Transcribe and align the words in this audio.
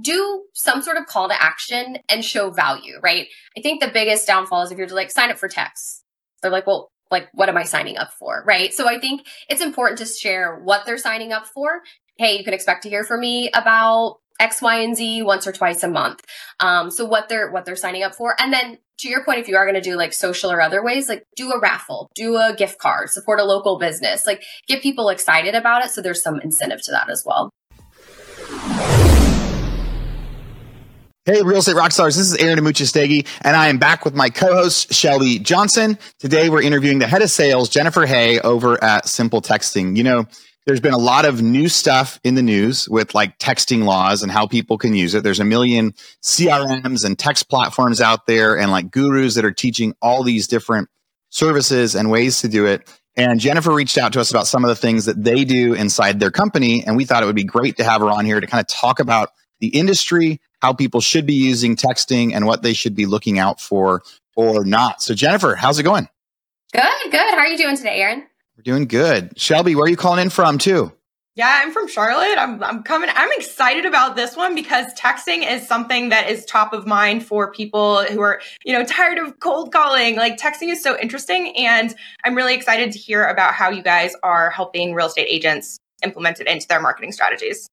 do 0.00 0.44
some 0.54 0.82
sort 0.82 0.96
of 0.96 1.06
call 1.06 1.28
to 1.28 1.42
action 1.42 1.98
and 2.08 2.24
show 2.24 2.50
value, 2.50 2.98
right? 3.02 3.28
I 3.56 3.60
think 3.60 3.80
the 3.80 3.88
biggest 3.88 4.26
downfall 4.26 4.62
is 4.62 4.72
if 4.72 4.78
you're 4.78 4.88
like, 4.88 5.10
sign 5.10 5.30
up 5.30 5.38
for 5.38 5.48
text. 5.48 6.04
They're 6.42 6.50
like, 6.50 6.66
well, 6.66 6.90
like, 7.10 7.28
what 7.32 7.48
am 7.48 7.56
I 7.56 7.64
signing 7.64 7.96
up 7.96 8.12
for? 8.18 8.44
Right. 8.46 8.72
So 8.72 8.88
I 8.88 8.98
think 8.98 9.26
it's 9.48 9.60
important 9.60 9.98
to 9.98 10.06
share 10.06 10.60
what 10.62 10.86
they're 10.86 10.98
signing 10.98 11.32
up 11.32 11.46
for. 11.46 11.80
Hey, 12.18 12.38
you 12.38 12.44
can 12.44 12.54
expect 12.54 12.84
to 12.84 12.88
hear 12.88 13.04
from 13.04 13.20
me 13.20 13.50
about 13.52 14.18
X, 14.38 14.62
Y, 14.62 14.80
and 14.80 14.96
Z 14.96 15.22
once 15.22 15.46
or 15.46 15.52
twice 15.52 15.82
a 15.82 15.88
month. 15.88 16.24
Um, 16.60 16.90
so 16.90 17.04
what 17.04 17.28
they're 17.28 17.50
what 17.50 17.64
they're 17.64 17.76
signing 17.76 18.02
up 18.02 18.14
for, 18.14 18.34
and 18.40 18.52
then 18.52 18.78
to 19.00 19.08
your 19.08 19.24
point, 19.24 19.38
if 19.38 19.48
you 19.48 19.56
are 19.56 19.64
going 19.64 19.74
to 19.74 19.80
do 19.80 19.96
like 19.96 20.12
social 20.12 20.50
or 20.50 20.60
other 20.60 20.82
ways, 20.82 21.08
like 21.08 21.24
do 21.36 21.52
a 21.52 21.60
raffle, 21.60 22.10
do 22.14 22.36
a 22.36 22.54
gift 22.56 22.78
card, 22.78 23.10
support 23.10 23.40
a 23.40 23.44
local 23.44 23.78
business, 23.78 24.26
like 24.26 24.42
get 24.66 24.82
people 24.82 25.08
excited 25.08 25.54
about 25.54 25.84
it. 25.84 25.90
So 25.90 26.00
there's 26.00 26.22
some 26.22 26.40
incentive 26.40 26.82
to 26.82 26.90
that 26.92 27.10
as 27.10 27.22
well. 27.24 27.50
Hey, 31.26 31.42
Real 31.42 31.58
Estate 31.58 31.76
rock 31.76 31.92
stars. 31.92 32.16
This 32.16 32.32
is 32.32 32.36
Aaron 32.36 32.58
Amuchastegui, 32.58 33.26
and 33.42 33.54
I 33.54 33.68
am 33.68 33.76
back 33.76 34.06
with 34.06 34.14
my 34.14 34.30
co-host 34.30 34.94
Shelby 34.94 35.38
Johnson. 35.38 35.98
Today, 36.18 36.48
we're 36.48 36.62
interviewing 36.62 36.98
the 36.98 37.06
head 37.06 37.20
of 37.20 37.30
sales, 37.30 37.68
Jennifer 37.68 38.06
Hay, 38.06 38.40
over 38.40 38.82
at 38.82 39.04
SimpleTexting. 39.04 39.98
You 39.98 40.02
know, 40.02 40.24
there's 40.64 40.80
been 40.80 40.94
a 40.94 40.98
lot 40.98 41.26
of 41.26 41.42
new 41.42 41.68
stuff 41.68 42.18
in 42.24 42.36
the 42.36 42.42
news 42.42 42.88
with 42.88 43.14
like 43.14 43.38
texting 43.38 43.84
laws 43.84 44.22
and 44.22 44.32
how 44.32 44.46
people 44.46 44.78
can 44.78 44.94
use 44.94 45.14
it. 45.14 45.22
There's 45.22 45.40
a 45.40 45.44
million 45.44 45.92
CRMs 46.22 47.04
and 47.04 47.18
text 47.18 47.50
platforms 47.50 48.00
out 48.00 48.26
there 48.26 48.58
and 48.58 48.70
like 48.70 48.90
gurus 48.90 49.34
that 49.34 49.44
are 49.44 49.52
teaching 49.52 49.92
all 50.00 50.22
these 50.22 50.48
different 50.48 50.88
services 51.28 51.94
and 51.94 52.10
ways 52.10 52.40
to 52.40 52.48
do 52.48 52.64
it. 52.64 52.90
And 53.14 53.40
Jennifer 53.40 53.74
reached 53.74 53.98
out 53.98 54.14
to 54.14 54.20
us 54.20 54.30
about 54.30 54.46
some 54.46 54.64
of 54.64 54.68
the 54.68 54.74
things 54.74 55.04
that 55.04 55.22
they 55.22 55.44
do 55.44 55.74
inside 55.74 56.18
their 56.18 56.30
company. 56.30 56.82
And 56.82 56.96
we 56.96 57.04
thought 57.04 57.22
it 57.22 57.26
would 57.26 57.36
be 57.36 57.44
great 57.44 57.76
to 57.76 57.84
have 57.84 58.00
her 58.00 58.08
on 58.08 58.24
here 58.24 58.40
to 58.40 58.46
kind 58.46 58.62
of 58.62 58.68
talk 58.68 59.00
about 59.00 59.28
the 59.60 59.68
industry, 59.68 60.40
how 60.60 60.72
people 60.72 61.00
should 61.00 61.26
be 61.26 61.34
using 61.34 61.76
texting 61.76 62.34
and 62.34 62.46
what 62.46 62.62
they 62.62 62.72
should 62.72 62.94
be 62.94 63.06
looking 63.06 63.38
out 63.38 63.60
for 63.60 64.02
or 64.36 64.64
not. 64.64 65.02
So, 65.02 65.14
Jennifer, 65.14 65.54
how's 65.54 65.78
it 65.78 65.82
going? 65.82 66.08
Good, 66.72 66.82
good. 67.10 67.18
How 67.18 67.38
are 67.38 67.46
you 67.46 67.58
doing 67.58 67.76
today, 67.76 68.00
Aaron? 68.00 68.26
We're 68.56 68.62
doing 68.62 68.86
good. 68.86 69.38
Shelby, 69.38 69.74
where 69.74 69.86
are 69.86 69.88
you 69.88 69.96
calling 69.96 70.22
in 70.22 70.30
from 70.30 70.58
too? 70.58 70.92
Yeah, 71.36 71.60
I'm 71.62 71.72
from 71.72 71.88
Charlotte. 71.88 72.36
I'm, 72.36 72.62
I'm 72.62 72.82
coming. 72.82 73.08
I'm 73.14 73.30
excited 73.32 73.86
about 73.86 74.14
this 74.14 74.36
one 74.36 74.54
because 74.54 74.92
texting 74.94 75.48
is 75.48 75.66
something 75.66 76.10
that 76.10 76.28
is 76.28 76.44
top 76.44 76.72
of 76.72 76.86
mind 76.86 77.24
for 77.24 77.50
people 77.52 78.04
who 78.04 78.20
are, 78.20 78.42
you 78.64 78.72
know, 78.72 78.84
tired 78.84 79.16
of 79.16 79.38
cold 79.40 79.72
calling. 79.72 80.16
Like 80.16 80.36
texting 80.38 80.70
is 80.70 80.82
so 80.82 80.98
interesting. 80.98 81.56
And 81.56 81.94
I'm 82.24 82.34
really 82.34 82.54
excited 82.54 82.92
to 82.92 82.98
hear 82.98 83.26
about 83.26 83.54
how 83.54 83.70
you 83.70 83.82
guys 83.82 84.12
are 84.22 84.50
helping 84.50 84.92
real 84.92 85.06
estate 85.06 85.28
agents 85.30 85.78
implement 86.02 86.40
it 86.40 86.46
into 86.46 86.66
their 86.68 86.80
marketing 86.80 87.12
strategies. 87.12 87.68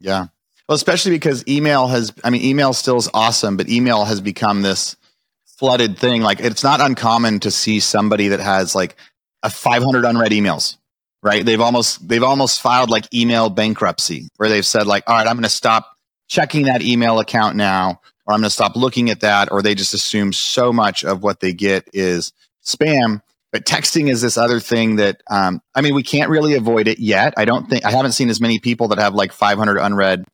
Yeah. 0.00 0.26
Well, 0.72 0.76
especially 0.76 1.10
because 1.10 1.46
email 1.46 1.86
has, 1.88 2.14
I 2.24 2.30
mean, 2.30 2.40
email 2.40 2.72
still 2.72 2.96
is 2.96 3.06
awesome, 3.12 3.58
but 3.58 3.68
email 3.68 4.06
has 4.06 4.22
become 4.22 4.62
this 4.62 4.96
flooded 5.44 5.98
thing. 5.98 6.22
Like 6.22 6.40
it's 6.40 6.64
not 6.64 6.80
uncommon 6.80 7.40
to 7.40 7.50
see 7.50 7.78
somebody 7.78 8.28
that 8.28 8.40
has 8.40 8.74
like 8.74 8.96
a 9.42 9.50
500 9.50 10.06
unread 10.06 10.32
emails, 10.32 10.78
right? 11.22 11.44
They've 11.44 11.60
almost 11.60 12.08
they've 12.08 12.22
almost 12.22 12.62
filed 12.62 12.88
like 12.88 13.12
email 13.12 13.50
bankruptcy 13.50 14.30
where 14.38 14.48
they've 14.48 14.64
said 14.64 14.86
like, 14.86 15.04
all 15.06 15.14
right, 15.14 15.26
I'm 15.26 15.36
going 15.36 15.42
to 15.42 15.50
stop 15.50 15.94
checking 16.26 16.62
that 16.62 16.80
email 16.80 17.20
account 17.20 17.54
now, 17.54 18.00
or 18.24 18.32
I'm 18.32 18.40
going 18.40 18.44
to 18.44 18.50
stop 18.50 18.74
looking 18.74 19.10
at 19.10 19.20
that, 19.20 19.52
or 19.52 19.60
they 19.60 19.74
just 19.74 19.92
assume 19.92 20.32
so 20.32 20.72
much 20.72 21.04
of 21.04 21.22
what 21.22 21.40
they 21.40 21.52
get 21.52 21.86
is 21.92 22.32
spam. 22.64 23.20
But 23.50 23.66
texting 23.66 24.08
is 24.08 24.22
this 24.22 24.38
other 24.38 24.58
thing 24.58 24.96
that 24.96 25.22
um, 25.28 25.60
I 25.74 25.82
mean, 25.82 25.94
we 25.94 26.02
can't 26.02 26.30
really 26.30 26.54
avoid 26.54 26.88
it 26.88 26.98
yet. 26.98 27.34
I 27.36 27.44
don't 27.44 27.68
think 27.68 27.84
I 27.84 27.90
haven't 27.90 28.12
seen 28.12 28.30
as 28.30 28.40
many 28.40 28.58
people 28.58 28.88
that 28.88 28.98
have 28.98 29.12
like 29.12 29.34
500 29.34 29.76
unread 29.76 30.24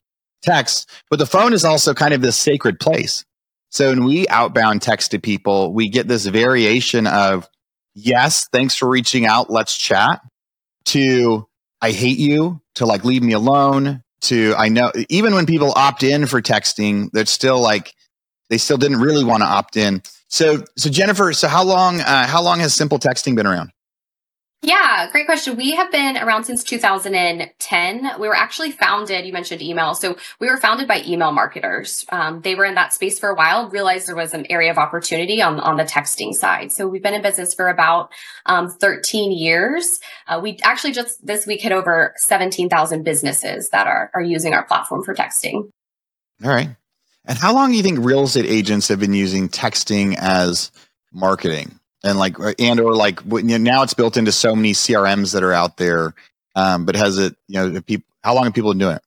texts, 0.42 0.86
but 1.10 1.18
the 1.18 1.26
phone 1.26 1.52
is 1.52 1.64
also 1.64 1.94
kind 1.94 2.14
of 2.14 2.20
this 2.20 2.36
sacred 2.36 2.80
place. 2.80 3.24
So 3.70 3.90
when 3.90 4.04
we 4.04 4.26
outbound 4.28 4.82
text 4.82 5.10
to 5.10 5.18
people, 5.18 5.72
we 5.72 5.88
get 5.88 6.08
this 6.08 6.26
variation 6.26 7.06
of 7.06 7.48
yes, 7.94 8.48
thanks 8.52 8.74
for 8.74 8.88
reaching 8.88 9.26
out. 9.26 9.50
Let's 9.50 9.76
chat 9.76 10.20
to 10.86 11.46
I 11.80 11.92
hate 11.92 12.18
you 12.18 12.60
to 12.76 12.86
like 12.86 13.04
leave 13.04 13.22
me 13.22 13.32
alone 13.32 14.02
to 14.22 14.54
I 14.56 14.68
know 14.68 14.90
even 15.08 15.34
when 15.34 15.46
people 15.46 15.72
opt 15.76 16.02
in 16.02 16.26
for 16.26 16.40
texting, 16.40 17.10
they're 17.12 17.26
still 17.26 17.60
like 17.60 17.94
they 18.48 18.58
still 18.58 18.78
didn't 18.78 19.00
really 19.00 19.24
want 19.24 19.42
to 19.42 19.46
opt 19.46 19.76
in. 19.76 20.02
So 20.28 20.64
so 20.76 20.90
Jennifer, 20.90 21.32
so 21.32 21.48
how 21.48 21.64
long 21.64 22.00
uh, 22.00 22.26
how 22.26 22.42
long 22.42 22.60
has 22.60 22.76
SimpleTexting 22.76 23.36
been 23.36 23.46
around? 23.46 23.70
Yeah, 24.60 25.08
great 25.12 25.26
question. 25.26 25.56
We 25.56 25.76
have 25.76 25.92
been 25.92 26.16
around 26.16 26.44
since 26.44 26.64
2010. 26.64 28.10
We 28.18 28.26
were 28.26 28.34
actually 28.34 28.72
founded, 28.72 29.24
you 29.24 29.32
mentioned 29.32 29.62
email. 29.62 29.94
So 29.94 30.16
we 30.40 30.50
were 30.50 30.56
founded 30.56 30.88
by 30.88 31.04
email 31.06 31.30
marketers. 31.30 32.04
Um, 32.08 32.40
they 32.40 32.56
were 32.56 32.64
in 32.64 32.74
that 32.74 32.92
space 32.92 33.20
for 33.20 33.28
a 33.28 33.36
while, 33.36 33.68
realized 33.70 34.08
there 34.08 34.16
was 34.16 34.34
an 34.34 34.46
area 34.50 34.72
of 34.72 34.76
opportunity 34.76 35.40
on, 35.40 35.60
on 35.60 35.76
the 35.76 35.84
texting 35.84 36.34
side. 36.34 36.72
So 36.72 36.88
we've 36.88 37.02
been 37.02 37.14
in 37.14 37.22
business 37.22 37.54
for 37.54 37.68
about 37.68 38.10
um, 38.46 38.68
13 38.68 39.30
years. 39.30 40.00
Uh, 40.26 40.40
we 40.42 40.58
actually 40.64 40.92
just 40.92 41.24
this 41.24 41.46
week 41.46 41.62
hit 41.62 41.70
over 41.70 42.14
17,000 42.16 43.04
businesses 43.04 43.68
that 43.68 43.86
are, 43.86 44.10
are 44.12 44.22
using 44.22 44.54
our 44.54 44.64
platform 44.64 45.04
for 45.04 45.14
texting. 45.14 45.70
All 46.42 46.50
right. 46.50 46.70
And 47.24 47.38
how 47.38 47.54
long 47.54 47.70
do 47.70 47.76
you 47.76 47.82
think 47.84 48.00
real 48.00 48.24
estate 48.24 48.46
agents 48.46 48.88
have 48.88 48.98
been 48.98 49.14
using 49.14 49.48
texting 49.48 50.16
as 50.18 50.72
marketing? 51.12 51.78
And 52.08 52.18
like 52.18 52.36
and 52.58 52.80
or 52.80 52.94
like 52.94 53.24
now 53.24 53.82
it's 53.82 53.94
built 53.94 54.16
into 54.16 54.32
so 54.32 54.56
many 54.56 54.72
crms 54.72 55.32
that 55.32 55.42
are 55.42 55.52
out 55.52 55.76
there 55.76 56.14
um, 56.56 56.84
but 56.84 56.96
has 56.96 57.18
it 57.18 57.36
you 57.46 57.54
know 57.54 57.80
people 57.82 58.06
how 58.22 58.34
long 58.34 58.44
have 58.44 58.54
people 58.54 58.72
been 58.72 58.78
doing 58.78 58.96
it 58.96 59.02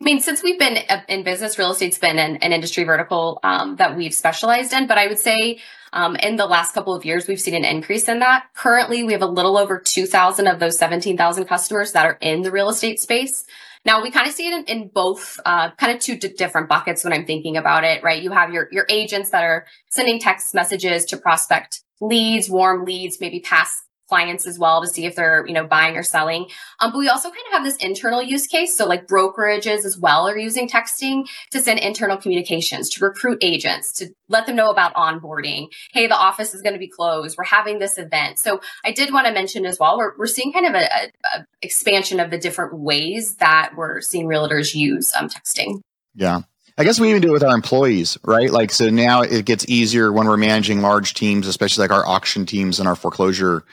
I 0.00 0.04
mean, 0.04 0.20
since 0.20 0.44
we've 0.44 0.60
been 0.60 0.78
uh, 0.88 1.00
in 1.08 1.24
business, 1.24 1.58
real 1.58 1.72
estate's 1.72 1.98
been 1.98 2.20
an, 2.20 2.36
an 2.36 2.52
industry 2.52 2.84
vertical 2.84 3.40
um, 3.42 3.74
that 3.76 3.96
we've 3.96 4.14
specialized 4.14 4.72
in. 4.72 4.86
But 4.86 4.96
I 4.96 5.08
would 5.08 5.18
say 5.18 5.58
um, 5.92 6.14
in 6.14 6.36
the 6.36 6.46
last 6.46 6.72
couple 6.72 6.94
of 6.94 7.04
years, 7.04 7.26
we've 7.26 7.40
seen 7.40 7.56
an 7.56 7.64
increase 7.64 8.08
in 8.08 8.20
that. 8.20 8.44
Currently, 8.54 9.02
we 9.02 9.12
have 9.12 9.22
a 9.22 9.26
little 9.26 9.58
over 9.58 9.80
2,000 9.80 10.46
of 10.46 10.60
those 10.60 10.78
17,000 10.78 11.46
customers 11.46 11.90
that 11.92 12.06
are 12.06 12.16
in 12.20 12.42
the 12.42 12.52
real 12.52 12.68
estate 12.68 13.00
space. 13.00 13.44
Now 13.84 14.02
we 14.02 14.12
kind 14.12 14.28
of 14.28 14.34
see 14.34 14.46
it 14.46 14.54
in, 14.54 14.64
in 14.82 14.88
both, 14.88 15.40
uh, 15.44 15.70
kind 15.72 15.92
of 15.96 16.00
two 16.00 16.16
d- 16.16 16.28
different 16.28 16.68
buckets 16.68 17.02
when 17.02 17.12
I'm 17.12 17.24
thinking 17.24 17.56
about 17.56 17.82
it, 17.82 18.02
right? 18.04 18.22
You 18.22 18.30
have 18.30 18.52
your, 18.52 18.68
your 18.70 18.86
agents 18.88 19.30
that 19.30 19.42
are 19.42 19.66
sending 19.90 20.20
text 20.20 20.54
messages 20.54 21.06
to 21.06 21.16
prospect 21.16 21.80
leads, 22.00 22.48
warm 22.48 22.84
leads, 22.84 23.20
maybe 23.20 23.40
past 23.40 23.84
clients 24.08 24.46
as 24.46 24.58
well 24.58 24.80
to 24.80 24.88
see 24.88 25.04
if 25.04 25.14
they're 25.14 25.46
you 25.46 25.52
know 25.52 25.66
buying 25.66 25.96
or 25.96 26.02
selling. 26.02 26.46
Um, 26.80 26.90
but 26.92 26.98
we 26.98 27.08
also 27.08 27.28
kind 27.28 27.44
of 27.48 27.52
have 27.52 27.64
this 27.64 27.76
internal 27.76 28.22
use 28.22 28.46
case. 28.46 28.76
So 28.76 28.86
like 28.86 29.06
brokerages 29.06 29.84
as 29.84 29.98
well 29.98 30.26
are 30.26 30.38
using 30.38 30.68
texting 30.68 31.28
to 31.50 31.60
send 31.60 31.78
internal 31.78 32.16
communications 32.16 32.88
to 32.90 33.04
recruit 33.04 33.38
agents 33.42 33.92
to 33.94 34.08
let 34.28 34.46
them 34.46 34.56
know 34.56 34.70
about 34.70 34.94
onboarding. 34.94 35.68
Hey 35.92 36.06
the 36.06 36.16
office 36.16 36.54
is 36.54 36.62
going 36.62 36.72
to 36.72 36.78
be 36.78 36.88
closed. 36.88 37.36
We're 37.36 37.44
having 37.44 37.78
this 37.78 37.98
event. 37.98 38.38
So 38.38 38.60
i 38.84 38.92
did 38.92 39.12
want 39.12 39.26
to 39.26 39.32
mention 39.32 39.66
as 39.66 39.78
well 39.78 39.98
we're, 39.98 40.16
we're 40.16 40.26
seeing 40.26 40.52
kind 40.52 40.66
of 40.66 40.74
a, 40.74 40.84
a, 40.84 41.38
a 41.38 41.46
expansion 41.62 42.20
of 42.20 42.30
the 42.30 42.38
different 42.38 42.78
ways 42.78 43.36
that 43.36 43.72
we're 43.76 44.00
seeing 44.00 44.26
realtors 44.26 44.74
use 44.74 45.12
um, 45.14 45.28
texting. 45.28 45.80
Yeah 46.14 46.42
I 46.78 46.84
guess 46.84 47.00
we 47.00 47.10
even 47.10 47.20
do 47.20 47.30
it 47.30 47.32
with 47.32 47.42
our 47.42 47.56
employees, 47.56 48.16
right? 48.22 48.52
Like, 48.52 48.70
so 48.70 48.88
now 48.88 49.22
it 49.22 49.44
gets 49.44 49.68
easier 49.68 50.12
when 50.12 50.28
we're 50.28 50.36
managing 50.36 50.80
large 50.80 51.12
teams, 51.12 51.48
especially 51.48 51.82
like 51.82 51.90
our 51.90 52.06
auction 52.06 52.46
teams 52.46 52.78
and 52.78 52.88
our 52.88 52.94
foreclosure 52.94 53.64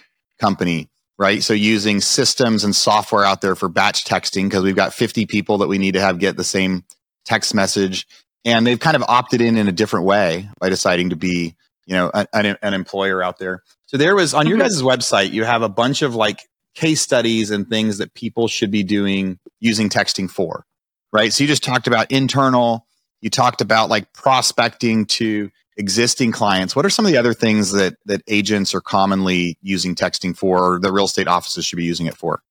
company, 0.42 0.90
right? 1.20 1.44
So 1.44 1.54
using 1.54 2.02
systems 2.02 2.64
and 2.64 2.76
software 2.76 3.24
out 3.24 3.42
there 3.42 3.54
for 3.56 3.70
batch 3.70 4.06
texting 4.06 4.46
because 4.46 4.64
we've 4.64 4.76
got 4.76 4.92
50 4.92 5.28
people 5.28 5.60
that 5.60 5.68
we 5.68 5.78
need 5.78 5.94
to 5.94 6.02
have 6.02 6.18
get 6.18 6.36
the 6.36 6.44
same 6.44 6.84
text 7.26 7.54
message. 7.54 8.08
And 8.44 8.66
they've 8.66 8.80
kind 8.80 8.96
of 8.96 9.04
opted 9.04 9.40
in 9.40 9.56
in 9.56 9.68
a 9.68 9.72
different 9.72 10.08
way 10.08 10.50
by 10.60 10.70
deciding 10.70 11.12
to 11.12 11.16
be, 11.16 11.56
you 11.86 11.96
know, 11.96 12.10
an, 12.34 12.58
an 12.60 12.74
employer 12.74 13.22
out 13.22 13.38
there. 13.38 13.62
So 13.86 13.98
there 13.98 14.16
was 14.16 14.34
on 14.34 14.48
your 14.48 14.58
mm-hmm. 14.58 14.64
guys' 14.64 14.82
website, 14.82 15.32
you 15.32 15.44
have 15.44 15.62
a 15.62 15.70
bunch 15.70 16.02
of 16.02 16.16
like 16.16 16.40
case 16.74 17.02
studies 17.02 17.52
and 17.52 17.68
things 17.68 18.00
that 18.00 18.16
people 18.16 18.48
should 18.48 18.72
be 18.72 18.82
doing 18.82 19.38
using 19.60 19.90
texting 19.90 20.28
for, 20.28 20.66
right? 21.14 21.32
So 21.32 21.44
you 21.44 21.48
just 21.48 21.64
talked 21.64 21.86
about 21.86 22.12
internal 22.12 22.88
you 23.26 23.32
talked 23.32 23.60
about 23.60 23.90
like 23.90 24.14
prospecting 24.14 25.08
to 25.08 25.50
existing 25.78 26.32
clients. 26.32 26.76
What 26.76 26.86
are 26.86 26.92
some 26.92 27.08
of 27.08 27.12
the 27.12 27.18
other 27.18 27.34
things 27.34 27.72
that 27.72 27.98
that 28.06 28.22
agents 28.28 28.76
are 28.76 28.82
commonly 28.82 29.58
using 29.64 29.96
texting 29.96 30.38
for, 30.38 30.76
or 30.76 30.80
the 30.80 30.94
real 30.94 31.06
estate 31.06 31.28
offices 31.28 31.66
should 31.66 31.78
be 31.78 31.84
using 31.84 32.06
it 32.06 32.16
for? 32.16 32.44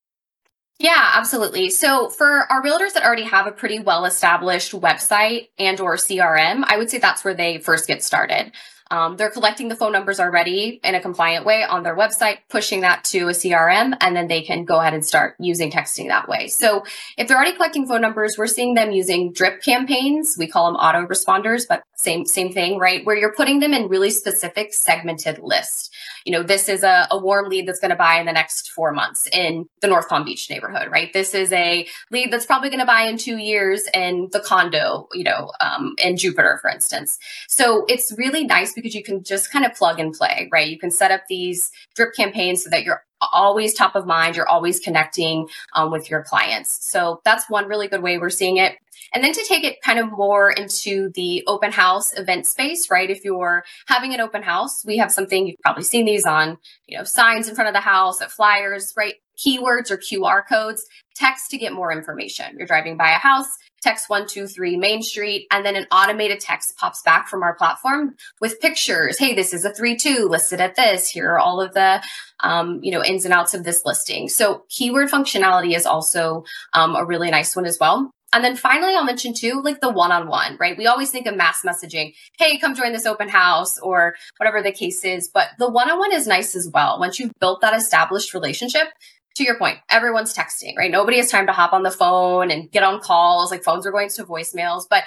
Yeah, 0.80 1.12
absolutely. 1.14 1.70
So 1.70 2.08
for 2.10 2.50
our 2.50 2.60
realtors 2.60 2.92
that 2.94 3.04
already 3.04 3.22
have 3.22 3.46
a 3.46 3.52
pretty 3.52 3.78
well 3.78 4.04
established 4.04 4.72
website 4.72 5.50
and 5.60 5.78
or 5.78 5.94
CRM, 5.94 6.64
I 6.66 6.76
would 6.76 6.90
say 6.90 6.98
that's 6.98 7.24
where 7.24 7.34
they 7.34 7.58
first 7.58 7.86
get 7.86 8.02
started. 8.02 8.50
Um, 8.94 9.17
they're 9.17 9.31
collecting 9.31 9.67
the 9.67 9.75
phone 9.75 9.91
numbers 9.91 10.20
already 10.20 10.79
in 10.85 10.94
a 10.94 11.00
compliant 11.00 11.44
way 11.44 11.64
on 11.64 11.82
their 11.82 11.96
website, 11.96 12.38
pushing 12.49 12.82
that 12.82 13.02
to 13.05 13.26
a 13.26 13.32
CRM, 13.32 13.96
and 14.00 14.14
then 14.14 14.29
they 14.29 14.41
can 14.41 14.64
go 14.64 14.79
ahead 14.79 14.94
and 14.94 15.05
start 15.05 15.35
using 15.41 15.73
texting 15.73 16.06
that 16.08 16.29
way. 16.29 16.46
So 16.46 16.85
if 17.19 17.26
they're 17.26 17.37
already 17.37 17.56
collecting 17.56 17.88
phone 17.88 18.02
numbers, 18.02 18.37
we're 18.38 18.46
seeing 18.46 18.75
them 18.75 18.93
using 18.93 19.32
drip 19.32 19.62
campaigns. 19.62 20.37
We 20.38 20.46
call 20.46 20.67
them 20.67 20.81
autoresponders, 20.81 21.67
but 21.69 21.82
same 21.96 22.26
same 22.26 22.52
thing, 22.52 22.79
right? 22.79 23.05
Where 23.05 23.17
you're 23.17 23.35
putting 23.35 23.61
them 23.61 23.73
in 23.73 23.88
really 23.88 24.11
specific 24.11 24.73
segmented 24.73 25.38
lists 25.38 25.91
you 26.25 26.32
know, 26.32 26.43
this 26.43 26.69
is 26.69 26.82
a, 26.82 27.06
a 27.11 27.19
warm 27.19 27.49
lead 27.49 27.69
that's 27.69 27.81
going 27.81 27.91
to 27.91 27.96
buy 27.96 28.19
in 28.19 28.26
the 28.26 28.32
next 28.32 28.70
four 28.70 28.93
months 28.93 29.29
in 29.32 29.69
the 29.82 29.88
North 29.88 30.08
Palm 30.08 30.25
Beach 30.25 30.49
neighborhood, 30.49 30.91
right? 30.91 31.12
This 31.12 31.35
is 31.35 31.52
a 31.52 31.87
lead 32.11 32.32
that's 32.32 32.46
probably 32.46 32.70
going 32.70 32.81
to 32.81 32.87
buy 32.87 33.02
in 33.02 33.19
two 33.19 33.37
years 33.37 33.82
in 33.93 34.29
the 34.32 34.41
condo, 34.41 35.08
you 35.12 35.25
know, 35.25 35.52
um, 35.61 35.94
in 35.99 36.17
Jupiter, 36.17 36.58
for 36.62 36.70
instance. 36.70 37.19
So 37.49 37.85
it's 37.88 38.12
really 38.17 38.44
nice 38.44 38.73
because 38.73 38.94
you 38.94 39.05
can 39.05 39.23
just 39.23 39.52
kind 39.52 39.67
of 39.67 39.75
plug 39.75 40.00
and 40.00 40.14
play, 40.14 40.49
right? 40.50 40.69
You 40.69 40.79
can 40.79 40.91
set 40.91 41.11
up 41.11 41.23
these 41.29 41.70
drip 41.94 42.14
campaigns 42.14 42.64
so 42.64 42.70
that 42.70 42.85
you're 42.85 43.05
always 43.32 43.74
top 43.74 43.94
of 43.94 44.06
mind. 44.06 44.36
You're 44.36 44.48
always 44.48 44.80
connecting 44.80 45.48
um, 45.74 45.90
with 45.90 46.10
your 46.10 46.22
clients. 46.22 46.84
So 46.90 47.20
that's 47.24 47.48
one 47.48 47.68
really 47.68 47.88
good 47.88 48.02
way 48.02 48.18
we're 48.18 48.30
seeing 48.30 48.56
it. 48.56 48.76
And 49.12 49.22
then 49.22 49.32
to 49.32 49.44
take 49.44 49.62
it 49.62 49.80
kind 49.80 49.98
of 49.98 50.10
more 50.10 50.50
into 50.50 51.10
the 51.14 51.44
open 51.46 51.70
house 51.70 52.12
event 52.18 52.46
space, 52.46 52.90
right? 52.90 53.08
If 53.08 53.24
you're 53.24 53.64
having 53.86 54.12
an 54.12 54.20
open 54.20 54.42
house, 54.42 54.84
we 54.84 54.96
have 54.98 55.12
something 55.12 55.46
you've 55.46 55.60
probably 55.60 55.84
seen 55.84 56.04
these 56.04 56.24
on, 56.24 56.58
you 56.86 56.98
know, 56.98 57.04
signs 57.04 57.48
in 57.48 57.54
front 57.54 57.68
of 57.68 57.74
the 57.74 57.80
house, 57.80 58.20
at 58.20 58.32
flyers, 58.32 58.92
right? 58.96 59.14
Keywords 59.38 59.90
or 59.90 59.98
QR 59.98 60.42
codes, 60.48 60.84
text 61.14 61.50
to 61.50 61.58
get 61.58 61.72
more 61.72 61.92
information. 61.92 62.56
You're 62.56 62.66
driving 62.66 62.96
by 62.96 63.10
a 63.10 63.19
house, 63.19 63.48
text 63.82 64.08
123 64.08 64.76
Main 64.76 65.02
Street, 65.02 65.46
and 65.50 65.64
then 65.64 65.76
an 65.76 65.86
automated 65.92 66.40
text 66.40 66.76
pops 66.76 67.02
back 67.02 67.28
from 67.28 67.42
our 67.42 67.54
platform 67.54 68.14
with 68.40 68.60
pictures. 68.60 69.19
Hey, 69.19 69.34
this 69.34 69.52
is 69.52 69.64
a 69.64 69.70
3-2 69.70 70.28
listed 70.28 70.60
at 70.60 70.76
this. 70.76 71.08
Here 71.08 71.31
are 71.31 71.38
all 71.38 71.60
of 71.60 71.75
the, 71.75 72.02
um, 72.40 72.81
you 72.82 72.90
know, 72.90 73.04
ins 73.04 73.25
and 73.25 73.34
outs 73.34 73.54
of 73.54 73.64
this 73.64 73.82
listing. 73.84 74.28
So 74.28 74.64
keyword 74.69 75.10
functionality 75.10 75.76
is 75.76 75.86
also 75.86 76.44
um, 76.72 76.96
a 76.96 77.04
really 77.04 77.31
nice 77.31 77.54
one 77.54 77.66
as 77.66 77.78
well. 77.81 78.10
And 78.34 78.42
then 78.42 78.56
finally, 78.56 78.96
I'll 78.96 79.04
mention 79.04 79.32
too, 79.32 79.62
like 79.62 79.81
the 79.81 79.88
one 79.92 80.10
on 80.10 80.26
one, 80.26 80.56
right? 80.58 80.76
We 80.76 80.88
always 80.88 81.12
think 81.12 81.28
of 81.28 81.36
mass 81.36 81.62
messaging. 81.64 82.14
Hey, 82.36 82.58
come 82.58 82.75
join 82.75 82.92
this 82.92 83.06
open 83.06 83.28
house 83.28 83.78
or 83.78 84.16
whatever 84.38 84.60
the 84.60 84.72
case 84.72 85.04
is. 85.04 85.31
But 85.32 85.50
the 85.60 85.70
one 85.70 85.88
on 85.88 86.00
one 86.00 86.12
is 86.12 86.26
nice 86.26 86.56
as 86.56 86.69
well. 86.75 86.98
Once 86.98 87.20
you've 87.20 87.38
built 87.38 87.60
that 87.60 87.76
established 87.76 88.34
relationship, 88.34 88.88
to 89.36 89.44
your 89.44 89.58
point, 89.58 89.78
everyone's 89.88 90.34
texting, 90.34 90.76
right? 90.76 90.90
Nobody 90.90 91.16
has 91.19 91.31
time 91.31 91.46
to 91.46 91.52
hop 91.52 91.72
on 91.72 91.82
the 91.82 91.90
phone 91.90 92.50
and 92.50 92.70
get 92.70 92.82
on 92.82 93.00
calls. 93.00 93.50
Like 93.50 93.64
phones 93.64 93.86
are 93.86 93.92
going 93.92 94.08
to 94.10 94.25
voicemails, 94.25 94.84
but 94.88 95.04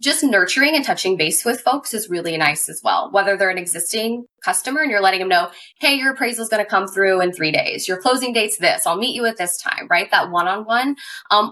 just 0.00 0.22
nurturing 0.22 0.76
and 0.76 0.84
touching 0.84 1.16
base 1.16 1.44
with 1.44 1.60
folks 1.60 1.92
is 1.92 2.08
really 2.08 2.36
nice 2.36 2.68
as 2.68 2.80
well. 2.84 3.10
Whether 3.10 3.36
they're 3.36 3.50
an 3.50 3.58
existing 3.58 4.26
customer 4.44 4.80
and 4.80 4.90
you're 4.90 5.00
letting 5.00 5.20
them 5.20 5.28
know, 5.28 5.50
hey, 5.80 5.94
your 5.94 6.12
appraisal 6.12 6.44
is 6.44 6.48
going 6.48 6.64
to 6.64 6.70
come 6.70 6.86
through 6.86 7.20
in 7.20 7.32
three 7.32 7.50
days. 7.50 7.88
Your 7.88 8.00
closing 8.00 8.32
date's 8.32 8.58
this. 8.58 8.86
I'll 8.86 8.96
meet 8.96 9.16
you 9.16 9.26
at 9.26 9.38
this 9.38 9.58
time, 9.58 9.88
right? 9.90 10.08
That 10.12 10.30
one 10.30 10.46
on 10.46 10.64
one, 10.64 10.96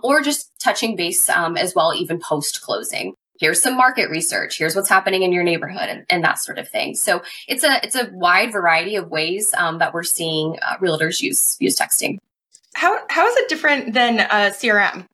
or 0.02 0.22
just 0.22 0.52
touching 0.60 0.94
base 0.94 1.28
um, 1.28 1.56
as 1.56 1.74
well, 1.74 1.92
even 1.92 2.20
post 2.20 2.62
closing. 2.62 3.14
Here's 3.38 3.62
some 3.62 3.76
market 3.76 4.10
research. 4.10 4.58
Here's 4.58 4.74
what's 4.74 4.88
happening 4.88 5.22
in 5.22 5.32
your 5.32 5.44
neighborhood, 5.44 5.88
and, 5.88 6.06
and, 6.08 6.24
that 6.24 6.38
sort 6.38 6.58
of 6.58 6.68
thing. 6.68 6.94
So 6.94 7.22
it's 7.48 7.64
a 7.64 7.84
it's 7.84 7.94
a 7.94 8.10
wide 8.12 8.52
variety 8.52 8.96
of 8.96 9.10
ways 9.10 9.52
um, 9.58 9.78
that 9.78 9.92
we're 9.92 10.02
seeing 10.02 10.58
uh, 10.62 10.76
realtors 10.78 11.20
use 11.20 11.56
use 11.60 11.78
texting. 11.78 12.18
How 12.74 12.98
how 13.08 13.26
is 13.26 13.36
it 13.36 13.48
different 13.48 13.94
than 13.94 14.20
a 14.20 14.50
CRM? 14.50 15.06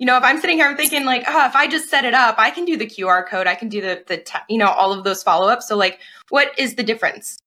you 0.00 0.06
know, 0.06 0.16
if 0.16 0.24
I'm 0.24 0.40
sitting 0.40 0.56
here, 0.56 0.66
I'm 0.66 0.78
thinking 0.78 1.04
like, 1.04 1.24
oh, 1.28 1.46
if 1.46 1.54
I 1.54 1.68
just 1.68 1.90
set 1.90 2.06
it 2.06 2.14
up, 2.14 2.36
I 2.38 2.50
can 2.50 2.64
do 2.64 2.78
the 2.78 2.86
QR 2.86 3.28
code, 3.28 3.46
I 3.46 3.54
can 3.54 3.68
do 3.68 3.82
the 3.82 4.02
the 4.06 4.24
you 4.48 4.56
know 4.56 4.68
all 4.68 4.92
of 4.92 5.04
those 5.04 5.22
follow 5.22 5.48
ups. 5.48 5.68
So 5.68 5.76
like, 5.76 6.00
what 6.30 6.58
is 6.58 6.74
the 6.74 6.82
difference? 6.82 7.38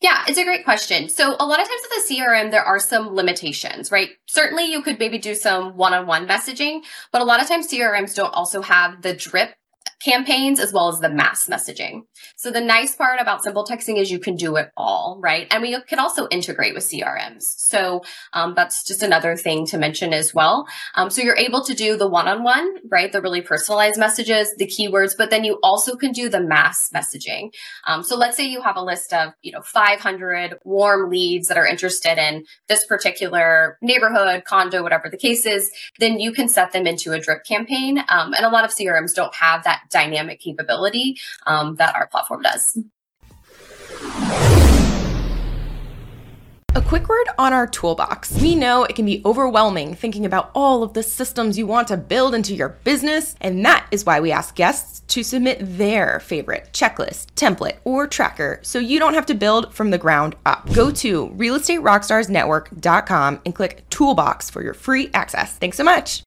Yeah, 0.00 0.24
it's 0.26 0.38
a 0.38 0.44
great 0.44 0.64
question. 0.64 1.10
So 1.10 1.36
a 1.38 1.44
lot 1.44 1.60
of 1.60 1.68
times 1.68 1.82
with 1.90 2.10
a 2.10 2.14
CRM, 2.14 2.50
there 2.50 2.64
are 2.64 2.78
some 2.78 3.14
limitations, 3.14 3.92
right? 3.92 4.10
Certainly 4.26 4.72
you 4.72 4.80
could 4.80 4.98
maybe 4.98 5.18
do 5.18 5.34
some 5.34 5.76
one-on-one 5.76 6.26
messaging, 6.26 6.80
but 7.12 7.20
a 7.20 7.24
lot 7.24 7.42
of 7.42 7.48
times 7.48 7.68
CRMs 7.68 8.14
don't 8.14 8.34
also 8.34 8.62
have 8.62 9.02
the 9.02 9.12
drip 9.12 9.54
campaigns 10.02 10.58
as 10.58 10.72
well 10.72 10.88
as 10.88 11.00
the 11.00 11.10
mass 11.10 11.48
messaging. 11.48 12.02
So 12.36 12.50
the 12.50 12.60
nice 12.60 12.96
part 12.96 13.20
about 13.20 13.44
SimpleTexting 13.44 13.98
is 13.98 14.10
you 14.10 14.18
can 14.18 14.34
do 14.34 14.56
it 14.56 14.70
all, 14.76 15.20
right? 15.22 15.46
And 15.50 15.62
we 15.62 15.78
can 15.82 15.98
also 15.98 16.26
integrate 16.28 16.74
with 16.74 16.84
CRMs. 16.84 17.42
So 17.42 18.02
um, 18.32 18.54
that's 18.54 18.82
just 18.82 19.02
another 19.02 19.36
thing 19.36 19.66
to 19.66 19.78
mention 19.78 20.14
as 20.14 20.34
well. 20.34 20.66
Um, 20.94 21.10
so 21.10 21.22
you're 21.22 21.36
able 21.36 21.62
to 21.64 21.74
do 21.74 21.96
the 21.96 22.08
one-on-one, 22.08 22.76
right? 22.90 23.12
The 23.12 23.20
really 23.20 23.42
personalized 23.42 23.98
messages, 23.98 24.54
the 24.56 24.66
keywords, 24.66 25.16
but 25.16 25.30
then 25.30 25.44
you 25.44 25.58
also 25.62 25.96
can 25.96 26.12
do 26.12 26.28
the 26.28 26.40
mass 26.40 26.90
messaging. 26.94 27.52
Um, 27.86 28.02
so 28.02 28.16
let's 28.16 28.36
say 28.36 28.46
you 28.46 28.62
have 28.62 28.76
a 28.76 28.82
list 28.82 29.12
of, 29.12 29.34
you 29.42 29.52
know, 29.52 29.62
500 29.62 30.58
warm 30.64 31.10
leads 31.10 31.48
that 31.48 31.58
are 31.58 31.66
interested 31.66 32.18
in 32.18 32.44
this 32.68 32.86
particular 32.86 33.78
neighborhood, 33.82 34.44
condo, 34.44 34.82
whatever 34.82 35.10
the 35.10 35.18
case 35.18 35.44
is, 35.44 35.70
then 35.98 36.18
you 36.18 36.32
can 36.32 36.48
set 36.48 36.72
them 36.72 36.86
into 36.86 37.12
a 37.12 37.20
drip 37.20 37.44
campaign. 37.44 37.98
Um, 38.08 38.32
and 38.32 38.46
a 38.46 38.50
lot 38.50 38.64
of 38.64 38.70
CRMs 38.70 39.14
don't 39.14 39.34
have 39.34 39.64
that 39.64 39.89
dynamic 39.90 40.40
capability 40.40 41.18
um, 41.46 41.76
that 41.76 41.94
our 41.94 42.06
platform 42.06 42.42
does. 42.42 42.78
A 46.76 46.80
quick 46.80 47.08
word 47.08 47.26
on 47.36 47.52
our 47.52 47.66
toolbox. 47.66 48.40
We 48.40 48.54
know 48.54 48.84
it 48.84 48.94
can 48.94 49.04
be 49.04 49.20
overwhelming 49.24 49.96
thinking 49.96 50.24
about 50.24 50.52
all 50.54 50.84
of 50.84 50.94
the 50.94 51.02
systems 51.02 51.58
you 51.58 51.66
want 51.66 51.88
to 51.88 51.96
build 51.96 52.32
into 52.32 52.54
your 52.54 52.68
business, 52.84 53.34
and 53.40 53.64
that 53.64 53.88
is 53.90 54.06
why 54.06 54.20
we 54.20 54.30
ask 54.30 54.54
guests 54.54 55.00
to 55.08 55.24
submit 55.24 55.58
their 55.60 56.20
favorite 56.20 56.68
checklist, 56.72 57.26
template, 57.34 57.78
or 57.84 58.06
tracker 58.06 58.60
so 58.62 58.78
you 58.78 59.00
don't 59.00 59.14
have 59.14 59.26
to 59.26 59.34
build 59.34 59.74
from 59.74 59.90
the 59.90 59.98
ground 59.98 60.36
up. 60.46 60.72
Go 60.72 60.92
to 60.92 61.30
realestaterockstarsnetwork.com 61.30 63.40
and 63.44 63.52
click 63.52 63.82
Toolbox 63.90 64.48
for 64.48 64.62
your 64.62 64.74
free 64.74 65.10
access. 65.12 65.58
Thanks 65.58 65.76
so 65.76 65.82
much. 65.82 66.22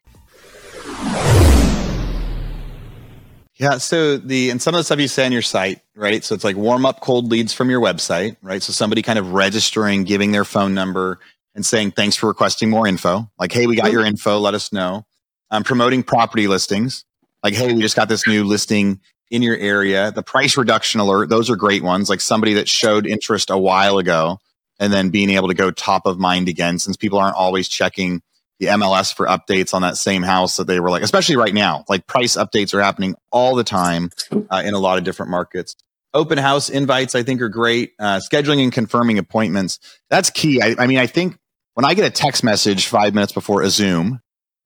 Yeah. 3.64 3.78
So 3.78 4.18
the 4.18 4.50
and 4.50 4.62
some 4.62 4.76
of 4.76 4.80
the 4.80 4.84
stuff 4.84 5.00
you 5.00 5.08
say 5.08 5.26
on 5.26 5.32
your 5.32 5.42
site, 5.42 5.80
right? 5.96 6.22
So 6.22 6.36
it's 6.36 6.44
like 6.44 6.58
warm 6.58 6.86
up 6.86 7.00
cold 7.00 7.32
leads 7.32 7.54
from 7.54 7.70
your 7.70 7.80
website, 7.80 8.36
right? 8.42 8.62
So 8.62 8.74
somebody 8.74 9.02
kind 9.02 9.18
of 9.18 9.32
registering, 9.32 10.04
giving 10.04 10.34
their 10.34 10.44
phone 10.44 10.74
number 10.74 11.18
and 11.56 11.66
saying 11.66 11.92
thanks 11.92 12.18
for 12.18 12.28
requesting 12.28 12.70
more 12.70 12.90
info. 12.90 13.32
Like, 13.40 13.54
hey, 13.54 13.66
we 13.66 13.78
got 13.78 13.94
your 13.94 14.06
info. 14.06 14.38
Let 14.38 14.54
us 14.54 14.74
know. 14.74 15.06
Um, 15.50 15.64
promoting 15.64 16.04
property 16.04 16.48
listings. 16.48 17.06
Like, 17.42 17.54
hey, 17.54 17.72
we 17.72 17.82
just 17.82 17.96
got 17.96 18.10
this 18.10 18.28
new 18.28 18.44
listing 18.44 19.00
in 19.32 19.42
your 19.42 19.56
area. 19.56 20.12
The 20.12 20.24
price 20.24 20.58
reduction 20.58 21.00
alert. 21.00 21.30
Those 21.30 21.50
are 21.50 21.56
great 21.56 21.84
ones. 21.84 22.10
Like 22.10 22.20
somebody 22.20 22.56
that 22.56 22.68
showed 22.68 23.08
interest 23.08 23.50
a 23.50 23.58
while 23.58 23.98
ago 23.98 24.40
and 24.78 24.92
then 24.92 25.10
being 25.10 25.30
able 25.30 25.48
to 25.48 25.54
go 25.54 25.72
top 25.72 26.06
of 26.06 26.20
mind 26.20 26.50
again 26.50 26.80
since 26.80 26.98
people 26.98 27.18
aren't 27.18 27.38
always 27.38 27.70
checking 27.70 28.22
the 28.60 28.68
MLS 28.68 29.14
for 29.14 29.26
updates 29.26 29.74
on 29.74 29.82
that 29.82 29.98
same 29.98 30.24
house 30.24 30.58
that 30.58 30.68
they 30.68 30.80
were 30.80 30.90
like, 30.90 31.04
especially 31.04 31.36
right 31.36 31.54
now, 31.54 31.84
like 31.90 32.08
price 32.08 32.36
updates 32.36 32.74
are 32.74 32.82
happening 32.82 33.16
all 33.32 33.56
the 33.56 33.64
time 33.64 34.10
uh, 34.50 34.62
in 34.64 34.74
a 34.74 34.80
lot 34.80 34.98
of 34.98 35.04
different 35.04 35.32
markets. 35.32 35.76
Open 36.14 36.38
house 36.38 36.70
invites, 36.70 37.16
I 37.16 37.24
think, 37.24 37.42
are 37.42 37.50
great. 37.50 37.94
Uh, 38.00 38.20
scheduling 38.20 38.62
and 38.64 38.72
confirming 38.72 39.18
appointments, 39.18 39.80
that's 40.10 40.30
key. 40.30 40.62
I, 40.62 40.76
I 40.78 40.88
mean, 40.88 41.00
I 41.00 41.08
think 41.08 41.38
when 41.74 41.86
I 41.86 41.96
get 41.96 42.06
a 42.06 42.12
text 42.12 42.44
message 42.44 42.88
five 42.88 43.16
minutes 43.16 43.34
before 43.34 43.64
a 43.64 43.70
Zoom, 43.70 44.22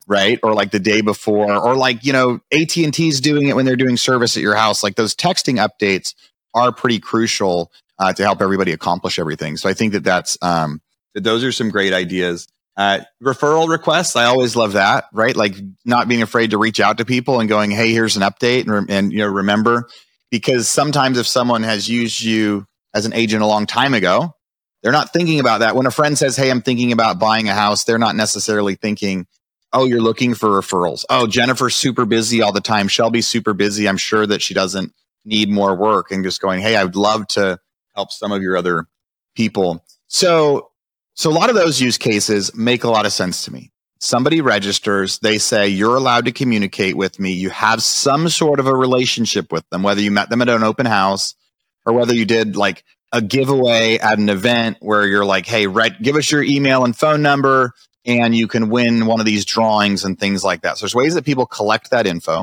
right, 0.07 0.39
or 0.43 0.53
like 0.53 0.71
the 0.71 0.79
day 0.79 1.01
before, 1.01 1.53
or 1.53 1.75
like 1.75 2.03
you 2.03 2.11
know, 2.11 2.41
AT 2.51 2.75
and 2.77 2.93
T's 2.93 3.21
doing 3.21 3.47
it 3.47 3.55
when 3.55 3.65
they're 3.65 3.77
doing 3.77 3.95
service 3.95 4.35
at 4.35 4.43
your 4.43 4.55
house, 4.55 4.83
like 4.83 4.95
those 4.95 5.15
texting 5.15 5.65
updates 5.65 6.13
are 6.53 6.73
pretty 6.73 6.99
crucial 6.99 7.71
uh, 7.99 8.13
to 8.13 8.23
help 8.23 8.41
everybody 8.41 8.73
accomplish 8.73 9.17
everything. 9.17 9.57
So 9.57 9.69
I 9.69 9.73
think 9.73 9.93
that 9.93 10.03
that's 10.03 10.37
um, 10.41 10.81
that 11.13 11.23
those 11.23 11.43
are 11.43 11.51
some 11.51 11.69
great 11.69 11.93
ideas. 11.93 12.47
Uh, 12.77 12.99
referral 13.23 13.67
requests, 13.67 14.15
I 14.15 14.25
always 14.25 14.55
love 14.55 14.73
that, 14.73 15.05
right? 15.11 15.35
Like 15.35 15.55
not 15.83 16.07
being 16.07 16.21
afraid 16.21 16.51
to 16.51 16.59
reach 16.59 16.79
out 16.79 16.99
to 16.99 17.05
people 17.05 17.39
and 17.39 17.49
going, 17.49 17.71
"Hey, 17.71 17.91
here's 17.91 18.15
an 18.15 18.21
update," 18.21 18.67
and, 18.67 18.89
and 18.89 19.11
you 19.11 19.17
know, 19.17 19.27
remember, 19.27 19.89
because 20.29 20.67
sometimes 20.67 21.17
if 21.17 21.25
someone 21.25 21.63
has 21.63 21.89
used 21.89 22.21
you 22.21 22.67
as 22.93 23.07
an 23.07 23.13
agent 23.13 23.41
a 23.41 23.47
long 23.47 23.65
time 23.65 23.95
ago, 23.95 24.31
they're 24.83 24.91
not 24.91 25.11
thinking 25.11 25.39
about 25.39 25.61
that. 25.61 25.75
When 25.75 25.87
a 25.87 25.91
friend 25.91 26.15
says, 26.15 26.37
"Hey, 26.37 26.51
I'm 26.51 26.61
thinking 26.61 26.91
about 26.91 27.17
buying 27.17 27.49
a 27.49 27.55
house," 27.55 27.83
they're 27.83 27.97
not 27.97 28.15
necessarily 28.15 28.75
thinking, 28.75 29.25
"Oh, 29.73 29.85
you're 29.85 29.99
looking 29.99 30.35
for 30.35 30.49
referrals." 30.49 31.03
Oh, 31.09 31.25
Jennifer's 31.25 31.75
super 31.75 32.05
busy 32.05 32.43
all 32.43 32.51
the 32.51 32.61
time. 32.61 32.87
Shelby's 32.87 33.27
super 33.27 33.55
busy. 33.55 33.89
I'm 33.89 33.97
sure 33.97 34.27
that 34.27 34.43
she 34.43 34.53
doesn't 34.53 34.93
need 35.25 35.49
more 35.49 35.75
work, 35.75 36.11
and 36.11 36.23
just 36.23 36.41
going, 36.41 36.61
"Hey, 36.61 36.75
I'd 36.75 36.95
love 36.95 37.27
to 37.29 37.57
help 37.95 38.11
some 38.11 38.31
of 38.31 38.43
your 38.43 38.55
other 38.55 38.85
people." 39.35 39.83
So 40.07 40.69
so 41.17 41.31
a 41.31 41.33
lot 41.33 41.49
of 41.49 41.55
those 41.55 41.81
use 41.81 41.97
cases 41.97 42.55
make 42.55 42.83
a 42.83 42.89
lot 42.89 43.07
of 43.07 43.11
sense 43.11 43.45
to 43.45 43.51
me. 43.51 43.71
Somebody 43.99 44.39
registers, 44.39 45.17
they 45.17 45.39
say, 45.39 45.67
you're 45.67 45.95
allowed 45.95 46.25
to 46.25 46.31
communicate 46.31 46.95
with 46.95 47.19
me. 47.19 47.33
You 47.33 47.49
have 47.49 47.81
some 47.81 48.29
sort 48.29 48.59
of 48.59 48.67
a 48.67 48.75
relationship 48.75 49.51
with 49.51 49.67
them, 49.71 49.81
whether 49.81 49.99
you 49.99 50.11
met 50.11 50.29
them 50.29 50.43
at 50.43 50.49
an 50.49 50.63
open 50.63 50.85
house 50.85 51.33
or 51.87 51.93
whether 51.93 52.13
you 52.13 52.25
did 52.25 52.55
like 52.55 52.83
a 53.11 53.23
giveaway 53.23 53.97
at 53.97 54.19
an 54.19 54.29
event 54.29 54.77
where 54.79 55.07
you're 55.07 55.25
like, 55.25 55.47
hey, 55.47 55.65
right, 55.65 55.99
give 55.99 56.15
us 56.15 56.31
your 56.31 56.43
email 56.43 56.85
and 56.85 56.95
phone 56.95 57.23
number 57.23 57.73
and 58.05 58.35
you 58.35 58.47
can 58.47 58.69
win 58.69 59.07
one 59.07 59.19
of 59.19 59.25
these 59.25 59.43
drawings 59.43 60.05
and 60.05 60.19
things 60.19 60.43
like 60.43 60.61
that. 60.61 60.77
So 60.77 60.85
there's 60.85 60.93
ways 60.93 61.15
that 61.15 61.25
people 61.25 61.47
collect 61.47 61.89
that 61.89 62.05
info. 62.05 62.41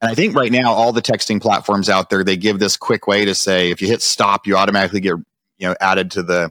And 0.00 0.10
I 0.10 0.14
think 0.14 0.34
right 0.34 0.50
now 0.50 0.72
all 0.72 0.92
the 0.92 1.02
texting 1.02 1.42
platforms 1.42 1.90
out 1.90 2.08
there 2.08 2.24
they 2.24 2.38
give 2.38 2.58
this 2.58 2.78
quick 2.78 3.06
way 3.06 3.26
to 3.26 3.34
say 3.34 3.70
if 3.70 3.82
you 3.82 3.88
hit 3.88 4.00
stop, 4.00 4.46
you 4.46 4.56
automatically 4.56 5.00
get 5.00 5.16
you 5.58 5.68
know 5.68 5.74
added 5.78 6.12
to 6.12 6.22
the 6.22 6.50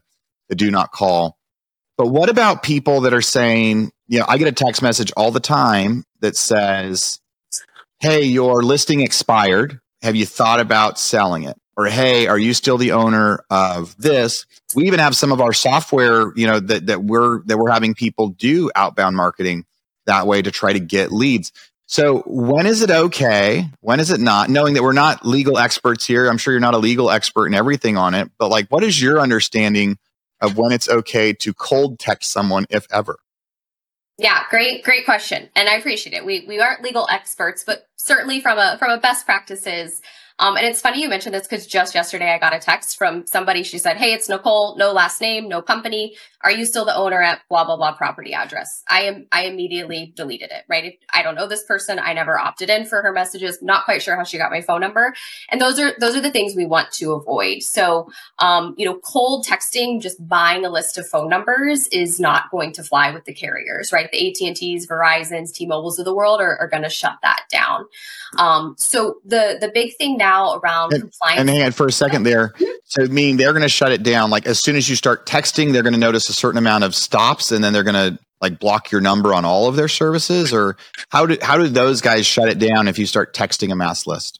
the 0.50 0.56
do 0.56 0.70
not 0.70 0.92
call. 0.92 1.37
But 1.98 2.08
what 2.08 2.30
about 2.30 2.64
people 2.64 3.02
that 3.02 3.14
are 3.14 3.22
saying, 3.22 3.92
you 4.08 4.20
know, 4.20 4.26
I 4.28 4.38
get 4.38 4.48
a 4.48 4.52
text 4.52 4.82
message 4.82 5.12
all 5.18 5.32
the 5.32 5.40
time 5.40 6.04
that 6.22 6.38
says, 6.38 7.20
"Hey, 8.00 8.24
your 8.24 8.64
listing 8.64 9.02
expired. 9.02 9.80
Have 10.04 10.16
you 10.16 10.26
thought 10.26 10.60
about 10.60 11.00
selling 11.00 11.44
it?" 11.44 11.58
Or, 11.76 11.88
"Hey, 11.88 12.28
are 12.28 12.38
you 12.38 12.54
still 12.54 12.78
the 12.78 12.92
owner 12.92 13.44
of 13.50 13.96
this?" 13.98 14.46
We 14.76 14.86
even 14.86 15.00
have 15.00 15.16
some 15.16 15.32
of 15.32 15.42
our 15.42 15.54
software, 15.54 16.32
you 16.36 16.46
know, 16.46 16.60
that 16.60 16.86
that 16.86 17.04
we're 17.04 17.42
that 17.46 17.58
we're 17.58 17.72
having 17.72 17.96
people 17.96 18.30
do 18.30 18.70
outbound 18.76 19.16
marketing 19.16 19.66
that 20.06 20.28
way 20.28 20.42
to 20.42 20.52
try 20.52 20.74
to 20.74 20.80
get 20.80 21.12
leads. 21.12 21.52
So 21.88 22.24
when 22.26 22.66
is 22.66 22.82
it 22.82 22.92
okay? 22.92 23.70
When 23.80 24.00
is 24.00 24.12
it 24.12 24.20
not? 24.20 24.50
Knowing 24.50 24.74
that 24.74 24.84
we're 24.84 24.92
not 24.92 25.26
legal 25.26 25.58
experts 25.58 26.06
here, 26.06 26.28
I'm 26.28 26.38
sure 26.38 26.54
you're 26.54 26.60
not 26.60 26.74
a 26.74 26.80
legal 26.80 27.10
expert 27.10 27.48
in 27.48 27.54
everything 27.54 27.98
on 27.98 28.14
it, 28.14 28.30
but 28.38 28.50
like, 28.50 28.68
what 28.68 28.84
is 28.84 29.02
your 29.02 29.20
understanding 29.20 29.98
of 30.42 30.58
when 30.58 30.72
it's 30.72 30.90
okay 30.90 31.34
to 31.34 31.54
cold 31.54 32.00
text 32.00 32.32
someone, 32.32 32.66
if 32.70 32.88
ever? 32.92 33.18
Yeah, 34.18 34.44
great, 34.50 34.84
great 34.84 35.06
question, 35.06 35.50
and 35.56 35.70
I 35.70 35.76
appreciate 35.76 36.16
it. 36.16 36.26
We 36.26 36.46
we 36.48 36.60
aren't 36.60 36.82
legal 36.82 37.08
experts, 37.12 37.64
but 37.64 37.88
certainly 37.98 38.42
from 38.42 38.58
a 38.58 38.78
from 38.80 38.92
a 38.92 38.98
best 38.98 39.26
practices 39.26 40.02
um, 40.40 40.56
and 40.56 40.66
it's 40.68 40.82
funny 40.82 41.02
you 41.02 41.10
mentioned 41.10 41.34
this 41.34 41.48
because 41.48 41.66
just 41.66 41.96
yesterday 41.96 42.32
I 42.32 42.38
got 42.38 42.54
a 42.54 42.60
text 42.60 42.98
from 42.98 43.26
somebody. 43.26 43.64
She 43.64 43.80
said, 43.80 43.98
Hey, 43.98 44.14
it's 44.14 44.30
Nicole, 44.30 44.78
no 44.78 44.92
last 44.92 45.20
name, 45.20 45.48
no 45.48 45.62
company. 45.62 46.16
Are 46.44 46.52
you 46.52 46.66
still 46.66 46.86
the 46.86 46.96
owner 46.96 47.22
at 47.22 47.42
blah, 47.50 47.66
blah, 47.66 47.76
blah 47.76 47.94
property 47.94 48.34
address? 48.34 48.84
I 48.90 49.02
am, 49.04 49.28
I 49.32 49.46
immediately 49.46 50.14
deleted 50.16 50.52
it, 50.52 50.64
right? 50.70 50.98
I 51.14 51.24
don't 51.24 51.36
know 51.36 51.48
this 51.48 51.64
person. 51.64 52.00
I 52.00 52.14
never 52.14 52.40
opted 52.40 52.70
in 52.70 52.86
for 52.86 53.02
her 53.02 53.12
messages. 53.12 53.62
Not 53.62 53.86
quite 53.86 54.02
sure 54.02 54.16
how 54.16 54.24
she 54.24 54.38
got 54.38 54.52
my 54.52 54.62
phone 54.62 54.82
number. 54.82 55.14
And 55.50 55.60
those 55.60 55.80
are, 55.80 55.94
those 56.00 56.16
are 56.16 56.22
the 56.22 56.32
things 56.32 56.56
we 56.56 56.66
want 56.66 56.92
to 56.94 57.12
avoid. 57.14 57.64
So, 57.64 58.10
um, 58.40 58.76
you 58.78 58.86
know, 58.86 59.00
cold 59.00 59.46
texting, 59.46 60.02
just 60.02 60.26
buying 60.26 60.66
a 60.66 60.70
list 60.70 60.98
of 60.98 61.08
phone 61.08 61.30
numbers 61.30 61.88
is 61.88 62.20
not 62.20 62.52
going 62.52 62.72
to 62.74 62.84
fly 62.84 63.12
with 63.12 63.26
the 63.26 63.34
carriers, 63.34 63.92
right? 63.92 64.10
The 64.12 64.30
AT&Ts, 64.30 64.86
Verizons, 64.86 65.54
T-Mobiles 65.54 66.00
of 66.00 66.06
the 66.06 66.16
world 66.16 66.40
are, 66.40 66.58
are 66.58 66.68
going 66.68 66.84
to 66.84 66.90
shut 66.90 67.18
that 67.24 67.44
down. 67.52 67.86
Um, 68.38 68.76
so 68.78 69.18
the, 69.26 69.58
the 69.60 69.70
big 69.74 69.96
thing 69.98 70.18
now 70.18 70.38
now 70.38 70.56
around 70.56 70.94
and, 70.94 71.04
compliance. 71.04 71.40
And 71.40 71.50
hang 71.50 71.64
on 71.64 71.72
for 71.72 71.88
a 71.88 71.92
second 71.92 72.24
there. 72.24 72.54
So, 72.86 73.06
meaning 73.08 73.38
they're 73.38 73.54
going 73.54 73.64
to 73.64 73.70
shut 73.70 73.92
it 73.92 74.04
down. 74.04 74.30
Like 74.30 74.46
as 74.46 74.60
soon 74.60 74.76
as 74.76 74.90
you 74.90 74.96
start 74.96 75.26
texting, 75.26 75.74
they're 75.74 75.84
going 75.84 75.94
to 75.94 76.00
notice 76.00 76.27
a 76.30 76.34
certain 76.34 76.58
amount 76.58 76.84
of 76.84 76.96
stops, 76.96 77.52
and 77.52 77.64
then 77.64 77.74
they're 77.74 77.84
going 77.84 78.14
to 78.14 78.20
like 78.42 78.60
block 78.60 78.92
your 78.92 79.02
number 79.02 79.34
on 79.34 79.46
all 79.46 79.68
of 79.68 79.76
their 79.76 79.88
services. 79.88 80.54
Or 80.54 80.78
how 81.10 81.26
do 81.26 81.38
how 81.42 81.58
do 81.58 81.68
those 81.68 82.02
guys 82.02 82.26
shut 82.26 82.50
it 82.50 82.60
down 82.60 82.88
if 82.88 83.00
you 83.00 83.06
start 83.06 83.34
texting 83.36 83.72
a 83.72 83.76
mass 83.76 84.08
list? 84.08 84.40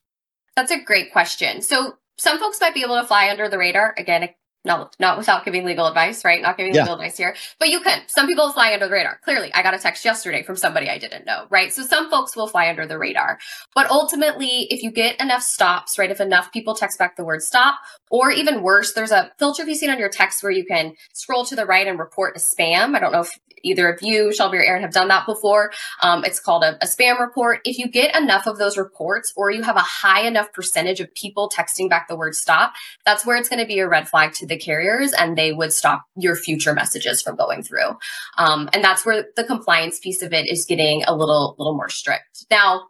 That's 0.56 0.72
a 0.72 0.82
great 0.82 1.12
question. 1.12 1.62
So 1.62 1.98
some 2.18 2.40
folks 2.40 2.60
might 2.60 2.74
be 2.74 2.84
able 2.84 3.00
to 3.00 3.06
fly 3.06 3.30
under 3.30 3.48
the 3.48 3.58
radar. 3.58 3.94
Again, 3.98 4.30
not 4.68 4.96
not 5.00 5.18
without 5.18 5.44
giving 5.46 5.66
legal 5.66 5.88
advice, 5.88 6.24
right? 6.24 6.42
Not 6.42 6.58
giving 6.58 6.74
yeah. 6.74 6.82
legal 6.82 6.96
advice 6.96 7.18
here, 7.18 7.36
but 7.60 7.70
you 7.70 7.80
can. 7.80 8.02
Some 8.08 8.28
people 8.28 8.52
fly 8.52 8.74
under 8.74 8.86
the 8.86 8.92
radar. 8.92 9.20
Clearly, 9.24 9.52
I 9.54 9.64
got 9.64 9.74
a 9.74 9.80
text 9.80 10.06
yesterday 10.06 10.44
from 10.44 10.56
somebody 10.56 10.90
I 10.90 10.98
didn't 10.98 11.26
know, 11.26 11.48
right? 11.50 11.74
So 11.74 11.84
some 11.84 12.10
folks 12.10 12.36
will 12.36 12.48
fly 12.48 12.70
under 12.70 12.86
the 12.86 13.00
radar, 13.00 13.40
but 13.74 13.90
ultimately, 13.90 14.68
if 14.70 14.84
you 14.84 14.92
get 14.92 15.20
enough 15.20 15.42
stops, 15.42 15.98
right? 15.98 16.12
If 16.12 16.22
enough 16.22 16.52
people 16.52 16.76
text 16.76 17.00
back 17.00 17.16
the 17.16 17.26
word 17.26 17.42
stop, 17.42 17.80
or 18.12 18.32
even 18.32 18.62
worse, 18.62 18.94
there's 18.94 19.12
a 19.12 19.32
filter 19.40 19.64
if 19.64 19.70
you've 19.70 19.78
seen 19.78 19.90
on 19.90 20.00
your 20.00 20.10
text 20.10 20.44
where 20.44 20.52
you 20.52 20.66
can 20.66 20.96
scroll 21.14 21.46
to 21.46 21.56
the 21.56 21.66
right 21.66 21.88
and 21.88 21.98
report 21.98 22.36
a 22.36 22.40
spam. 22.40 22.96
I 22.96 23.00
don't 23.00 23.12
know 23.12 23.22
if 23.22 23.40
either 23.64 23.90
of 23.90 24.02
you, 24.02 24.34
Shelby 24.34 24.58
or 24.58 24.64
Aaron, 24.64 24.82
have 24.82 24.94
done 24.94 25.08
that 25.10 25.26
before. 25.26 25.72
Um, 26.02 26.24
it's 26.26 26.40
called 26.40 26.64
a, 26.64 26.76
a 26.82 26.88
spam 26.88 27.20
report. 27.20 27.62
If 27.66 27.78
you 27.78 27.88
get 27.88 28.16
enough 28.16 28.48
of 28.48 28.58
those 28.58 28.78
reports, 28.78 29.34
or 29.36 29.52
you 29.52 29.64
have 29.64 29.76
a 29.76 29.82
high 29.82 30.26
enough 30.26 30.52
percentage 30.54 31.00
of 31.00 31.14
people 31.14 31.50
texting 31.50 31.90
back 31.90 32.08
the 32.08 32.16
word 32.16 32.36
stop, 32.36 32.74
that's 33.06 33.26
where 33.26 33.38
it's 33.38 33.50
going 33.50 33.62
to 33.62 33.68
be 33.68 33.80
a 33.80 33.88
red 33.88 34.08
flag 34.08 34.34
to 34.34 34.48
the 34.48 34.58
carriers, 34.58 35.14
and 35.14 35.38
they 35.38 35.54
would 35.54 35.74
stop 35.74 36.06
your 36.16 36.36
future 36.36 36.74
messages 36.74 37.22
from 37.22 37.36
going 37.36 37.64
through. 37.64 37.98
Um, 38.38 38.70
and 38.74 38.84
that's 38.84 39.06
where 39.06 39.26
the 39.36 39.44
compliance 39.44 40.00
piece 40.00 40.22
of 40.22 40.34
it 40.34 40.48
is 40.48 40.66
getting 40.66 41.04
a 41.04 41.16
little 41.16 41.56
little 41.58 41.76
more 41.76 41.90
strict. 41.90 42.46
Now, 42.50 42.84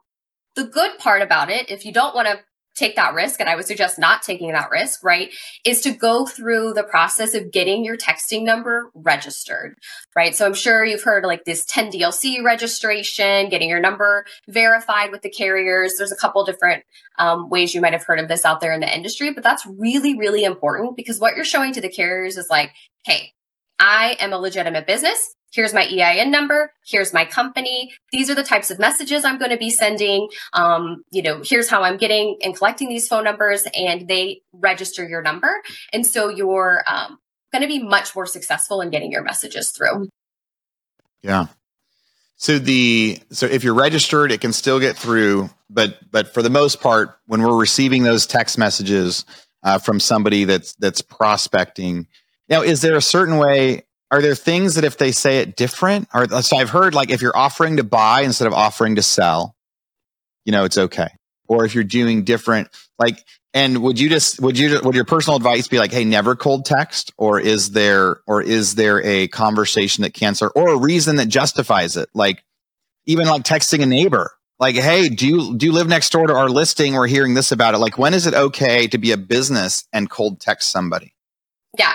the 0.55 0.65
good 0.65 0.97
part 0.97 1.21
about 1.21 1.50
it, 1.50 1.69
if 1.69 1.86
you 1.86 1.93
don't 1.93 2.15
want 2.15 2.27
to 2.27 2.39
take 2.77 2.96
that 2.96 3.13
risk, 3.13 3.39
and 3.39 3.50
I 3.50 3.55
would 3.55 3.65
suggest 3.65 4.00
not 4.00 4.22
taking 4.22 4.51
that 4.51 4.69
risk, 4.69 5.03
right, 5.03 5.34
is 5.65 5.81
to 5.81 5.91
go 5.91 6.25
through 6.25 6.74
the 6.74 6.84
process 6.84 7.34
of 7.34 7.51
getting 7.51 7.84
your 7.84 7.98
texting 7.98 8.43
number 8.43 8.91
registered, 8.93 9.75
right? 10.15 10.36
So 10.36 10.46
I'm 10.46 10.53
sure 10.53 10.86
you've 10.86 11.03
heard 11.03 11.25
like 11.25 11.43
this 11.46 11.65
10 11.65 11.91
DLC 11.91 12.43
registration, 12.43 13.50
getting 13.50 13.69
your 13.69 13.79
number 13.79 14.25
verified 14.48 15.12
with 15.12 15.22
the 15.22 15.29
carriers. 15.29 15.96
There's 15.98 16.12
a 16.12 16.17
couple 16.17 16.46
different 16.46 16.84
um, 17.17 17.50
ways 17.50 17.74
you 17.74 17.81
might 17.81 17.93
have 17.93 18.05
heard 18.05 18.19
of 18.19 18.27
this 18.27 18.46
out 18.46 18.62
there 18.62 18.74
in 18.74 18.79
the 18.79 18.96
industry, 18.96 19.34
but 19.34 19.43
that's 19.43 19.65
really, 19.65 20.17
really 20.17 20.43
important 20.43 20.96
because 20.96 21.19
what 21.19 21.36
you're 21.36 21.46
showing 21.46 21.74
to 21.74 21.81
the 21.81 21.89
carriers 21.89 22.38
is 22.38 22.48
like, 22.50 22.72
hey, 23.05 23.34
I 23.79 24.17
am 24.19 24.34
a 24.34 24.38
legitimate 24.38 24.88
business. 24.88 25.36
Here's 25.54 25.74
my 25.74 25.84
EIN 25.84 26.30
number. 26.30 26.74
Here's 26.86 27.13
my 27.13 27.25
company. 27.25 27.94
These 28.12 28.30
are 28.30 28.36
the 28.36 28.44
types 28.44 28.70
of 28.70 28.80
messages 28.80 29.24
I'm 29.24 29.38
going 29.38 29.51
to 29.51 29.58
be 29.58 29.70
sending. 29.70 30.27
Um, 30.54 31.04
you 31.12 31.22
know, 31.22 31.42
here's 31.44 31.70
how 31.70 31.84
I'm 31.84 31.98
getting 31.98 32.38
and 32.44 32.56
collecting 32.56 32.89
these 32.89 33.08
phone 33.08 33.24
numbers, 33.24 33.66
and 33.74 34.08
they 34.08 34.42
register 34.51 35.08
your 35.08 35.22
number. 35.22 35.50
And 35.94 36.06
so 36.06 36.30
you're 36.30 36.84
um, 36.86 37.18
going 37.51 37.62
to 37.62 37.68
be 37.68 37.82
much 37.82 38.16
more 38.16 38.25
successful 38.25 38.82
in 38.82 38.89
getting 38.89 39.12
your 39.12 39.24
messages 39.24 39.70
through. 39.72 40.10
Yeah. 41.22 41.48
So 42.36 42.60
the 42.60 43.20
so 43.32 43.48
if 43.48 43.63
you're 43.63 43.74
registered, 43.74 44.32
it 44.32 44.42
can 44.42 44.54
still 44.54 44.80
get 44.80 44.96
through, 44.96 45.50
but 45.72 45.98
but 46.12 46.34
for 46.34 46.44
the 46.44 46.51
most 46.51 46.82
part, 46.82 47.18
when 47.25 47.42
we're 47.42 47.58
receiving 47.58 48.04
those 48.04 48.27
text 48.27 48.60
messages 48.60 49.25
uh, 49.63 49.80
from 49.80 50.00
somebody 50.00 50.44
that's 50.44 50.75
that's 50.75 51.01
prospecting, 51.01 52.06
now 52.48 52.62
is 52.62 52.82
there 52.82 52.96
a 52.96 53.01
certain 53.01 53.38
way 53.38 53.87
are 54.12 54.22
there 54.22 54.36
things 54.36 54.76
that 54.76 54.84
if 54.84 54.98
they 54.98 55.12
say 55.12 55.40
it 55.40 55.56
different 55.56 56.08
or 56.14 56.28
so 56.42 56.58
i've 56.58 56.70
heard 56.70 56.94
like 56.94 57.10
if 57.10 57.22
you're 57.22 57.36
offering 57.36 57.78
to 57.78 57.84
buy 57.84 58.22
instead 58.22 58.48
of 58.48 58.54
offering 58.54 58.96
to 58.96 59.02
sell 59.02 59.56
you 60.48 60.54
know 60.54 60.64
it's 60.64 60.78
okay. 60.78 61.10
Or 61.50 61.66
if 61.66 61.76
you're 61.76 61.84
doing 61.84 62.24
different 62.24 62.70
like 62.98 63.24
and 63.54 63.84
would 63.84 64.00
you 64.00 64.10
just 64.10 64.40
would 64.40 64.58
you 64.58 64.80
would 64.82 64.96
your 64.96 65.06
personal 65.06 65.38
advice 65.38 65.68
be 65.68 65.78
like 65.78 65.92
hey 65.92 66.06
never 66.06 66.36
cold 66.36 66.66
text 66.66 67.14
or 67.18 67.40
is 67.40 67.72
there 67.72 68.22
or 68.26 68.42
is 68.42 68.76
there 68.76 69.04
a 69.06 69.28
conversation 69.28 70.02
that 70.02 70.14
can 70.14 70.34
start 70.36 70.54
or 70.56 70.70
a 70.70 70.78
reason 70.78 71.18
that 71.18 71.28
justifies 71.28 71.98
it? 71.98 72.10
Like 72.14 72.44
even 73.06 73.28
like 73.28 73.44
texting 73.44 73.84
a 73.84 73.86
neighbor 73.86 74.32
like 74.60 74.76
hey 74.76 75.10
do 75.10 75.28
you 75.28 75.58
do 75.58 75.66
you 75.66 75.74
live 75.74 75.88
next 75.88 76.12
door 76.12 76.28
to 76.28 76.34
our 76.34 76.50
listing? 76.50 76.94
We're 76.94 77.08
hearing 77.08 77.34
this 77.34 77.52
about 77.52 77.76
it. 77.76 77.80
Like 77.80 77.98
when 77.98 78.14
is 78.14 78.26
it 78.26 78.34
okay 78.34 78.88
to 78.88 78.98
be 78.98 79.12
a 79.12 79.18
business 79.18 79.86
and 79.92 80.10
cold 80.10 80.40
text 80.40 80.72
somebody? 80.72 81.14
Yeah 81.78 81.94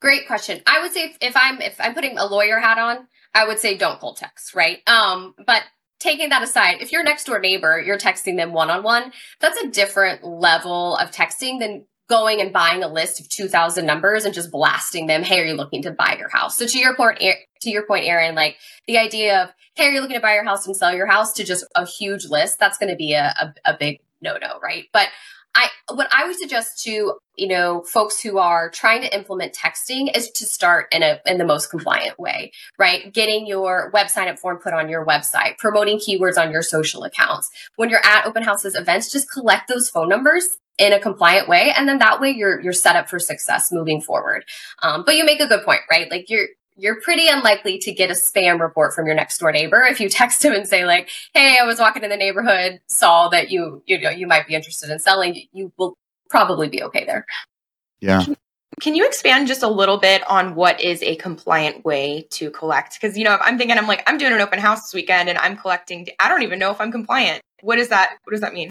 Great 0.00 0.26
question. 0.26 0.62
I 0.66 0.80
would 0.82 0.92
say 0.92 1.04
if, 1.04 1.18
if 1.20 1.36
I'm 1.36 1.60
if 1.60 1.76
I'm 1.78 1.94
putting 1.94 2.16
a 2.16 2.24
lawyer 2.24 2.58
hat 2.58 2.78
on, 2.78 3.06
I 3.34 3.46
would 3.46 3.58
say 3.58 3.76
don't 3.76 4.00
cold 4.00 4.16
text, 4.16 4.54
right? 4.54 4.78
Um, 4.88 5.34
but 5.46 5.62
taking 5.98 6.30
that 6.30 6.42
aside, 6.42 6.78
if 6.80 6.90
your 6.90 7.04
next 7.04 7.24
door 7.24 7.38
neighbor, 7.38 7.78
you're 7.80 7.98
texting 7.98 8.36
them 8.36 8.52
one 8.52 8.70
on 8.70 8.82
one, 8.82 9.12
that's 9.40 9.60
a 9.60 9.68
different 9.68 10.24
level 10.24 10.96
of 10.96 11.10
texting 11.10 11.60
than 11.60 11.84
going 12.08 12.40
and 12.40 12.52
buying 12.52 12.82
a 12.82 12.88
list 12.88 13.20
of 13.20 13.28
2000 13.28 13.86
numbers 13.86 14.24
and 14.24 14.34
just 14.34 14.50
blasting 14.50 15.06
them, 15.06 15.22
"Hey, 15.22 15.40
are 15.40 15.44
you 15.44 15.54
looking 15.54 15.82
to 15.82 15.90
buy 15.90 16.16
your 16.18 16.30
house?" 16.30 16.56
So 16.56 16.66
to 16.66 16.78
your 16.78 16.96
point 16.96 17.18
to 17.18 17.70
your 17.70 17.86
point 17.86 18.06
Aaron, 18.06 18.34
like 18.34 18.56
the 18.86 18.96
idea 18.96 19.42
of, 19.42 19.52
"Hey, 19.74 19.88
are 19.88 19.90
you 19.90 20.00
looking 20.00 20.16
to 20.16 20.22
buy 20.22 20.34
your 20.34 20.44
house 20.44 20.66
and 20.66 20.74
sell 20.74 20.94
your 20.94 21.06
house?" 21.06 21.34
to 21.34 21.44
just 21.44 21.64
a 21.76 21.84
huge 21.84 22.24
list, 22.24 22.58
that's 22.58 22.78
going 22.78 22.90
to 22.90 22.96
be 22.96 23.12
a, 23.12 23.34
a, 23.38 23.72
a 23.72 23.76
big 23.78 24.00
no-no, 24.22 24.58
right? 24.60 24.86
But 24.92 25.08
I 25.54 25.68
what 25.92 26.08
I 26.12 26.26
would 26.26 26.36
suggest 26.36 26.82
to 26.84 27.14
you 27.36 27.48
know 27.48 27.82
folks 27.82 28.20
who 28.20 28.38
are 28.38 28.70
trying 28.70 29.02
to 29.02 29.14
implement 29.14 29.54
texting 29.54 30.14
is 30.16 30.30
to 30.32 30.44
start 30.44 30.86
in 30.92 31.02
a 31.02 31.20
in 31.26 31.38
the 31.38 31.44
most 31.44 31.70
compliant 31.70 32.18
way, 32.18 32.52
right? 32.78 33.12
Getting 33.12 33.46
your 33.46 33.90
web 33.92 34.08
sign 34.08 34.28
up 34.28 34.38
form 34.38 34.58
put 34.58 34.72
on 34.72 34.88
your 34.88 35.04
website, 35.04 35.58
promoting 35.58 35.98
keywords 35.98 36.38
on 36.38 36.50
your 36.50 36.62
social 36.62 37.04
accounts. 37.04 37.50
When 37.76 37.90
you're 37.90 38.04
at 38.04 38.26
open 38.26 38.42
houses 38.42 38.76
events, 38.76 39.10
just 39.10 39.30
collect 39.30 39.68
those 39.68 39.90
phone 39.90 40.08
numbers 40.08 40.58
in 40.78 40.92
a 40.92 41.00
compliant 41.00 41.48
way, 41.48 41.72
and 41.76 41.88
then 41.88 41.98
that 41.98 42.20
way 42.20 42.30
you're 42.30 42.60
you're 42.60 42.72
set 42.72 42.96
up 42.96 43.08
for 43.08 43.18
success 43.18 43.72
moving 43.72 44.00
forward. 44.00 44.44
Um, 44.82 45.04
but 45.04 45.16
you 45.16 45.24
make 45.24 45.40
a 45.40 45.48
good 45.48 45.64
point, 45.64 45.80
right? 45.90 46.10
Like 46.10 46.26
you're 46.28 46.46
you're 46.80 47.00
pretty 47.00 47.28
unlikely 47.28 47.78
to 47.78 47.92
get 47.92 48.10
a 48.10 48.14
spam 48.14 48.58
report 48.58 48.94
from 48.94 49.06
your 49.06 49.14
next 49.14 49.38
door 49.38 49.52
neighbor 49.52 49.82
if 49.82 50.00
you 50.00 50.08
text 50.08 50.44
him 50.44 50.52
and 50.52 50.66
say 50.66 50.84
like, 50.84 51.10
"Hey, 51.34 51.58
I 51.60 51.64
was 51.64 51.78
walking 51.78 52.02
in 52.02 52.10
the 52.10 52.16
neighborhood, 52.16 52.80
saw 52.88 53.28
that 53.28 53.50
you 53.50 53.82
you 53.86 54.00
know 54.00 54.10
you 54.10 54.26
might 54.26 54.46
be 54.46 54.54
interested 54.54 54.90
in 54.90 54.98
selling." 54.98 55.42
You 55.52 55.72
will 55.76 55.96
probably 56.28 56.68
be 56.68 56.82
okay 56.84 57.04
there. 57.04 57.26
Yeah. 58.00 58.24
Can 58.80 58.94
you 58.94 59.06
expand 59.06 59.46
just 59.46 59.62
a 59.62 59.68
little 59.68 59.98
bit 59.98 60.28
on 60.30 60.54
what 60.54 60.80
is 60.80 61.02
a 61.02 61.16
compliant 61.16 61.84
way 61.84 62.26
to 62.30 62.50
collect? 62.50 62.94
Because 62.94 63.18
you 63.18 63.24
know, 63.24 63.34
if 63.34 63.40
I'm 63.42 63.58
thinking 63.58 63.76
I'm 63.76 63.86
like 63.86 64.02
I'm 64.06 64.16
doing 64.16 64.32
an 64.32 64.40
open 64.40 64.58
house 64.58 64.82
this 64.82 64.94
weekend 64.94 65.28
and 65.28 65.38
I'm 65.38 65.56
collecting, 65.56 66.08
I 66.18 66.28
don't 66.28 66.42
even 66.42 66.58
know 66.58 66.70
if 66.70 66.80
I'm 66.80 66.90
compliant. 66.90 67.42
What 67.60 67.78
is 67.78 67.88
that? 67.88 68.16
What 68.24 68.30
does 68.32 68.40
that 68.40 68.54
mean? 68.54 68.70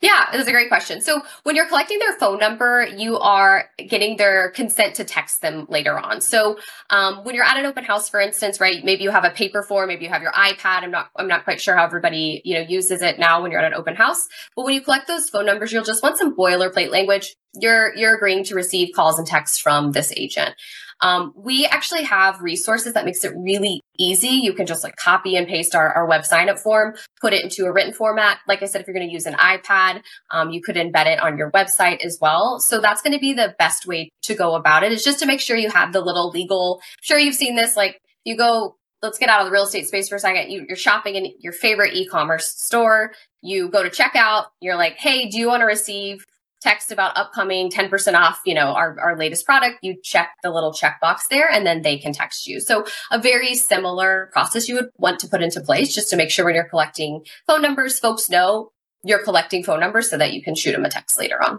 Yeah, 0.00 0.26
that's 0.32 0.48
a 0.48 0.52
great 0.52 0.68
question. 0.68 1.00
So 1.00 1.22
when 1.42 1.56
you're 1.56 1.66
collecting 1.66 1.98
their 1.98 2.12
phone 2.18 2.38
number, 2.38 2.86
you 2.86 3.18
are 3.18 3.70
getting 3.88 4.16
their 4.16 4.50
consent 4.50 4.96
to 4.96 5.04
text 5.04 5.42
them 5.42 5.66
later 5.68 5.98
on. 5.98 6.20
So 6.20 6.58
um, 6.90 7.24
when 7.24 7.34
you're 7.34 7.44
at 7.44 7.56
an 7.56 7.66
open 7.66 7.84
house, 7.84 8.08
for 8.08 8.20
instance, 8.20 8.60
right? 8.60 8.84
Maybe 8.84 9.02
you 9.04 9.10
have 9.10 9.24
a 9.24 9.30
paper 9.30 9.62
form, 9.62 9.88
maybe 9.88 10.04
you 10.04 10.10
have 10.10 10.22
your 10.22 10.32
iPad. 10.32 10.82
I'm 10.82 10.90
not, 10.90 11.10
I'm 11.16 11.28
not 11.28 11.44
quite 11.44 11.60
sure 11.60 11.76
how 11.76 11.84
everybody 11.84 12.42
you 12.44 12.54
know 12.54 12.60
uses 12.60 13.02
it 13.02 13.18
now 13.18 13.42
when 13.42 13.50
you're 13.50 13.60
at 13.60 13.72
an 13.72 13.78
open 13.78 13.94
house. 13.94 14.28
But 14.54 14.64
when 14.64 14.74
you 14.74 14.80
collect 14.80 15.06
those 15.06 15.28
phone 15.28 15.46
numbers, 15.46 15.72
you'll 15.72 15.84
just 15.84 16.02
want 16.02 16.18
some 16.18 16.36
boilerplate 16.36 16.90
language. 16.90 17.34
You're 17.54 17.94
you're 17.96 18.16
agreeing 18.16 18.44
to 18.44 18.54
receive 18.54 18.94
calls 18.94 19.18
and 19.18 19.26
texts 19.26 19.58
from 19.58 19.92
this 19.92 20.12
agent. 20.16 20.54
Um, 21.00 21.32
we 21.36 21.66
actually 21.66 22.04
have 22.04 22.40
resources 22.40 22.94
that 22.94 23.04
makes 23.04 23.24
it 23.24 23.32
really 23.36 23.80
easy. 23.98 24.28
You 24.28 24.54
can 24.54 24.66
just 24.66 24.82
like 24.82 24.96
copy 24.96 25.36
and 25.36 25.46
paste 25.46 25.74
our, 25.74 25.92
our 25.92 26.06
web 26.06 26.24
sign 26.24 26.48
up 26.48 26.58
form, 26.58 26.94
put 27.20 27.32
it 27.32 27.44
into 27.44 27.64
a 27.64 27.72
written 27.72 27.92
format. 27.92 28.38
Like 28.48 28.62
I 28.62 28.66
said, 28.66 28.80
if 28.80 28.86
you're 28.86 28.94
going 28.94 29.08
to 29.08 29.12
use 29.12 29.26
an 29.26 29.34
iPad, 29.34 30.02
um, 30.30 30.50
you 30.50 30.62
could 30.62 30.76
embed 30.76 31.06
it 31.06 31.20
on 31.20 31.36
your 31.36 31.50
website 31.50 32.04
as 32.04 32.18
well. 32.20 32.58
So 32.60 32.80
that's 32.80 33.02
going 33.02 33.12
to 33.12 33.18
be 33.18 33.32
the 33.32 33.54
best 33.58 33.86
way 33.86 34.10
to 34.22 34.34
go 34.34 34.54
about 34.54 34.82
it 34.82 34.92
is 34.92 35.04
just 35.04 35.18
to 35.20 35.26
make 35.26 35.40
sure 35.40 35.56
you 35.56 35.70
have 35.70 35.92
the 35.92 36.00
little 36.00 36.30
legal, 36.30 36.80
I'm 36.82 37.02
sure 37.02 37.18
you've 37.18 37.34
seen 37.34 37.56
this, 37.56 37.76
like 37.76 38.00
you 38.24 38.36
go 38.36 38.76
let's 39.02 39.18
get 39.18 39.28
out 39.28 39.40
of 39.40 39.46
the 39.46 39.52
real 39.52 39.64
estate 39.64 39.86
space 39.86 40.08
for 40.08 40.16
a 40.16 40.18
second. 40.18 40.50
You, 40.50 40.66
are 40.70 40.76
shopping 40.76 41.16
in 41.16 41.32
your 41.38 41.52
favorite 41.52 41.94
e-commerce 41.94 42.46
store. 42.56 43.12
You 43.42 43.68
go 43.68 43.82
to 43.82 43.90
checkout. 43.90 44.46
You're 44.60 44.76
like, 44.76 44.96
hey, 44.96 45.28
do 45.28 45.38
you 45.38 45.48
want 45.48 45.60
to 45.60 45.66
receive 45.66 46.24
text 46.60 46.90
about 46.90 47.16
upcoming 47.16 47.70
10% 47.70 48.14
off, 48.14 48.40
you 48.44 48.54
know, 48.54 48.68
our, 48.68 48.98
our 49.00 49.16
latest 49.16 49.44
product, 49.44 49.78
you 49.82 49.96
check 50.02 50.30
the 50.42 50.50
little 50.50 50.72
checkbox 50.72 51.28
there 51.30 51.50
and 51.50 51.66
then 51.66 51.82
they 51.82 51.98
can 51.98 52.12
text 52.12 52.46
you. 52.46 52.60
So 52.60 52.86
a 53.10 53.18
very 53.18 53.54
similar 53.54 54.30
process 54.32 54.68
you 54.68 54.74
would 54.76 54.90
want 54.96 55.20
to 55.20 55.28
put 55.28 55.42
into 55.42 55.60
place 55.60 55.94
just 55.94 56.10
to 56.10 56.16
make 56.16 56.30
sure 56.30 56.44
when 56.44 56.54
you're 56.54 56.68
collecting 56.68 57.24
phone 57.46 57.62
numbers, 57.62 57.98
folks 57.98 58.30
know 58.30 58.72
you're 59.04 59.22
collecting 59.22 59.62
phone 59.62 59.80
numbers 59.80 60.10
so 60.10 60.18
that 60.18 60.32
you 60.32 60.42
can 60.42 60.54
shoot 60.54 60.72
them 60.72 60.84
a 60.84 60.90
text 60.90 61.18
later 61.18 61.42
on. 61.42 61.58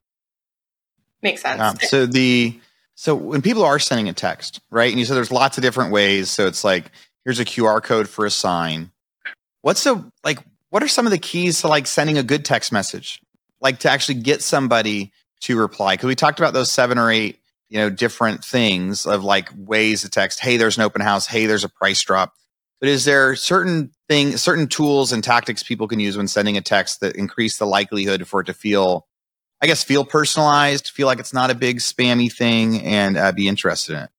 Makes 1.21 1.41
sense. 1.41 1.61
Um, 1.61 1.77
so 1.81 2.05
the 2.05 2.59
so 2.95 3.15
when 3.15 3.41
people 3.41 3.63
are 3.63 3.79
sending 3.79 4.09
a 4.09 4.13
text, 4.13 4.59
right? 4.69 4.89
And 4.89 4.99
you 4.99 5.05
said 5.05 5.15
there's 5.15 5.31
lots 5.31 5.57
of 5.57 5.61
different 5.61 5.91
ways. 5.91 6.29
So 6.29 6.47
it's 6.47 6.63
like 6.63 6.91
here's 7.23 7.39
a 7.39 7.45
QR 7.45 7.81
code 7.81 8.09
for 8.09 8.25
a 8.25 8.31
sign. 8.31 8.91
What's 9.61 9.83
the 9.83 10.03
like 10.23 10.39
what 10.69 10.83
are 10.83 10.87
some 10.87 11.05
of 11.05 11.11
the 11.11 11.17
keys 11.17 11.61
to 11.61 11.67
like 11.67 11.87
sending 11.87 12.17
a 12.17 12.23
good 12.23 12.43
text 12.43 12.71
message? 12.71 13.21
Like 13.61 13.79
to 13.79 13.89
actually 13.89 14.15
get 14.15 14.41
somebody 14.41 15.11
to 15.41 15.57
reply 15.57 15.93
because 15.93 16.07
we 16.07 16.15
talked 16.15 16.39
about 16.39 16.53
those 16.53 16.71
seven 16.71 16.97
or 16.97 17.11
eight 17.11 17.39
you 17.69 17.77
know 17.77 17.89
different 17.89 18.43
things 18.43 19.05
of 19.05 19.23
like 19.23 19.49
ways 19.55 20.01
to 20.01 20.09
text 20.09 20.39
hey 20.39 20.57
there's 20.57 20.77
an 20.77 20.83
open 20.83 21.01
house 21.01 21.27
hey 21.27 21.45
there's 21.45 21.63
a 21.63 21.69
price 21.69 22.01
drop 22.01 22.33
but 22.79 22.89
is 22.89 23.05
there 23.05 23.35
certain 23.35 23.91
things 24.07 24.41
certain 24.41 24.67
tools 24.67 25.11
and 25.11 25.23
tactics 25.23 25.63
people 25.63 25.87
can 25.87 25.99
use 25.99 26.17
when 26.17 26.27
sending 26.27 26.57
a 26.57 26.61
text 26.61 27.01
that 27.01 27.15
increase 27.15 27.57
the 27.57 27.65
likelihood 27.65 28.27
for 28.27 28.41
it 28.41 28.45
to 28.45 28.53
feel 28.53 29.05
i 29.61 29.67
guess 29.67 29.83
feel 29.83 30.05
personalized 30.05 30.89
feel 30.89 31.07
like 31.07 31.19
it's 31.19 31.33
not 31.33 31.51
a 31.51 31.55
big 31.55 31.77
spammy 31.77 32.31
thing 32.31 32.81
and 32.81 33.17
uh, 33.17 33.31
be 33.31 33.47
interested 33.47 33.95
in 33.95 34.03
it 34.03 34.09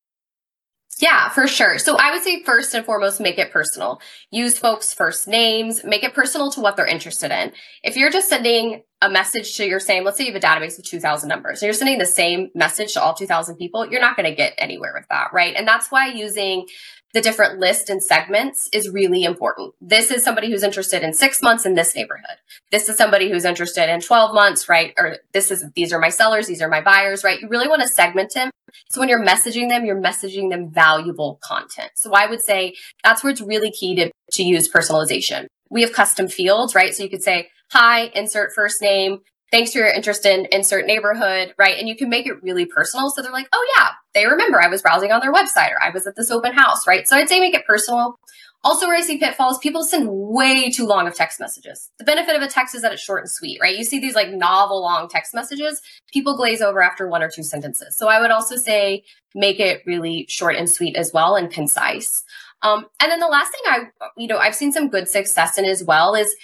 yeah, 1.00 1.28
for 1.28 1.46
sure. 1.46 1.78
So 1.78 1.96
I 1.96 2.10
would 2.10 2.22
say 2.22 2.42
first 2.42 2.74
and 2.74 2.84
foremost, 2.84 3.20
make 3.20 3.38
it 3.38 3.52
personal. 3.52 4.00
Use 4.30 4.58
folks' 4.58 4.92
first 4.92 5.28
names, 5.28 5.84
make 5.84 6.02
it 6.02 6.12
personal 6.12 6.50
to 6.52 6.60
what 6.60 6.76
they're 6.76 6.86
interested 6.86 7.30
in. 7.30 7.52
If 7.84 7.96
you're 7.96 8.10
just 8.10 8.28
sending 8.28 8.82
a 9.00 9.08
message 9.08 9.56
to 9.56 9.66
your 9.66 9.78
same, 9.78 10.04
let's 10.04 10.18
say 10.18 10.26
you 10.26 10.32
have 10.32 10.42
a 10.42 10.46
database 10.46 10.78
of 10.78 10.84
2000 10.84 11.28
numbers, 11.28 11.62
and 11.62 11.66
you're 11.66 11.74
sending 11.74 11.98
the 11.98 12.06
same 12.06 12.50
message 12.54 12.94
to 12.94 13.02
all 13.02 13.14
2000 13.14 13.56
people, 13.56 13.86
you're 13.86 14.00
not 14.00 14.16
going 14.16 14.28
to 14.28 14.34
get 14.34 14.54
anywhere 14.58 14.92
with 14.94 15.06
that, 15.08 15.30
right? 15.32 15.54
And 15.56 15.68
that's 15.68 15.90
why 15.90 16.08
using 16.08 16.66
the 17.14 17.20
different 17.20 17.58
lists 17.58 17.88
and 17.88 18.02
segments 18.02 18.68
is 18.72 18.90
really 18.90 19.24
important. 19.24 19.72
This 19.80 20.10
is 20.10 20.22
somebody 20.22 20.50
who's 20.50 20.62
interested 20.62 21.02
in 21.02 21.14
six 21.14 21.40
months 21.42 21.64
in 21.64 21.74
this 21.74 21.94
neighborhood. 21.94 22.36
This 22.70 22.88
is 22.88 22.96
somebody 22.96 23.30
who's 23.30 23.46
interested 23.46 23.90
in 23.90 24.00
12 24.00 24.34
months, 24.34 24.68
right? 24.68 24.92
Or 24.98 25.16
this 25.32 25.50
is, 25.50 25.64
these 25.74 25.92
are 25.92 25.98
my 25.98 26.10
sellers, 26.10 26.46
these 26.46 26.60
are 26.60 26.68
my 26.68 26.82
buyers, 26.82 27.24
right? 27.24 27.40
You 27.40 27.48
really 27.48 27.68
want 27.68 27.82
to 27.82 27.88
segment 27.88 28.34
them. 28.34 28.50
So 28.90 29.00
when 29.00 29.08
you're 29.08 29.24
messaging 29.24 29.70
them, 29.70 29.86
you're 29.86 30.00
messaging 30.00 30.50
them 30.50 30.70
valuable 30.70 31.38
content. 31.42 31.92
So 31.94 32.12
I 32.12 32.26
would 32.26 32.42
say 32.42 32.74
that's 33.02 33.24
where 33.24 33.30
it's 33.30 33.40
really 33.40 33.70
key 33.70 33.94
to, 33.96 34.10
to 34.32 34.42
use 34.42 34.70
personalization. 34.70 35.46
We 35.70 35.82
have 35.82 35.92
custom 35.92 36.28
fields, 36.28 36.74
right? 36.74 36.94
So 36.94 37.02
you 37.02 37.10
could 37.10 37.22
say, 37.22 37.48
hi, 37.70 38.10
insert 38.14 38.52
first 38.52 38.80
name, 38.82 39.20
thanks 39.50 39.72
for 39.72 39.78
your 39.78 39.88
interest 39.88 40.26
in 40.26 40.46
insert 40.52 40.86
neighborhood, 40.86 41.54
right? 41.58 41.78
And 41.78 41.88
you 41.88 41.96
can 41.96 42.08
make 42.08 42.26
it 42.26 42.42
really 42.42 42.66
personal. 42.66 43.10
So 43.10 43.22
they're 43.22 43.32
like, 43.32 43.48
oh 43.52 43.74
yeah, 43.76 43.90
they 44.14 44.26
remember 44.26 44.60
I 44.60 44.68
was 44.68 44.82
browsing 44.82 45.12
on 45.12 45.20
their 45.20 45.32
website 45.32 45.70
or 45.70 45.82
I 45.82 45.90
was 45.90 46.06
at 46.06 46.16
this 46.16 46.30
open 46.30 46.52
house, 46.52 46.86
right? 46.86 47.06
So 47.08 47.16
I'd 47.16 47.28
say 47.28 47.40
make 47.40 47.54
it 47.54 47.66
personal. 47.66 48.16
Also, 48.64 48.88
where 48.88 48.96
I 48.96 49.02
see 49.02 49.18
pitfalls, 49.18 49.58
people 49.58 49.84
send 49.84 50.08
way 50.10 50.68
too 50.68 50.84
long 50.84 51.06
of 51.06 51.14
text 51.14 51.38
messages. 51.38 51.90
The 51.98 52.04
benefit 52.04 52.34
of 52.34 52.42
a 52.42 52.48
text 52.48 52.74
is 52.74 52.82
that 52.82 52.92
it's 52.92 53.00
short 53.00 53.22
and 53.22 53.30
sweet, 53.30 53.60
right? 53.62 53.76
You 53.76 53.84
see 53.84 54.00
these 54.00 54.16
like 54.16 54.30
novel 54.30 54.82
long 54.82 55.08
text 55.08 55.32
messages, 55.32 55.80
people 56.12 56.36
glaze 56.36 56.60
over 56.60 56.82
after 56.82 57.08
one 57.08 57.22
or 57.22 57.30
two 57.30 57.44
sentences. 57.44 57.96
So 57.96 58.08
I 58.08 58.20
would 58.20 58.32
also 58.32 58.56
say 58.56 59.04
make 59.32 59.60
it 59.60 59.82
really 59.86 60.26
short 60.28 60.56
and 60.56 60.68
sweet 60.68 60.96
as 60.96 61.12
well 61.12 61.36
and 61.36 61.52
concise. 61.52 62.24
Um, 62.62 62.86
and 63.00 63.12
then 63.12 63.20
the 63.20 63.28
last 63.28 63.52
thing 63.52 63.60
I, 63.66 64.08
you 64.16 64.26
know, 64.26 64.38
I've 64.38 64.56
seen 64.56 64.72
some 64.72 64.88
good 64.88 65.08
success 65.08 65.56
in 65.56 65.64
as 65.64 65.84
well 65.84 66.16
is 66.16 66.34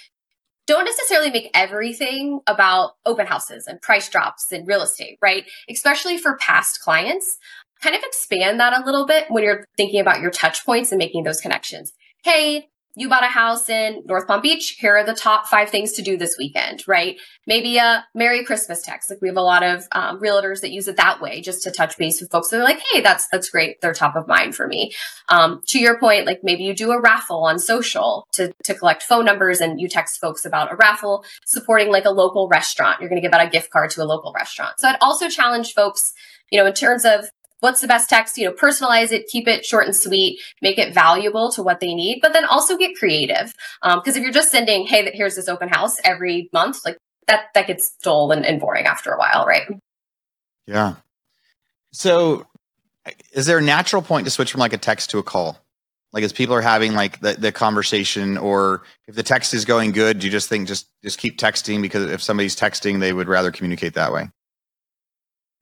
don't 0.67 0.85
necessarily 0.85 1.31
make 1.31 1.49
everything 1.53 2.39
about 2.47 2.95
open 3.05 3.27
houses 3.27 3.67
and 3.67 3.81
price 3.81 4.09
drops 4.09 4.51
and 4.51 4.67
real 4.67 4.81
estate, 4.81 5.17
right? 5.21 5.45
Especially 5.69 6.17
for 6.17 6.37
past 6.37 6.81
clients. 6.81 7.37
Kind 7.81 7.95
of 7.95 8.03
expand 8.03 8.59
that 8.59 8.73
a 8.73 8.85
little 8.85 9.05
bit 9.05 9.25
when 9.29 9.43
you're 9.43 9.65
thinking 9.77 9.99
about 9.99 10.21
your 10.21 10.31
touch 10.31 10.65
points 10.65 10.91
and 10.91 10.99
making 10.99 11.23
those 11.23 11.41
connections. 11.41 11.93
Hey, 12.23 12.69
you 12.95 13.09
bought 13.09 13.23
a 13.23 13.27
house 13.27 13.69
in 13.69 14.03
North 14.05 14.27
Palm 14.27 14.41
Beach. 14.41 14.77
Here 14.79 14.95
are 14.95 15.05
the 15.05 15.13
top 15.13 15.47
five 15.47 15.69
things 15.69 15.91
to 15.93 16.01
do 16.01 16.17
this 16.17 16.35
weekend, 16.37 16.87
right? 16.87 17.17
Maybe 17.45 17.77
a 17.77 18.05
Merry 18.13 18.43
Christmas 18.43 18.81
text. 18.81 19.09
Like 19.09 19.21
we 19.21 19.27
have 19.27 19.37
a 19.37 19.41
lot 19.41 19.63
of 19.63 19.85
um, 19.91 20.19
realtors 20.19 20.61
that 20.61 20.71
use 20.71 20.87
it 20.87 20.97
that 20.97 21.21
way, 21.21 21.41
just 21.41 21.63
to 21.63 21.71
touch 21.71 21.97
base 21.97 22.21
with 22.21 22.31
folks. 22.31 22.49
They're 22.49 22.63
like, 22.63 22.81
hey, 22.91 23.01
that's 23.01 23.27
that's 23.31 23.49
great. 23.49 23.81
They're 23.81 23.93
top 23.93 24.15
of 24.15 24.27
mind 24.27 24.55
for 24.55 24.67
me. 24.67 24.93
Um, 25.29 25.61
to 25.67 25.79
your 25.79 25.99
point, 25.99 26.25
like 26.25 26.39
maybe 26.43 26.63
you 26.63 26.73
do 26.73 26.91
a 26.91 27.01
raffle 27.01 27.43
on 27.43 27.59
social 27.59 28.27
to 28.33 28.53
to 28.63 28.73
collect 28.73 29.03
phone 29.03 29.25
numbers, 29.25 29.59
and 29.59 29.79
you 29.79 29.89
text 29.89 30.21
folks 30.21 30.45
about 30.45 30.71
a 30.71 30.75
raffle 30.75 31.25
supporting 31.45 31.91
like 31.91 32.05
a 32.05 32.11
local 32.11 32.47
restaurant. 32.47 33.01
You're 33.01 33.09
going 33.09 33.21
to 33.21 33.27
give 33.27 33.33
out 33.33 33.45
a 33.45 33.49
gift 33.49 33.71
card 33.71 33.89
to 33.91 34.03
a 34.03 34.05
local 34.05 34.33
restaurant. 34.33 34.79
So 34.79 34.87
I'd 34.87 34.97
also 35.01 35.29
challenge 35.29 35.73
folks 35.73 36.13
you 36.51 36.59
know, 36.59 36.67
in 36.67 36.73
terms 36.73 37.05
of 37.05 37.25
what's 37.65 37.81
the 37.81 37.87
best 37.87 38.07
text 38.07 38.37
you 38.37 38.45
know 38.45 38.53
personalize 38.53 39.11
it 39.11 39.25
keep 39.25 39.47
it 39.47 39.65
short 39.65 39.85
and 39.85 39.95
sweet 39.95 40.39
make 40.61 40.77
it 40.77 40.93
valuable 40.93 41.51
to 41.51 41.63
what 41.63 41.79
they 41.79 41.95
need 41.95 42.19
but 42.21 42.31
then 42.31 42.45
also 42.45 42.77
get 42.77 42.95
creative. 42.95 43.53
Because 43.81 44.15
um, 44.15 44.17
if 44.17 44.17
you're 44.17 44.31
just 44.31 44.51
sending 44.51 44.85
hey 44.85 45.09
here's 45.15 45.35
this 45.35 45.49
open 45.49 45.67
house 45.67 45.97
every 46.03 46.47
month 46.53 46.85
like 46.85 46.97
that 47.27 47.45
that 47.55 47.65
gets 47.65 47.95
dull 48.03 48.31
and, 48.31 48.45
and 48.45 48.59
boring 48.59 48.85
after 48.85 49.11
a 49.11 49.17
while 49.17 49.47
right? 49.47 49.63
Yeah. 50.67 50.95
So 51.91 52.45
is 53.31 53.47
there 53.47 53.57
a 53.57 53.63
natural 53.63 54.03
point 54.03 54.25
to 54.25 54.31
switch 54.31 54.51
from 54.51 54.59
like 54.59 54.73
a 54.73 54.77
text 54.77 55.09
to 55.09 55.17
a 55.17 55.23
call? 55.23 55.57
Like 56.13 56.23
as 56.23 56.33
people 56.33 56.53
are 56.53 56.61
having 56.61 56.93
like 56.93 57.19
the, 57.19 57.33
the 57.33 57.51
conversation 57.51 58.37
or 58.37 58.83
if 59.07 59.15
the 59.15 59.23
text 59.23 59.55
is 59.55 59.65
going 59.65 59.91
good 59.91 60.19
do 60.19 60.27
you 60.27 60.31
just 60.31 60.49
think 60.49 60.67
just 60.67 60.87
just 61.01 61.17
keep 61.17 61.39
texting 61.39 61.81
because 61.81 62.11
if 62.11 62.21
somebody's 62.21 62.55
texting 62.55 62.99
they 62.99 63.11
would 63.11 63.27
rather 63.27 63.51
communicate 63.51 63.95
that 63.95 64.13
way? 64.13 64.29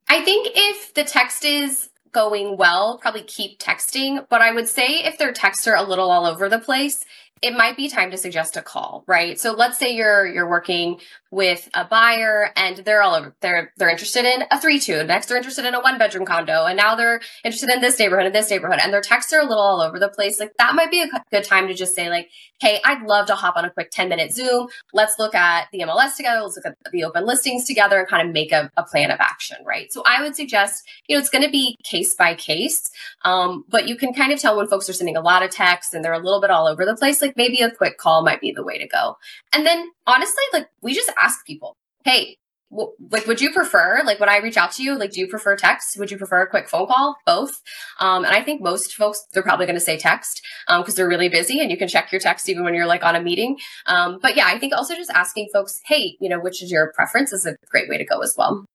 I 0.09 0.21
think 0.23 0.49
if 0.53 0.93
the 0.93 1.05
text 1.05 1.45
is 1.45 1.89
going 2.13 2.55
well, 2.57 2.97
probably 2.99 3.23
keep 3.23 3.59
texting. 3.59 4.25
But 4.29 4.41
I 4.41 4.51
would 4.51 4.67
say 4.67 5.03
if 5.03 5.17
their 5.17 5.33
texts 5.33 5.67
are 5.67 5.75
a 5.75 5.83
little 5.83 6.09
all 6.09 6.25
over 6.25 6.47
the 6.47 6.59
place, 6.59 7.03
it 7.43 7.55
might 7.55 7.75
be 7.75 7.89
time 7.89 8.09
to 8.11 8.17
suggest 8.17 8.55
a 8.55 8.61
call, 8.61 9.03
right? 9.05 9.37
So 9.39 9.51
let's 9.51 9.77
say 9.77 9.93
you're 9.93 10.25
you're 10.25 10.49
working 10.49 10.99
with 11.29 11.67
a 11.73 11.83
buyer 11.83 12.51
and 12.55 12.77
they're 12.77 13.01
all 13.01 13.15
over 13.15 13.35
they're 13.41 13.73
they're 13.77 13.89
interested 13.89 14.23
in 14.23 14.43
a 14.51 14.61
three 14.61 14.79
two 14.79 15.03
next 15.03 15.25
they're 15.25 15.37
interested 15.37 15.65
in 15.65 15.73
a 15.73 15.81
one 15.81 15.97
bedroom 15.97 16.25
condo 16.25 16.65
and 16.65 16.77
now 16.77 16.95
they're 16.95 17.19
interested 17.43 17.71
in 17.71 17.81
this 17.81 17.97
neighborhood 17.97 18.27
and 18.27 18.35
this 18.35 18.51
neighborhood 18.51 18.77
and 18.81 18.93
their 18.93 19.01
texts 19.01 19.33
are 19.33 19.39
a 19.41 19.45
little 19.45 19.63
all 19.63 19.81
over 19.81 19.99
the 19.99 20.09
place. 20.09 20.39
Like 20.39 20.53
that 20.57 20.75
might 20.75 20.91
be 20.91 21.01
a 21.01 21.07
good 21.31 21.43
time 21.43 21.67
to 21.67 21.73
just 21.73 21.95
say 21.95 22.09
like 22.09 22.29
hey 22.61 22.79
i'd 22.85 23.01
love 23.03 23.25
to 23.27 23.35
hop 23.35 23.57
on 23.57 23.65
a 23.65 23.69
quick 23.71 23.91
10 23.91 24.09
minute 24.09 24.31
zoom. 24.33 24.67
Let's 24.93 25.19
look 25.19 25.35
at 25.35 25.67
the 25.71 25.79
mls 25.79 26.15
together. 26.15 26.41
Let's 26.41 26.55
look 26.55 26.65
at 26.65 26.77
the 26.91 27.03
open 27.03 27.25
listings 27.25 27.65
together 27.65 27.99
and 27.99 28.07
kind 28.07 28.27
of 28.27 28.33
make 28.33 28.51
a, 28.51 28.71
a 28.77 28.83
plan 28.83 29.11
of 29.11 29.19
action 29.19 29.57
right? 29.65 29.91
So 29.91 30.01
i 30.05 30.21
would 30.21 30.35
suggest 30.35 30.87
you 31.07 31.15
know 31.15 31.19
it's 31.19 31.29
going 31.29 31.43
to 31.43 31.51
be 31.51 31.77
case 31.83 32.13
by 32.15 32.35
case 32.35 32.89
um, 33.25 33.65
but 33.69 33.87
you 33.87 33.95
can 33.95 34.13
kind 34.13 34.31
of 34.33 34.39
tell 34.39 34.57
when 34.57 34.67
folks 34.67 34.89
are 34.89 34.93
sending 34.93 35.17
a 35.17 35.21
lot 35.21 35.43
of 35.43 35.49
texts 35.49 35.93
and 35.93 36.03
they're 36.03 36.13
a 36.13 36.19
little 36.19 36.41
bit 36.41 36.51
all 36.51 36.67
over 36.67 36.85
the 36.85 36.95
place. 36.95 37.21
Like 37.21 37.32
maybe 37.35 37.61
a 37.61 37.71
quick 37.71 37.97
call 37.97 38.23
might 38.23 38.41
be 38.41 38.51
the 38.51 38.63
way 38.63 38.77
to 38.77 38.87
go 38.87 39.17
and 39.53 39.65
then 39.65 39.91
honestly 40.07 40.43
like 40.51 40.67
we 40.81 40.93
just 40.93 41.11
ask 41.21 41.45
people, 41.45 41.75
hey, 42.03 42.37
w- 42.73 42.91
like, 43.11 43.25
would 43.27 43.41
you 43.41 43.51
prefer, 43.51 44.01
like, 44.03 44.19
when 44.19 44.29
I 44.29 44.37
reach 44.37 44.57
out 44.57 44.71
to 44.73 44.83
you, 44.83 44.97
like, 44.97 45.11
do 45.11 45.19
you 45.19 45.27
prefer 45.27 45.55
text? 45.55 45.97
Would 45.97 46.11
you 46.11 46.17
prefer 46.17 46.41
a 46.41 46.47
quick 46.47 46.67
phone 46.67 46.87
call? 46.87 47.15
Both. 47.25 47.61
Um, 47.99 48.25
and 48.25 48.33
I 48.33 48.41
think 48.41 48.61
most 48.61 48.95
folks, 48.95 49.25
they're 49.33 49.43
probably 49.43 49.65
going 49.65 49.75
to 49.75 49.81
say 49.81 49.97
text 49.97 50.41
because 50.67 50.89
um, 50.89 50.95
they're 50.95 51.07
really 51.07 51.29
busy 51.29 51.59
and 51.59 51.71
you 51.71 51.77
can 51.77 51.87
check 51.87 52.11
your 52.11 52.19
text 52.19 52.49
even 52.49 52.63
when 52.63 52.73
you're 52.73 52.87
like 52.87 53.03
on 53.03 53.15
a 53.15 53.21
meeting. 53.21 53.57
Um, 53.85 54.19
but 54.21 54.35
yeah, 54.35 54.47
I 54.47 54.59
think 54.59 54.73
also 54.73 54.95
just 54.95 55.11
asking 55.11 55.49
folks, 55.53 55.79
hey, 55.85 56.17
you 56.19 56.29
know, 56.29 56.39
which 56.39 56.61
is 56.61 56.71
your 56.71 56.91
preference 56.93 57.31
is 57.31 57.45
a 57.45 57.55
great 57.69 57.89
way 57.89 57.97
to 57.97 58.05
go 58.05 58.19
as 58.19 58.35
well. 58.37 58.65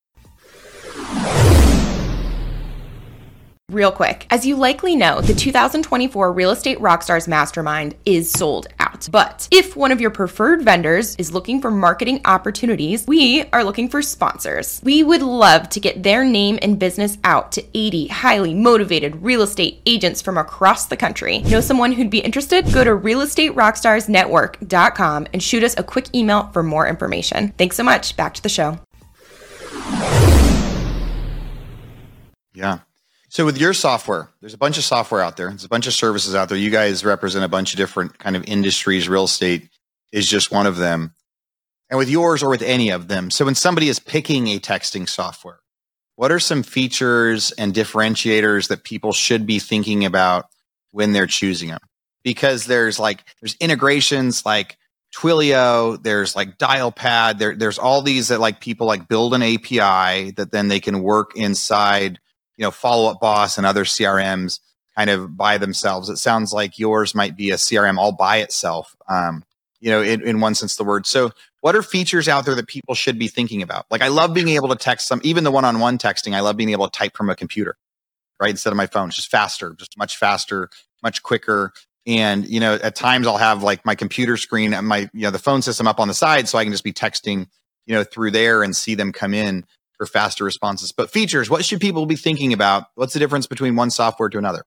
Real 3.71 3.93
quick, 3.93 4.27
as 4.31 4.47
you 4.47 4.57
likely 4.57 4.97
know, 4.97 5.21
the 5.21 5.35
2024 5.35 6.33
Real 6.33 6.53
Estate 6.53 6.79
Rockstars 6.79 7.29
Mastermind 7.29 7.95
is 8.07 8.31
sold 8.31 8.67
out. 8.79 9.07
But 9.13 9.47
if 9.51 9.77
one 9.77 9.93
of 9.93 10.01
your 10.01 10.09
preferred 10.09 10.63
vendors 10.63 11.15
is 11.17 11.35
looking 11.35 11.61
for 11.61 11.71
marketing 11.71 12.23
opportunities, 12.25 13.07
we 13.07 13.45
are 13.53 13.63
looking 13.63 13.91
for 13.91 14.01
sponsors. 14.01 14.81
We 14.83 15.03
would 15.03 15.21
love 15.21 15.69
to 15.69 15.81
get 15.81 16.03
their 16.03 16.25
name 16.25 16.59
and 16.63 16.79
business 16.79 17.19
out 17.25 17.53
to 17.53 17.65
80 17.75 18.07
highly 18.07 18.55
motivated 18.55 19.23
real 19.23 19.43
estate 19.43 19.83
agents 19.85 20.23
from 20.23 20.39
across 20.39 20.87
the 20.87 20.97
country. 20.97 21.41
Know 21.41 21.61
someone 21.61 21.93
who'd 21.93 22.09
be 22.09 22.21
interested? 22.21 22.73
Go 22.73 22.85
to 22.85 22.93
realestaterockstarsnetwork.com 22.93 25.27
and 25.35 25.43
shoot 25.43 25.63
us 25.63 25.75
a 25.77 25.83
quick 25.83 26.15
email 26.15 26.49
for 26.55 26.63
more 26.63 26.89
information. 26.89 27.53
Thanks 27.59 27.77
so 27.77 27.85
much. 27.85 28.17
Back 28.17 28.33
to 28.33 28.43
the 28.43 28.49
show. 28.49 28.79
Yeah. 32.55 32.79
So 33.31 33.45
with 33.45 33.59
your 33.59 33.75
software, 33.75 34.31
there's 34.41 34.55
a 34.55 34.59
bunch 34.59 34.79
of 34.79 34.85
software 34.85 35.21
out 35.21 35.37
there. 35.37 35.49
There's 35.49 35.65
a 35.65 35.69
bunch 35.69 35.87
of 35.87 35.93
services 35.93 36.35
out 36.35 36.49
there. 36.49 36.57
You 36.57 36.71
guys 36.71 37.05
represent 37.05 37.45
a 37.45 37.49
bunch 37.49 37.73
of 37.73 37.77
different 37.77 38.19
kind 38.19 38.37
of 38.37 38.45
industries. 38.47 39.09
Real 39.09 39.25
estate 39.25 39.69
is 40.13 40.27
just 40.27 40.51
one 40.51 40.67
of 40.67 40.77
them. 40.77 41.15
And 41.91 41.99
with 41.99 42.09
yours 42.09 42.43
or 42.43 42.49
with 42.49 42.63
any 42.63 42.91
of 42.91 43.09
them. 43.09 43.31
So 43.31 43.45
when 43.45 43.55
somebody 43.55 43.89
is 43.89 43.99
picking 43.99 44.49
a 44.49 44.59
texting 44.59 45.09
software, 45.09 45.61
what 46.17 46.33
are 46.33 46.41
some 46.41 46.63
features 46.63 47.53
and 47.53 47.73
differentiators 47.73 48.69
that 48.69 48.83
people 48.83 49.13
should 49.13 49.47
be 49.47 49.59
thinking 49.59 50.05
about 50.05 50.47
when 50.91 51.13
they're 51.13 51.27
choosing 51.27 51.69
them? 51.69 51.81
Because 52.25 52.67
there's 52.67 52.99
like 52.99 53.25
there's 53.41 53.57
integrations 53.61 54.45
like 54.45 54.77
Twilio, 55.15 56.03
there's 56.03 56.35
like 56.35 56.59
Dialpad, 56.59 57.39
there, 57.39 57.55
there's 57.55 57.79
all 57.79 58.03
these 58.03 58.29
that 58.29 58.41
like 58.41 58.61
people 58.61 58.87
like 58.87 59.09
build 59.09 59.35
an 59.35 59.43
API 59.43 60.33
that 60.33 60.51
then 60.51 60.69
they 60.69 60.81
can 60.81 61.03
work 61.03 61.37
inside, 61.37 62.19
you 62.59 62.65
know, 62.65 62.71
Follow 62.71 63.11
Up 63.11 63.21
Boss 63.21 63.57
and 63.57 63.65
other 63.65 63.85
CRMs 63.85 64.59
kind 64.97 65.09
of 65.09 65.37
by 65.37 65.57
themselves. 65.57 66.11
It 66.11 66.17
sounds 66.19 66.53
like 66.53 66.79
yours 66.79 67.15
might 67.15 67.37
be 67.37 67.51
a 67.51 67.55
CRM 67.55 67.97
all 67.97 68.13
by 68.13 68.39
itself, 68.39 68.97
um, 69.09 69.45
you 69.81 69.91
know, 69.91 70.03
in, 70.03 70.21
in 70.23 70.41
one 70.41 70.57
sense 70.57 70.75
the 70.75 70.85
word. 70.85 71.07
So, 71.07 71.31
what 71.61 71.75
are 71.75 71.83
features 71.83 72.29
out 72.29 72.45
there 72.45 72.55
that 72.57 72.67
people 72.67 72.95
should 72.95 73.19
be 73.19 73.29
thinking 73.29 73.63
about? 73.63 73.87
Like, 73.91 74.03
I 74.03 74.09
love 74.09 74.35
being 74.35 74.49
able 74.51 74.69
to 74.69 74.77
text 74.77 75.07
some, 75.07 75.21
even 75.25 75.45
the 75.45 75.51
one 75.51 75.65
on 75.65 75.81
one 75.81 75.99
texting, 75.99 76.35
I 76.35 76.41
love 76.41 76.57
being 76.57 76.71
able 76.71 76.89
to 76.89 76.97
type 76.97 77.17
from 77.17 77.31
a 77.31 77.37
computer, 77.37 77.77
right? 78.41 78.51
Instead 78.51 78.73
of 78.73 78.77
my 78.77 78.87
phone. 78.87 79.09
It's 79.09 79.17
just 79.17 79.31
faster, 79.31 79.75
just 79.75 79.97
much 79.97 80.17
faster, 80.17 80.69
much 81.03 81.23
quicker. 81.23 81.73
And, 82.07 82.49
you 82.49 82.59
know, 82.59 82.75
at 82.75 82.95
times 82.95 83.27
I'll 83.27 83.39
have 83.39 83.63
like 83.63 83.85
my 83.85 83.95
computer 83.95 84.37
screen 84.37 84.73
and 84.73 84.87
my, 84.87 85.11
you 85.13 85.23
know, 85.23 85.31
the 85.31 85.39
phone 85.39 85.63
system 85.63 85.87
up 85.87 86.01
on 86.01 86.09
the 86.09 86.15
side 86.15 86.49
so 86.49 86.59
I 86.59 86.65
can 86.65 86.73
just 86.73 86.85
be 86.85 86.93
texting, 86.93 87.47
you 87.87 87.95
know, 87.95 88.03
through 88.03 88.31
there 88.31 88.63
and 88.63 88.75
see 88.75 88.95
them 88.95 89.13
come 89.13 89.35
in 89.35 89.65
for 89.99 90.07
faster 90.07 90.45
responses. 90.45 90.93
But 90.93 91.11
features, 91.11 91.51
what 91.51 91.65
should 91.65 91.81
people 91.81 92.07
be 92.07 92.17
thinking 92.17 92.55
about? 92.55 92.85
What's 92.95 93.13
the 93.13 93.19
difference 93.19 93.47
between 93.47 93.77
one 93.77 93.91
software 93.91 94.31
to 94.31 94.39
another? 94.39 94.65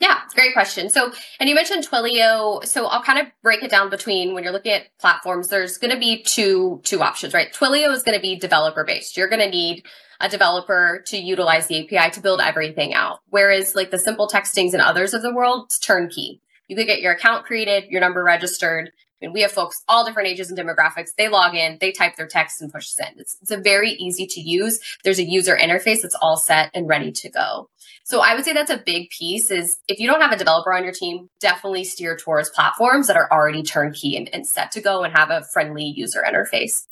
Yeah, 0.00 0.18
great 0.34 0.52
question. 0.52 0.88
So, 0.90 1.12
and 1.38 1.48
you 1.48 1.54
mentioned 1.54 1.86
Twilio. 1.86 2.64
So 2.64 2.86
I'll 2.86 3.02
kind 3.02 3.20
of 3.20 3.26
break 3.42 3.62
it 3.62 3.70
down 3.70 3.90
between 3.90 4.34
when 4.34 4.42
you're 4.42 4.52
looking 4.52 4.72
at 4.72 4.86
platforms, 4.98 5.48
there's 5.48 5.78
going 5.78 5.92
to 5.92 5.98
be 5.98 6.22
two, 6.22 6.80
two 6.82 7.02
options, 7.02 7.34
right? 7.34 7.52
Twilio 7.52 7.92
is 7.92 8.02
going 8.02 8.16
to 8.16 8.22
be 8.22 8.36
developer 8.36 8.84
based. 8.84 9.16
You're 9.16 9.28
going 9.28 9.42
to 9.42 9.50
need 9.50 9.84
a 10.20 10.28
developer 10.28 11.02
to 11.06 11.16
utilize 11.16 11.66
the 11.66 11.84
API 11.84 12.12
to 12.12 12.20
build 12.20 12.40
everything 12.40 12.94
out. 12.94 13.20
Whereas 13.28 13.74
like 13.74 13.90
the 13.90 13.96
SimpleTextings 13.96 14.72
and 14.72 14.82
others 14.82 15.14
of 15.14 15.22
the 15.22 15.34
world, 15.34 15.66
it's 15.66 15.78
turnkey. 15.78 16.40
You 16.68 16.76
could 16.76 16.86
get 16.86 17.00
your 17.00 17.12
account 17.12 17.44
created, 17.44 17.84
your 17.90 18.00
number 18.00 18.24
registered. 18.24 18.92
And 19.22 19.32
we 19.32 19.42
have 19.42 19.52
folks, 19.52 19.82
all 19.88 20.04
different 20.04 20.28
ages 20.28 20.50
and 20.50 20.58
demographics. 20.58 21.10
They 21.16 21.28
log 21.28 21.54
in, 21.54 21.78
they 21.80 21.92
type 21.92 22.16
their 22.16 22.26
text 22.26 22.60
and 22.60 22.72
push 22.72 22.88
send. 22.88 23.20
It's, 23.20 23.38
it's 23.42 23.50
a 23.50 23.56
very 23.56 23.92
easy 23.92 24.26
to 24.26 24.40
use. 24.40 24.80
There's 25.04 25.18
a 25.18 25.24
user 25.24 25.56
interface 25.56 26.02
that's 26.02 26.16
all 26.20 26.36
set 26.36 26.70
and 26.74 26.88
ready 26.88 27.12
to 27.12 27.30
go. 27.30 27.68
So 28.04 28.20
I 28.20 28.34
would 28.34 28.44
say 28.44 28.52
that's 28.52 28.70
a 28.70 28.82
big 28.84 29.10
piece 29.10 29.50
is 29.50 29.78
if 29.86 30.00
you 30.00 30.08
don't 30.08 30.20
have 30.20 30.32
a 30.32 30.36
developer 30.36 30.74
on 30.74 30.82
your 30.82 30.92
team, 30.92 31.28
definitely 31.40 31.84
steer 31.84 32.16
towards 32.16 32.50
platforms 32.50 33.06
that 33.06 33.16
are 33.16 33.30
already 33.30 33.62
turnkey 33.62 34.16
and, 34.16 34.28
and 34.34 34.46
set 34.46 34.72
to 34.72 34.80
go 34.80 35.04
and 35.04 35.16
have 35.16 35.30
a 35.30 35.44
friendly 35.52 35.84
user 35.84 36.22
interface 36.26 36.84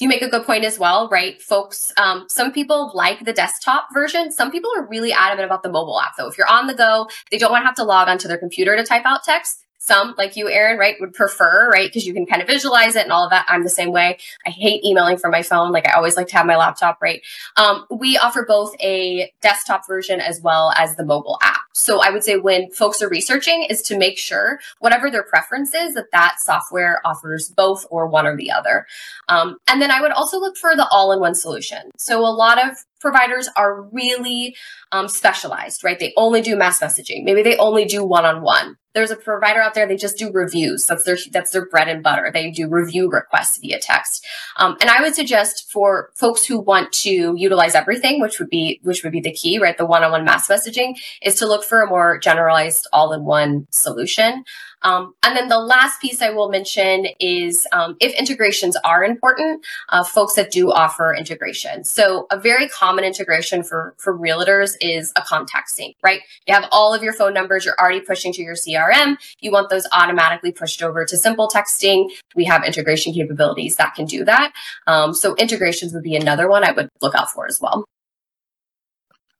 you 0.00 0.08
make 0.08 0.22
a 0.22 0.28
good 0.28 0.44
point 0.44 0.64
as 0.64 0.78
well, 0.78 1.08
right? 1.08 1.40
Folks, 1.40 1.92
um, 1.96 2.26
some 2.28 2.52
people 2.52 2.90
like 2.94 3.24
the 3.24 3.32
desktop 3.32 3.88
version. 3.92 4.32
Some 4.32 4.50
people 4.50 4.70
are 4.76 4.86
really 4.86 5.12
adamant 5.12 5.46
about 5.46 5.62
the 5.62 5.70
mobile 5.70 6.00
app, 6.00 6.12
though. 6.18 6.28
If 6.28 6.36
you're 6.36 6.50
on 6.50 6.66
the 6.66 6.74
go, 6.74 7.08
they 7.30 7.38
don't 7.38 7.52
want 7.52 7.62
to 7.62 7.66
have 7.66 7.76
to 7.76 7.84
log 7.84 8.08
onto 8.08 8.28
their 8.28 8.38
computer 8.38 8.76
to 8.76 8.84
type 8.84 9.04
out 9.04 9.22
text. 9.24 9.63
Some, 9.84 10.14
like 10.16 10.34
you, 10.34 10.48
Aaron, 10.48 10.78
right, 10.78 10.96
would 10.98 11.12
prefer, 11.12 11.68
right, 11.68 11.90
because 11.90 12.06
you 12.06 12.14
can 12.14 12.24
kind 12.24 12.40
of 12.40 12.48
visualize 12.48 12.96
it 12.96 13.02
and 13.02 13.12
all 13.12 13.24
of 13.24 13.30
that. 13.30 13.44
I'm 13.48 13.64
the 13.64 13.68
same 13.68 13.92
way. 13.92 14.16
I 14.46 14.48
hate 14.48 14.82
emailing 14.82 15.18
from 15.18 15.30
my 15.30 15.42
phone. 15.42 15.72
Like 15.72 15.86
I 15.86 15.92
always 15.92 16.16
like 16.16 16.26
to 16.28 16.36
have 16.38 16.46
my 16.46 16.56
laptop, 16.56 17.02
right? 17.02 17.20
Um, 17.58 17.84
we 17.90 18.16
offer 18.16 18.46
both 18.48 18.74
a 18.80 19.30
desktop 19.42 19.86
version 19.86 20.22
as 20.22 20.40
well 20.40 20.72
as 20.78 20.96
the 20.96 21.04
mobile 21.04 21.38
app. 21.42 21.60
So 21.74 22.00
I 22.00 22.08
would 22.08 22.24
say 22.24 22.38
when 22.38 22.70
folks 22.70 23.02
are 23.02 23.10
researching 23.10 23.66
is 23.68 23.82
to 23.82 23.98
make 23.98 24.16
sure 24.16 24.58
whatever 24.78 25.10
their 25.10 25.22
preference 25.22 25.74
is 25.74 25.92
that 25.94 26.10
that 26.12 26.36
software 26.38 27.02
offers 27.04 27.50
both 27.50 27.84
or 27.90 28.06
one 28.06 28.26
or 28.26 28.36
the 28.36 28.52
other. 28.52 28.86
Um, 29.28 29.58
and 29.68 29.82
then 29.82 29.90
I 29.90 30.00
would 30.00 30.12
also 30.12 30.40
look 30.40 30.56
for 30.56 30.74
the 30.74 30.88
all-in-one 30.88 31.34
solution. 31.34 31.90
So 31.98 32.20
a 32.20 32.32
lot 32.32 32.58
of 32.64 32.78
providers 33.04 33.50
are 33.54 33.82
really 33.82 34.56
um, 34.90 35.08
specialized, 35.08 35.84
right? 35.84 35.98
They 35.98 36.14
only 36.16 36.40
do 36.40 36.56
mass 36.56 36.80
messaging. 36.80 37.22
Maybe 37.22 37.42
they 37.42 37.58
only 37.58 37.84
do 37.84 38.02
one-on-one. 38.02 38.78
There's 38.94 39.10
a 39.10 39.16
provider 39.16 39.60
out 39.60 39.74
there, 39.74 39.86
they 39.86 39.96
just 39.96 40.16
do 40.16 40.30
reviews. 40.32 40.86
That's 40.86 41.04
their, 41.04 41.18
that's 41.32 41.50
their 41.50 41.66
bread 41.66 41.88
and 41.88 42.02
butter. 42.02 42.30
They 42.32 42.50
do 42.50 42.68
review 42.68 43.10
requests 43.10 43.58
via 43.58 43.78
text. 43.78 44.24
Um, 44.56 44.76
and 44.80 44.88
I 44.88 45.02
would 45.02 45.14
suggest 45.14 45.70
for 45.70 46.10
folks 46.14 46.46
who 46.46 46.60
want 46.60 46.92
to 46.92 47.34
utilize 47.36 47.74
everything, 47.74 48.20
which 48.20 48.38
would 48.38 48.48
be, 48.48 48.80
which 48.84 49.02
would 49.02 49.12
be 49.12 49.20
the 49.20 49.32
key, 49.32 49.58
right? 49.58 49.76
The 49.76 49.84
one-on-one 49.84 50.24
mass 50.24 50.48
messaging 50.48 50.94
is 51.20 51.34
to 51.36 51.46
look 51.46 51.64
for 51.64 51.82
a 51.82 51.88
more 51.88 52.18
generalized 52.18 52.86
all-in-one 52.92 53.66
solution. 53.70 54.44
Um, 54.84 55.14
and 55.22 55.36
then 55.36 55.48
the 55.48 55.58
last 55.58 56.00
piece 56.00 56.22
I 56.22 56.30
will 56.30 56.50
mention 56.50 57.06
is 57.18 57.66
um, 57.72 57.96
if 58.00 58.14
integrations 58.14 58.76
are 58.84 59.02
important, 59.02 59.64
uh, 59.88 60.04
folks 60.04 60.34
that 60.34 60.50
do 60.50 60.70
offer 60.70 61.14
integration. 61.14 61.84
So 61.84 62.26
a 62.30 62.38
very 62.38 62.68
common 62.68 63.04
integration 63.04 63.62
for, 63.62 63.94
for 63.98 64.16
realtors 64.16 64.76
is 64.80 65.12
a 65.16 65.22
contact 65.22 65.70
sync, 65.70 65.96
right? 66.02 66.20
You 66.46 66.54
have 66.54 66.68
all 66.70 66.94
of 66.94 67.02
your 67.02 67.14
phone 67.14 67.32
numbers 67.32 67.64
you're 67.64 67.78
already 67.80 68.00
pushing 68.00 68.32
to 68.34 68.42
your 68.42 68.54
CRM. 68.54 69.16
You 69.40 69.50
want 69.50 69.70
those 69.70 69.86
automatically 69.92 70.52
pushed 70.52 70.82
over 70.82 71.04
to 71.06 71.16
SimpleTexting. 71.16 72.10
We 72.36 72.44
have 72.44 72.64
integration 72.64 73.14
capabilities 73.14 73.76
that 73.76 73.94
can 73.94 74.04
do 74.04 74.24
that. 74.24 74.52
Um, 74.86 75.14
so 75.14 75.34
integrations 75.36 75.94
would 75.94 76.02
be 76.02 76.16
another 76.16 76.48
one 76.48 76.64
I 76.64 76.72
would 76.72 76.90
look 77.00 77.14
out 77.14 77.30
for 77.30 77.46
as 77.46 77.60
well. 77.60 77.84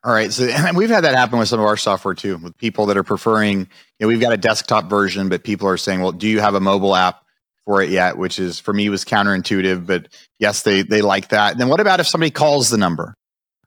All 0.04 0.12
right. 0.12 0.30
So 0.30 0.44
and 0.44 0.76
we've 0.76 0.90
had 0.90 1.04
that 1.04 1.14
happen 1.14 1.38
with 1.38 1.48
some 1.48 1.60
of 1.60 1.66
our 1.66 1.78
software 1.78 2.14
too, 2.14 2.36
with 2.36 2.56
people 2.58 2.86
that 2.86 2.96
are 2.98 3.02
preferring, 3.02 3.60
you 3.60 3.66
know, 4.00 4.08
we've 4.08 4.20
got 4.20 4.34
a 4.34 4.36
desktop 4.36 4.90
version, 4.90 5.30
but 5.30 5.44
people 5.44 5.66
are 5.66 5.78
saying, 5.78 6.02
well, 6.02 6.12
do 6.12 6.28
you 6.28 6.40
have 6.40 6.54
a 6.54 6.60
mobile 6.60 6.94
app 6.94 7.22
for 7.64 7.80
it 7.80 7.88
yet? 7.88 8.18
Which 8.18 8.38
is 8.38 8.60
for 8.60 8.74
me 8.74 8.90
was 8.90 9.04
counterintuitive, 9.06 9.86
but 9.86 10.08
yes, 10.38 10.62
they 10.62 10.82
they 10.82 11.00
like 11.00 11.28
that. 11.28 11.56
then 11.56 11.68
what 11.68 11.80
about 11.80 12.00
if 12.00 12.06
somebody 12.06 12.30
calls 12.30 12.68
the 12.68 12.76
number? 12.76 13.14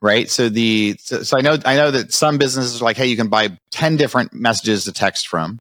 Right. 0.00 0.30
So 0.30 0.48
the 0.48 0.96
so, 1.00 1.24
so 1.24 1.36
I 1.36 1.40
know 1.40 1.58
I 1.64 1.74
know 1.74 1.90
that 1.90 2.12
some 2.12 2.38
businesses 2.38 2.80
are 2.80 2.84
like, 2.84 2.96
hey, 2.96 3.06
you 3.06 3.16
can 3.16 3.28
buy 3.28 3.58
10 3.72 3.96
different 3.96 4.32
messages 4.32 4.84
to 4.84 4.92
text 4.92 5.26
from. 5.26 5.58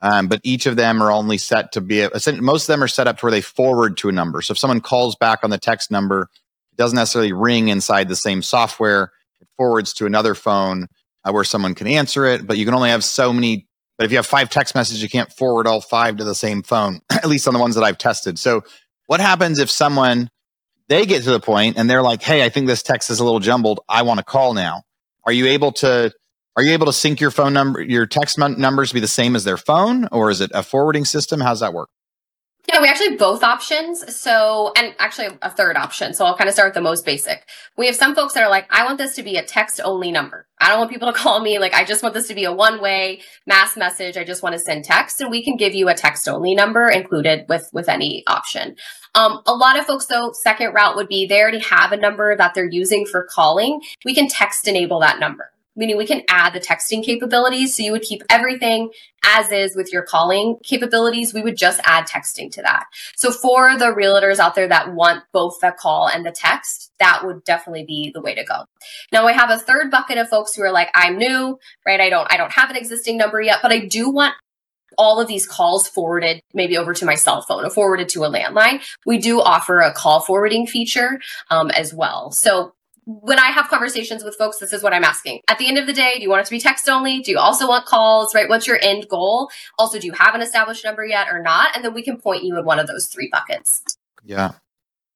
Um, 0.00 0.28
but 0.28 0.40
each 0.44 0.64
of 0.64 0.76
them 0.76 1.02
are 1.02 1.10
only 1.10 1.36
set 1.36 1.72
to 1.72 1.82
be 1.82 2.08
most 2.40 2.62
of 2.64 2.72
them 2.72 2.82
are 2.82 2.88
set 2.88 3.06
up 3.06 3.18
to 3.18 3.26
where 3.26 3.32
they 3.32 3.42
forward 3.42 3.98
to 3.98 4.08
a 4.08 4.12
number. 4.12 4.40
So 4.40 4.52
if 4.52 4.58
someone 4.58 4.80
calls 4.80 5.14
back 5.14 5.40
on 5.42 5.50
the 5.50 5.58
text 5.58 5.90
number, 5.90 6.30
it 6.72 6.76
doesn't 6.78 6.96
necessarily 6.96 7.34
ring 7.34 7.68
inside 7.68 8.08
the 8.08 8.16
same 8.16 8.40
software 8.40 9.12
forwards 9.56 9.92
to 9.94 10.06
another 10.06 10.34
phone 10.34 10.86
uh, 11.24 11.32
where 11.32 11.44
someone 11.44 11.74
can 11.74 11.86
answer 11.86 12.26
it, 12.26 12.46
but 12.46 12.58
you 12.58 12.64
can 12.64 12.74
only 12.74 12.90
have 12.90 13.04
so 13.04 13.32
many. 13.32 13.66
But 13.98 14.04
if 14.04 14.10
you 14.12 14.18
have 14.18 14.26
five 14.26 14.50
text 14.50 14.74
messages, 14.74 15.02
you 15.02 15.08
can't 15.08 15.32
forward 15.32 15.66
all 15.66 15.80
five 15.80 16.18
to 16.18 16.24
the 16.24 16.34
same 16.34 16.62
phone, 16.62 17.00
at 17.10 17.26
least 17.26 17.48
on 17.48 17.54
the 17.54 17.60
ones 17.60 17.74
that 17.74 17.84
I've 17.84 17.98
tested. 17.98 18.38
So, 18.38 18.62
what 19.06 19.20
happens 19.20 19.58
if 19.58 19.70
someone 19.70 20.30
they 20.88 21.06
get 21.06 21.24
to 21.24 21.30
the 21.30 21.40
point 21.40 21.76
and 21.78 21.88
they're 21.88 22.02
like, 22.02 22.22
"Hey, 22.22 22.44
I 22.44 22.48
think 22.48 22.66
this 22.66 22.82
text 22.82 23.10
is 23.10 23.20
a 23.20 23.24
little 23.24 23.40
jumbled. 23.40 23.80
I 23.88 24.02
want 24.02 24.18
to 24.18 24.24
call 24.24 24.54
now." 24.54 24.82
Are 25.24 25.32
you 25.32 25.46
able 25.46 25.72
to 25.72 26.12
are 26.56 26.62
you 26.62 26.72
able 26.72 26.86
to 26.86 26.92
sync 26.92 27.20
your 27.20 27.30
phone 27.30 27.52
number, 27.52 27.82
your 27.82 28.06
text 28.06 28.38
numbers 28.38 28.92
be 28.92 29.00
the 29.00 29.06
same 29.06 29.36
as 29.36 29.44
their 29.44 29.58
phone, 29.58 30.08
or 30.10 30.30
is 30.30 30.40
it 30.40 30.50
a 30.54 30.62
forwarding 30.62 31.04
system? 31.04 31.40
How's 31.40 31.60
that 31.60 31.74
work? 31.74 31.90
Yeah, 32.68 32.80
we 32.82 32.88
actually 32.88 33.10
have 33.10 33.18
both 33.18 33.44
options. 33.44 34.16
So, 34.16 34.72
and 34.76 34.94
actually 34.98 35.28
a 35.40 35.50
third 35.50 35.76
option. 35.76 36.14
So 36.14 36.24
I'll 36.24 36.36
kind 36.36 36.48
of 36.48 36.54
start 36.54 36.68
with 36.68 36.74
the 36.74 36.80
most 36.80 37.04
basic. 37.04 37.46
We 37.76 37.86
have 37.86 37.94
some 37.94 38.14
folks 38.14 38.34
that 38.34 38.42
are 38.42 38.50
like, 38.50 38.66
I 38.70 38.84
want 38.84 38.98
this 38.98 39.14
to 39.16 39.22
be 39.22 39.36
a 39.36 39.44
text 39.44 39.80
only 39.84 40.10
number. 40.10 40.46
I 40.58 40.68
don't 40.68 40.78
want 40.78 40.90
people 40.90 41.12
to 41.12 41.18
call 41.18 41.40
me. 41.40 41.58
Like, 41.58 41.74
I 41.74 41.84
just 41.84 42.02
want 42.02 42.14
this 42.14 42.26
to 42.28 42.34
be 42.34 42.44
a 42.44 42.52
one 42.52 42.80
way 42.80 43.20
mass 43.46 43.76
message. 43.76 44.16
I 44.16 44.24
just 44.24 44.42
want 44.42 44.54
to 44.54 44.58
send 44.58 44.84
text 44.84 45.20
and 45.20 45.30
we 45.30 45.44
can 45.44 45.56
give 45.56 45.74
you 45.74 45.88
a 45.88 45.94
text 45.94 46.28
only 46.28 46.54
number 46.54 46.88
included 46.88 47.46
with, 47.48 47.70
with 47.72 47.88
any 47.88 48.24
option. 48.26 48.76
Um, 49.14 49.42
a 49.46 49.54
lot 49.54 49.78
of 49.78 49.86
folks 49.86 50.06
though, 50.06 50.32
second 50.32 50.74
route 50.74 50.96
would 50.96 51.08
be 51.08 51.26
they 51.26 51.40
already 51.40 51.60
have 51.60 51.92
a 51.92 51.96
number 51.96 52.36
that 52.36 52.54
they're 52.54 52.68
using 52.68 53.06
for 53.06 53.26
calling. 53.30 53.80
We 54.04 54.14
can 54.14 54.28
text 54.28 54.66
enable 54.66 55.00
that 55.00 55.20
number 55.20 55.52
meaning 55.76 55.96
we 55.96 56.06
can 56.06 56.22
add 56.28 56.52
the 56.52 56.60
texting 56.60 57.04
capabilities. 57.04 57.76
So 57.76 57.82
you 57.82 57.92
would 57.92 58.02
keep 58.02 58.22
everything 58.30 58.90
as 59.24 59.50
is 59.52 59.76
with 59.76 59.92
your 59.92 60.02
calling 60.02 60.56
capabilities. 60.62 61.34
We 61.34 61.42
would 61.42 61.56
just 61.56 61.80
add 61.84 62.06
texting 62.06 62.50
to 62.52 62.62
that. 62.62 62.84
So 63.16 63.30
for 63.30 63.76
the 63.76 63.86
realtors 63.86 64.38
out 64.38 64.54
there 64.54 64.68
that 64.68 64.94
want 64.94 65.24
both 65.32 65.60
the 65.60 65.74
call 65.78 66.08
and 66.08 66.24
the 66.24 66.32
text, 66.32 66.92
that 66.98 67.24
would 67.24 67.44
definitely 67.44 67.84
be 67.84 68.10
the 68.12 68.20
way 68.20 68.34
to 68.34 68.44
go. 68.44 68.64
Now 69.12 69.26
I 69.26 69.32
have 69.32 69.50
a 69.50 69.58
third 69.58 69.90
bucket 69.90 70.18
of 70.18 70.28
folks 70.28 70.54
who 70.54 70.62
are 70.62 70.72
like, 70.72 70.90
I'm 70.94 71.18
new, 71.18 71.58
right? 71.84 72.00
I 72.00 72.08
don't, 72.08 72.32
I 72.32 72.36
don't 72.36 72.52
have 72.52 72.70
an 72.70 72.76
existing 72.76 73.16
number 73.16 73.40
yet, 73.40 73.58
but 73.62 73.72
I 73.72 73.80
do 73.80 74.10
want 74.10 74.34
all 74.98 75.20
of 75.20 75.28
these 75.28 75.46
calls 75.46 75.88
forwarded 75.88 76.40
maybe 76.54 76.76
over 76.78 76.94
to 76.94 77.04
my 77.04 77.16
cell 77.16 77.42
phone 77.42 77.64
or 77.64 77.70
forwarded 77.70 78.08
to 78.10 78.24
a 78.24 78.30
landline, 78.30 78.82
we 79.04 79.18
do 79.18 79.40
offer 79.40 79.80
a 79.80 79.92
call 79.92 80.20
forwarding 80.20 80.66
feature 80.66 81.20
um, 81.50 81.70
as 81.70 81.92
well. 81.92 82.30
So 82.30 82.72
when 83.06 83.38
I 83.38 83.46
have 83.46 83.68
conversations 83.68 84.24
with 84.24 84.34
folks, 84.34 84.58
this 84.58 84.72
is 84.72 84.82
what 84.82 84.92
I'm 84.92 85.04
asking. 85.04 85.40
At 85.46 85.58
the 85.58 85.68
end 85.68 85.78
of 85.78 85.86
the 85.86 85.92
day, 85.92 86.14
do 86.16 86.22
you 86.22 86.28
want 86.28 86.40
it 86.40 86.46
to 86.46 86.50
be 86.50 86.58
text 86.58 86.88
only? 86.88 87.20
Do 87.20 87.30
you 87.30 87.38
also 87.38 87.68
want 87.68 87.86
calls, 87.86 88.34
right? 88.34 88.48
What's 88.48 88.66
your 88.66 88.78
end 88.82 89.08
goal? 89.08 89.48
Also, 89.78 90.00
do 90.00 90.06
you 90.08 90.12
have 90.12 90.34
an 90.34 90.42
established 90.42 90.84
number 90.84 91.06
yet 91.06 91.28
or 91.30 91.40
not? 91.40 91.74
And 91.76 91.84
then 91.84 91.94
we 91.94 92.02
can 92.02 92.20
point 92.20 92.42
you 92.42 92.58
in 92.58 92.64
one 92.64 92.80
of 92.80 92.88
those 92.88 93.06
three 93.06 93.28
buckets. 93.30 93.82
Yeah. 94.24 94.52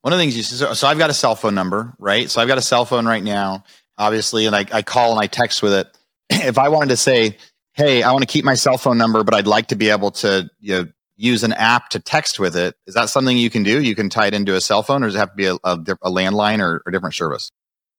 One 0.02 0.12
of 0.12 0.18
the 0.18 0.22
things 0.22 0.36
you 0.36 0.44
so, 0.44 0.72
so 0.72 0.86
I've 0.86 0.98
got 0.98 1.10
a 1.10 1.14
cell 1.14 1.34
phone 1.34 1.56
number, 1.56 1.94
right? 1.98 2.30
So 2.30 2.40
I've 2.40 2.48
got 2.48 2.58
a 2.58 2.62
cell 2.62 2.84
phone 2.84 3.06
right 3.06 3.22
now, 3.22 3.64
obviously, 3.98 4.46
and 4.46 4.54
I, 4.54 4.64
I 4.72 4.82
call 4.82 5.10
and 5.10 5.20
I 5.20 5.26
text 5.26 5.60
with 5.60 5.72
it. 5.72 5.98
if 6.30 6.58
I 6.58 6.68
wanted 6.68 6.90
to 6.90 6.96
say, 6.96 7.36
hey, 7.72 8.04
I 8.04 8.12
want 8.12 8.22
to 8.22 8.32
keep 8.32 8.44
my 8.44 8.54
cell 8.54 8.78
phone 8.78 8.98
number, 8.98 9.24
but 9.24 9.34
I'd 9.34 9.48
like 9.48 9.68
to 9.68 9.76
be 9.76 9.90
able 9.90 10.12
to 10.12 10.48
you 10.60 10.74
know, 10.78 10.86
use 11.16 11.42
an 11.42 11.54
app 11.54 11.88
to 11.90 11.98
text 11.98 12.38
with 12.38 12.56
it, 12.56 12.76
is 12.86 12.94
that 12.94 13.10
something 13.10 13.36
you 13.36 13.50
can 13.50 13.64
do? 13.64 13.82
You 13.82 13.96
can 13.96 14.08
tie 14.08 14.28
it 14.28 14.34
into 14.34 14.54
a 14.54 14.60
cell 14.60 14.84
phone, 14.84 15.02
or 15.02 15.06
does 15.06 15.16
it 15.16 15.18
have 15.18 15.30
to 15.30 15.36
be 15.36 15.46
a, 15.46 15.54
a, 15.64 15.74
a 16.02 16.10
landline 16.10 16.60
or 16.60 16.82
a 16.86 16.92
different 16.92 17.16
service? 17.16 17.50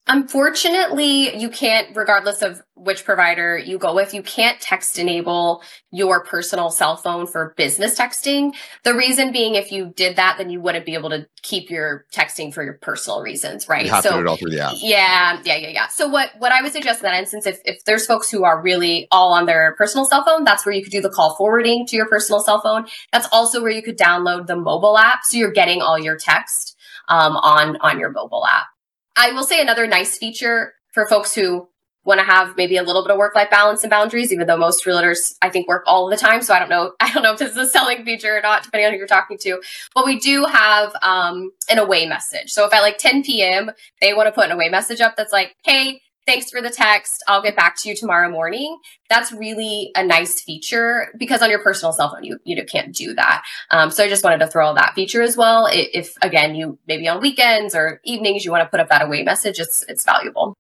Unfortunately, 0.07 1.37
you 1.37 1.47
can't, 1.49 1.95
regardless 1.95 2.41
of 2.41 2.61
which 2.73 3.05
provider 3.05 3.55
you 3.55 3.77
go 3.77 3.93
with, 3.93 4.15
you 4.15 4.23
can't 4.23 4.59
text 4.59 4.97
enable 4.97 5.61
your 5.91 6.23
personal 6.23 6.71
cell 6.71 6.97
phone 6.97 7.27
for 7.27 7.53
business 7.55 7.99
texting. 7.99 8.51
The 8.83 8.95
reason 8.95 9.31
being, 9.31 9.53
if 9.53 9.71
you 9.71 9.93
did 9.95 10.15
that, 10.15 10.39
then 10.39 10.49
you 10.49 10.59
wouldn't 10.59 10.87
be 10.87 10.95
able 10.95 11.11
to 11.11 11.27
keep 11.43 11.69
your 11.69 12.05
texting 12.11 12.51
for 12.51 12.63
your 12.63 12.79
personal 12.81 13.21
reasons, 13.21 13.69
right? 13.69 13.85
You 13.85 13.91
have 13.91 14.03
so, 14.03 14.09
to 14.09 14.15
do 14.15 14.21
it 14.21 14.27
all 14.27 14.37
through 14.37 14.49
the 14.49 14.61
app. 14.61 14.73
Yeah, 14.77 15.39
yeah, 15.45 15.57
yeah, 15.57 15.69
yeah. 15.69 15.87
So 15.87 16.07
what 16.07 16.31
what 16.39 16.51
I 16.51 16.63
would 16.63 16.71
suggest 16.71 17.01
in 17.01 17.03
that 17.03 17.19
instance, 17.19 17.45
if 17.45 17.59
if 17.63 17.85
there's 17.85 18.07
folks 18.07 18.31
who 18.31 18.43
are 18.43 18.59
really 18.59 19.07
all 19.11 19.33
on 19.33 19.45
their 19.45 19.75
personal 19.77 20.05
cell 20.05 20.25
phone, 20.25 20.43
that's 20.43 20.65
where 20.65 20.73
you 20.73 20.81
could 20.81 20.91
do 20.91 21.01
the 21.01 21.11
call 21.11 21.35
forwarding 21.35 21.85
to 21.85 21.95
your 21.95 22.07
personal 22.07 22.41
cell 22.41 22.59
phone. 22.59 22.87
That's 23.13 23.27
also 23.31 23.61
where 23.61 23.71
you 23.71 23.83
could 23.83 23.99
download 23.99 24.47
the 24.47 24.55
mobile 24.55 24.97
app, 24.97 25.25
so 25.25 25.37
you're 25.37 25.51
getting 25.51 25.79
all 25.79 25.99
your 25.99 26.17
text 26.17 26.75
um, 27.07 27.37
on 27.37 27.77
on 27.81 27.99
your 27.99 28.09
mobile 28.09 28.47
app. 28.47 28.65
I 29.15 29.31
will 29.31 29.43
say 29.43 29.61
another 29.61 29.87
nice 29.87 30.17
feature 30.17 30.73
for 30.93 31.07
folks 31.07 31.33
who 31.33 31.67
want 32.03 32.19
to 32.19 32.25
have 32.25 32.57
maybe 32.57 32.77
a 32.77 32.83
little 32.83 33.03
bit 33.03 33.11
of 33.11 33.17
work 33.17 33.35
life 33.35 33.49
balance 33.49 33.83
and 33.83 33.91
boundaries, 33.91 34.33
even 34.33 34.47
though 34.47 34.57
most 34.57 34.85
realtors 34.85 35.35
I 35.41 35.49
think 35.49 35.67
work 35.67 35.83
all 35.85 36.09
the 36.09 36.17
time. 36.17 36.41
So 36.41 36.53
I 36.53 36.59
don't 36.59 36.69
know, 36.69 36.93
I 36.99 37.13
don't 37.13 37.23
know 37.23 37.33
if 37.33 37.39
this 37.39 37.51
is 37.51 37.57
a 37.57 37.67
selling 37.67 38.03
feature 38.03 38.35
or 38.35 38.41
not, 38.41 38.63
depending 38.63 38.87
on 38.87 38.93
who 38.93 38.97
you're 38.97 39.07
talking 39.07 39.37
to. 39.39 39.61
But 39.93 40.05
we 40.05 40.19
do 40.19 40.45
have 40.45 40.95
um, 41.01 41.51
an 41.69 41.77
away 41.77 42.07
message. 42.07 42.51
So 42.51 42.65
if 42.65 42.73
at 42.73 42.81
like 42.81 42.97
10 42.97 43.23
p.m. 43.23 43.71
they 44.01 44.13
want 44.13 44.27
to 44.27 44.31
put 44.31 44.45
an 44.45 44.51
away 44.51 44.69
message 44.69 45.01
up 45.01 45.15
that's 45.15 45.33
like, 45.33 45.55
hey, 45.63 46.01
thanks 46.25 46.49
for 46.49 46.61
the 46.61 46.69
text. 46.69 47.23
I'll 47.27 47.41
get 47.41 47.55
back 47.55 47.75
to 47.81 47.89
you 47.89 47.95
tomorrow 47.95 48.29
morning. 48.29 48.77
That's 49.09 49.31
really 49.31 49.91
a 49.95 50.03
nice 50.03 50.41
feature 50.41 51.07
because 51.17 51.41
on 51.41 51.49
your 51.49 51.59
personal 51.59 51.91
cell 51.93 52.13
phone, 52.13 52.23
you, 52.23 52.39
you 52.43 52.63
can't 52.65 52.95
do 52.95 53.13
that. 53.15 53.43
Um, 53.69 53.91
so 53.91 54.03
I 54.03 54.09
just 54.09 54.23
wanted 54.23 54.39
to 54.39 54.47
throw 54.47 54.73
that 54.73 54.93
feature 54.93 55.21
as 55.21 55.35
well. 55.35 55.67
If 55.71 56.15
again, 56.21 56.55
you 56.55 56.77
maybe 56.87 57.07
on 57.07 57.21
weekends 57.21 57.75
or 57.75 57.99
evenings, 58.03 58.45
you 58.45 58.51
want 58.51 58.63
to 58.63 58.69
put 58.69 58.79
up 58.79 58.89
that 58.89 59.01
away 59.03 59.23
message, 59.23 59.59
it's, 59.59 59.83
it's 59.87 60.03
valuable. 60.03 60.55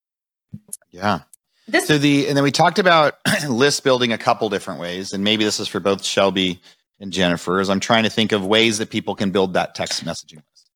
Yeah. 0.89 1.19
This- 1.67 1.87
so 1.87 1.97
the, 1.97 2.27
and 2.27 2.35
then 2.35 2.43
we 2.43 2.51
talked 2.51 2.79
about 2.79 3.15
list 3.47 3.83
building 3.83 4.11
a 4.11 4.17
couple 4.17 4.49
different 4.49 4.79
ways. 4.79 5.13
And 5.13 5.23
maybe 5.23 5.43
this 5.43 5.59
is 5.59 5.67
for 5.67 5.79
both 5.79 6.03
Shelby 6.03 6.61
and 6.99 7.13
Jennifer 7.13 7.59
as 7.59 7.69
I'm 7.69 7.79
trying 7.79 8.03
to 8.03 8.09
think 8.09 8.31
of 8.31 8.45
ways 8.45 8.77
that 8.79 8.89
people 8.89 9.15
can 9.15 9.31
build 9.31 9.53
that 9.53 9.73
text 9.75 10.03
messaging 10.03 10.35
list. 10.35 10.69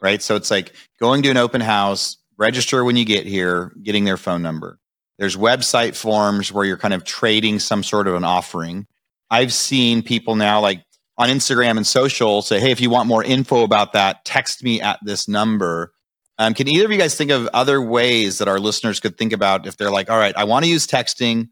Right. 0.00 0.20
So 0.20 0.34
it's 0.34 0.50
like 0.50 0.72
going 0.98 1.22
to 1.22 1.30
an 1.30 1.36
open 1.36 1.60
house, 1.60 2.16
register 2.42 2.84
when 2.84 2.96
you 2.96 3.04
get 3.04 3.24
here, 3.24 3.72
getting 3.82 4.04
their 4.04 4.16
phone 4.16 4.42
number. 4.42 4.78
There's 5.18 5.36
website 5.36 5.94
forms 5.94 6.52
where 6.52 6.64
you're 6.64 6.76
kind 6.76 6.92
of 6.92 7.04
trading 7.04 7.60
some 7.60 7.84
sort 7.84 8.08
of 8.08 8.14
an 8.14 8.24
offering. 8.24 8.86
I've 9.30 9.52
seen 9.52 10.02
people 10.02 10.34
now 10.34 10.60
like 10.60 10.84
on 11.16 11.28
Instagram 11.28 11.76
and 11.76 11.86
social 11.86 12.42
say, 12.42 12.58
hey, 12.58 12.72
if 12.72 12.80
you 12.80 12.90
want 12.90 13.08
more 13.08 13.22
info 13.22 13.62
about 13.62 13.92
that, 13.92 14.24
text 14.24 14.64
me 14.64 14.80
at 14.80 14.98
this 15.02 15.28
number. 15.28 15.92
Um, 16.38 16.54
can 16.54 16.66
either 16.66 16.86
of 16.86 16.90
you 16.90 16.98
guys 16.98 17.14
think 17.14 17.30
of 17.30 17.48
other 17.54 17.80
ways 17.80 18.38
that 18.38 18.48
our 18.48 18.58
listeners 18.58 18.98
could 18.98 19.16
think 19.16 19.32
about 19.32 19.66
if 19.66 19.76
they're 19.76 19.90
like, 19.90 20.10
all 20.10 20.18
right, 20.18 20.36
I 20.36 20.44
want 20.44 20.64
to 20.64 20.70
use 20.70 20.86
texting, 20.86 21.50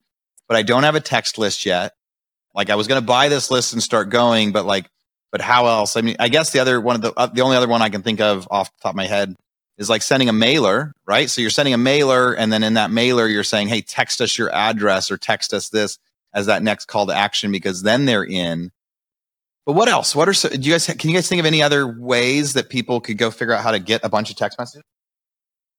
but 0.49 0.57
I 0.57 0.63
don't 0.63 0.83
have 0.83 0.97
a 0.97 1.01
text 1.01 1.39
list 1.39 1.65
yet. 1.65 1.93
Like 2.53 2.69
I 2.69 2.75
was 2.75 2.89
going 2.89 3.01
to 3.01 3.07
buy 3.07 3.29
this 3.29 3.49
list 3.51 3.73
and 3.73 3.81
start 3.81 4.11
going, 4.11 4.51
but 4.51 4.67
like, 4.67 4.91
but 5.31 5.41
how 5.41 5.67
else? 5.67 5.97
I 5.97 6.01
mean, 6.01 6.17
I 6.19 6.29
guess 6.29 6.51
the 6.51 6.59
other 6.59 6.81
one 6.81 6.97
of 6.97 7.03
the 7.03 7.13
uh, 7.17 7.27
the 7.27 7.43
only 7.43 7.57
other 7.57 7.69
one 7.69 7.83
I 7.83 7.91
can 7.91 8.03
think 8.03 8.21
of 8.21 8.49
off 8.51 8.75
the 8.75 8.83
top 8.83 8.93
of 8.93 8.97
my 8.97 9.07
head 9.07 9.37
is 9.81 9.89
like 9.89 10.03
sending 10.03 10.29
a 10.29 10.33
mailer, 10.33 10.95
right? 11.07 11.29
So 11.29 11.41
you're 11.41 11.51
sending 11.51 11.75
a 11.75 11.79
mailer, 11.79 12.35
and 12.35 12.53
then 12.53 12.63
in 12.63 12.75
that 12.75 12.91
mailer, 12.91 13.27
you're 13.27 13.43
saying, 13.43 13.69
hey, 13.69 13.81
text 13.81 14.21
us 14.21 14.37
your 14.37 14.53
address 14.55 15.11
or 15.11 15.17
text 15.17 15.55
us 15.55 15.71
this 15.71 15.99
as 16.35 16.47
that 16.47 16.63
next 16.63 16.85
call 16.85 17.07
to 17.07 17.15
action 17.15 17.51
because 17.51 17.83
then 17.83 18.05
they're 18.05 18.25
in. 18.25 18.71
But 19.65 19.73
what 19.73 19.89
else? 19.89 20.15
What 20.15 20.29
are 20.29 20.35
so, 20.35 20.51
do 20.51 20.61
you 20.61 20.75
guys 20.75 20.87
can 20.87 21.11
you 21.11 21.17
guys 21.17 21.29
think 21.29 21.41
of 21.41 21.47
any 21.47 21.63
other 21.63 21.87
ways 21.87 22.53
that 22.53 22.69
people 22.69 23.01
could 23.01 23.17
go 23.19 23.31
figure 23.31 23.55
out 23.55 23.63
how 23.63 23.71
to 23.71 23.79
get 23.79 24.03
a 24.05 24.09
bunch 24.09 24.31
of 24.31 24.37
text 24.37 24.59
messages? 24.59 24.85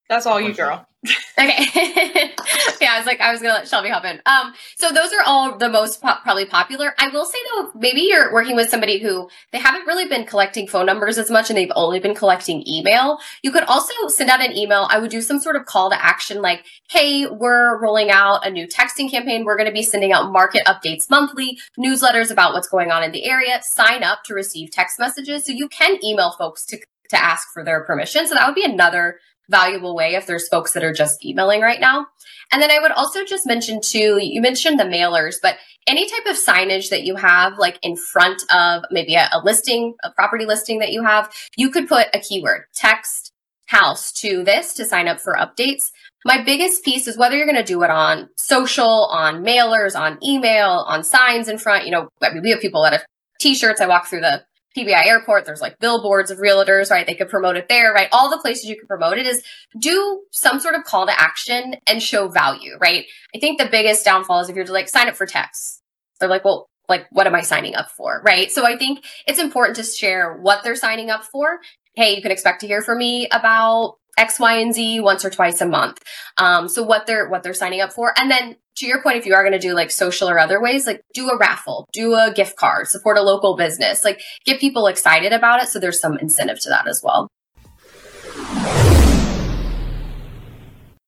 That's 0.09 0.25
all 0.25 0.41
you, 0.41 0.53
girl. 0.53 0.85
Okay. 1.05 1.65
yeah, 2.81 2.93
I 2.93 2.97
was 2.97 3.05
like, 3.05 3.19
I 3.21 3.31
was 3.31 3.41
gonna 3.41 3.55
let 3.55 3.67
Shelby 3.67 3.89
hop 3.89 4.05
in. 4.05 4.21
Um, 4.25 4.53
so 4.75 4.91
those 4.91 5.11
are 5.13 5.23
all 5.25 5.57
the 5.57 5.69
most 5.69 6.01
probably 6.01 6.45
popular. 6.45 6.93
I 6.99 7.07
will 7.07 7.25
say 7.25 7.39
though, 7.53 7.71
maybe 7.73 8.01
you're 8.01 8.31
working 8.31 8.55
with 8.55 8.69
somebody 8.69 8.99
who 8.99 9.29
they 9.51 9.57
haven't 9.57 9.87
really 9.87 10.07
been 10.07 10.25
collecting 10.25 10.67
phone 10.67 10.85
numbers 10.85 11.17
as 11.17 11.31
much, 11.31 11.49
and 11.49 11.57
they've 11.57 11.71
only 11.75 11.99
been 11.99 12.13
collecting 12.13 12.63
email. 12.67 13.17
You 13.41 13.51
could 13.51 13.63
also 13.63 13.93
send 14.07 14.29
out 14.29 14.41
an 14.41 14.55
email. 14.55 14.87
I 14.91 14.99
would 14.99 15.11
do 15.11 15.21
some 15.21 15.39
sort 15.39 15.55
of 15.55 15.65
call 15.65 15.89
to 15.89 16.03
action, 16.03 16.41
like, 16.41 16.65
"Hey, 16.89 17.25
we're 17.25 17.81
rolling 17.81 18.11
out 18.11 18.45
a 18.45 18.51
new 18.51 18.67
texting 18.67 19.09
campaign. 19.09 19.43
We're 19.43 19.57
going 19.57 19.69
to 19.69 19.73
be 19.73 19.83
sending 19.83 20.11
out 20.11 20.31
market 20.31 20.63
updates 20.65 21.09
monthly, 21.09 21.57
newsletters 21.79 22.31
about 22.31 22.53
what's 22.53 22.69
going 22.69 22.91
on 22.91 23.03
in 23.03 23.11
the 23.11 23.25
area. 23.25 23.59
Sign 23.63 24.03
up 24.03 24.23
to 24.25 24.33
receive 24.33 24.71
text 24.71 24.99
messages." 24.99 25.45
So 25.45 25.51
you 25.51 25.67
can 25.67 26.03
email 26.03 26.31
folks 26.31 26.65
to 26.67 26.77
to 27.11 27.23
ask 27.23 27.51
for 27.53 27.63
their 27.63 27.83
permission. 27.83 28.25
So 28.25 28.33
that 28.35 28.47
would 28.47 28.55
be 28.55 28.65
another 28.65 29.19
valuable 29.51 29.95
way 29.95 30.15
if 30.15 30.25
there's 30.25 30.47
folks 30.47 30.73
that 30.73 30.83
are 30.83 30.93
just 30.93 31.23
emailing 31.23 31.61
right 31.61 31.79
now. 31.79 32.07
And 32.51 32.61
then 32.61 32.71
I 32.71 32.79
would 32.79 32.91
also 32.91 33.23
just 33.23 33.45
mention 33.45 33.81
too, 33.81 34.17
you 34.21 34.41
mentioned 34.41 34.79
the 34.79 34.85
mailers, 34.85 35.35
but 35.41 35.57
any 35.87 36.09
type 36.09 36.25
of 36.25 36.37
signage 36.37 36.89
that 36.89 37.03
you 37.03 37.15
have 37.15 37.57
like 37.57 37.79
in 37.81 37.95
front 37.95 38.43
of 38.53 38.83
maybe 38.91 39.15
a, 39.15 39.29
a 39.31 39.41
listing, 39.43 39.95
a 40.03 40.11
property 40.11 40.45
listing 40.45 40.79
that 40.79 40.91
you 40.91 41.03
have, 41.03 41.31
you 41.55 41.69
could 41.69 41.87
put 41.87 42.07
a 42.13 42.19
keyword, 42.19 42.63
text 42.73 43.31
house 43.67 44.11
to 44.11 44.43
this 44.43 44.73
to 44.73 44.85
sign 44.85 45.07
up 45.07 45.19
for 45.19 45.33
updates. 45.33 45.91
My 46.25 46.43
biggest 46.43 46.83
piece 46.83 47.07
is 47.07 47.17
whether 47.17 47.35
you're 47.35 47.47
going 47.47 47.55
to 47.55 47.63
do 47.63 47.81
it 47.83 47.89
on 47.89 48.29
social, 48.37 49.05
on 49.05 49.43
mailers, 49.43 49.97
on 49.99 50.19
email, 50.23 50.85
on 50.87 51.03
signs 51.03 51.47
in 51.47 51.57
front. 51.57 51.85
You 51.85 51.91
know, 51.91 52.09
I 52.21 52.33
mean, 52.33 52.43
we 52.43 52.51
have 52.51 52.59
people 52.59 52.83
that 52.83 52.93
have 52.93 53.05
t-shirts. 53.39 53.81
I 53.81 53.87
walk 53.87 54.07
through 54.07 54.21
the 54.21 54.43
PBI 54.75 55.05
airport, 55.05 55.45
there's 55.45 55.61
like 55.61 55.79
billboards 55.79 56.31
of 56.31 56.37
realtors, 56.37 56.89
right? 56.89 57.05
They 57.05 57.15
could 57.15 57.29
promote 57.29 57.57
it 57.57 57.67
there, 57.67 57.93
right? 57.93 58.07
All 58.11 58.29
the 58.29 58.37
places 58.37 58.65
you 58.65 58.77
can 58.77 58.87
promote 58.87 59.17
it 59.17 59.25
is 59.25 59.43
do 59.77 60.23
some 60.31 60.59
sort 60.59 60.75
of 60.75 60.83
call 60.83 61.05
to 61.05 61.19
action 61.19 61.75
and 61.87 62.01
show 62.01 62.27
value, 62.27 62.77
right? 62.79 63.05
I 63.35 63.39
think 63.39 63.59
the 63.59 63.67
biggest 63.69 64.05
downfall 64.05 64.41
is 64.41 64.49
if 64.49 64.55
you're 64.55 64.65
like 64.65 64.89
sign 64.89 65.09
up 65.09 65.15
for 65.15 65.25
text. 65.25 65.81
They're 66.19 66.29
like, 66.29 66.45
well, 66.45 66.69
like 66.87 67.07
what 67.11 67.27
am 67.27 67.35
I 67.35 67.41
signing 67.41 67.75
up 67.75 67.89
for, 67.89 68.21
right? 68.25 68.51
So 68.51 68.65
I 68.65 68.77
think 68.77 69.03
it's 69.27 69.39
important 69.39 69.77
to 69.77 69.83
share 69.83 70.37
what 70.37 70.63
they're 70.63 70.75
signing 70.75 71.09
up 71.09 71.23
for. 71.23 71.59
Hey, 71.95 72.15
you 72.15 72.21
can 72.21 72.31
expect 72.31 72.61
to 72.61 72.67
hear 72.67 72.81
from 72.81 72.99
me 72.99 73.27
about 73.31 73.97
X, 74.17 74.39
Y, 74.39 74.57
and 74.57 74.73
Z 74.73 74.99
once 74.99 75.25
or 75.25 75.29
twice 75.29 75.61
a 75.61 75.65
month. 75.65 76.01
Um, 76.37 76.67
so 76.67 76.83
what 76.83 77.07
they're 77.07 77.27
what 77.29 77.43
they're 77.43 77.53
signing 77.53 77.81
up 77.81 77.93
for, 77.93 78.13
and 78.17 78.29
then 78.29 78.57
to 78.77 78.85
your 78.85 79.01
point, 79.01 79.17
if 79.17 79.25
you 79.25 79.33
are 79.33 79.43
going 79.43 79.53
to 79.53 79.59
do 79.59 79.73
like 79.73 79.91
social 79.91 80.29
or 80.29 80.39
other 80.39 80.61
ways, 80.61 80.87
like 80.87 81.01
do 81.13 81.29
a 81.29 81.37
raffle, 81.37 81.87
do 81.93 82.13
a 82.13 82.31
gift 82.33 82.55
card, 82.55 82.87
support 82.87 83.17
a 83.17 83.21
local 83.21 83.55
business, 83.55 84.03
like 84.03 84.21
get 84.45 84.59
people 84.59 84.87
excited 84.87 85.33
about 85.33 85.61
it. 85.61 85.67
So 85.67 85.79
there's 85.79 85.99
some 85.99 86.17
incentive 86.17 86.59
to 86.61 86.69
that 86.69 86.87
as 86.87 87.01
well. 87.03 87.27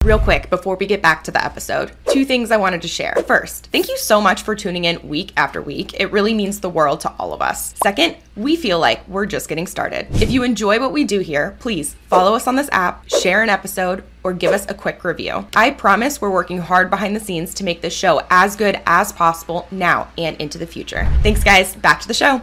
Real 0.03 0.19
quick, 0.19 0.49
before 0.49 0.75
we 0.75 0.85
get 0.85 1.01
back 1.01 1.23
to 1.23 1.31
the 1.31 1.41
episode, 1.41 1.93
two 2.09 2.25
things 2.25 2.51
I 2.51 2.57
wanted 2.57 2.81
to 2.81 2.89
share. 2.89 3.15
First, 3.25 3.67
thank 3.67 3.87
you 3.87 3.97
so 3.97 4.19
much 4.19 4.41
for 4.41 4.53
tuning 4.53 4.83
in 4.83 5.07
week 5.07 5.31
after 5.37 5.61
week. 5.61 5.97
It 5.97 6.11
really 6.11 6.33
means 6.33 6.59
the 6.59 6.69
world 6.69 6.99
to 7.01 7.13
all 7.17 7.31
of 7.31 7.41
us. 7.41 7.73
Second, 7.81 8.17
we 8.35 8.57
feel 8.57 8.79
like 8.79 9.07
we're 9.07 9.25
just 9.25 9.47
getting 9.47 9.65
started. 9.65 10.07
If 10.21 10.29
you 10.29 10.43
enjoy 10.43 10.77
what 10.81 10.91
we 10.91 11.05
do 11.05 11.21
here, 11.21 11.55
please 11.61 11.93
follow 12.09 12.35
us 12.35 12.47
on 12.47 12.57
this 12.57 12.67
app, 12.73 13.07
share 13.07 13.43
an 13.43 13.49
episode, 13.49 14.03
or 14.25 14.33
give 14.33 14.51
us 14.51 14.69
a 14.69 14.73
quick 14.73 15.05
review. 15.05 15.47
I 15.55 15.71
promise 15.71 16.19
we're 16.19 16.31
working 16.31 16.57
hard 16.57 16.89
behind 16.89 17.15
the 17.15 17.21
scenes 17.21 17.53
to 17.53 17.63
make 17.63 17.81
this 17.81 17.93
show 17.95 18.23
as 18.29 18.57
good 18.57 18.81
as 18.85 19.13
possible 19.13 19.69
now 19.71 20.09
and 20.17 20.35
into 20.35 20.57
the 20.57 20.67
future. 20.67 21.07
Thanks, 21.21 21.45
guys. 21.45 21.77
Back 21.77 22.01
to 22.01 22.09
the 22.09 22.13
show. 22.13 22.41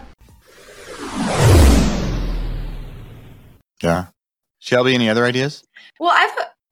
Yeah. 3.83 4.07
Shelby, 4.61 4.95
any 4.95 5.11
other 5.11 5.27
ideas? 5.27 5.63
Well, 5.99 6.13
I've 6.15 6.31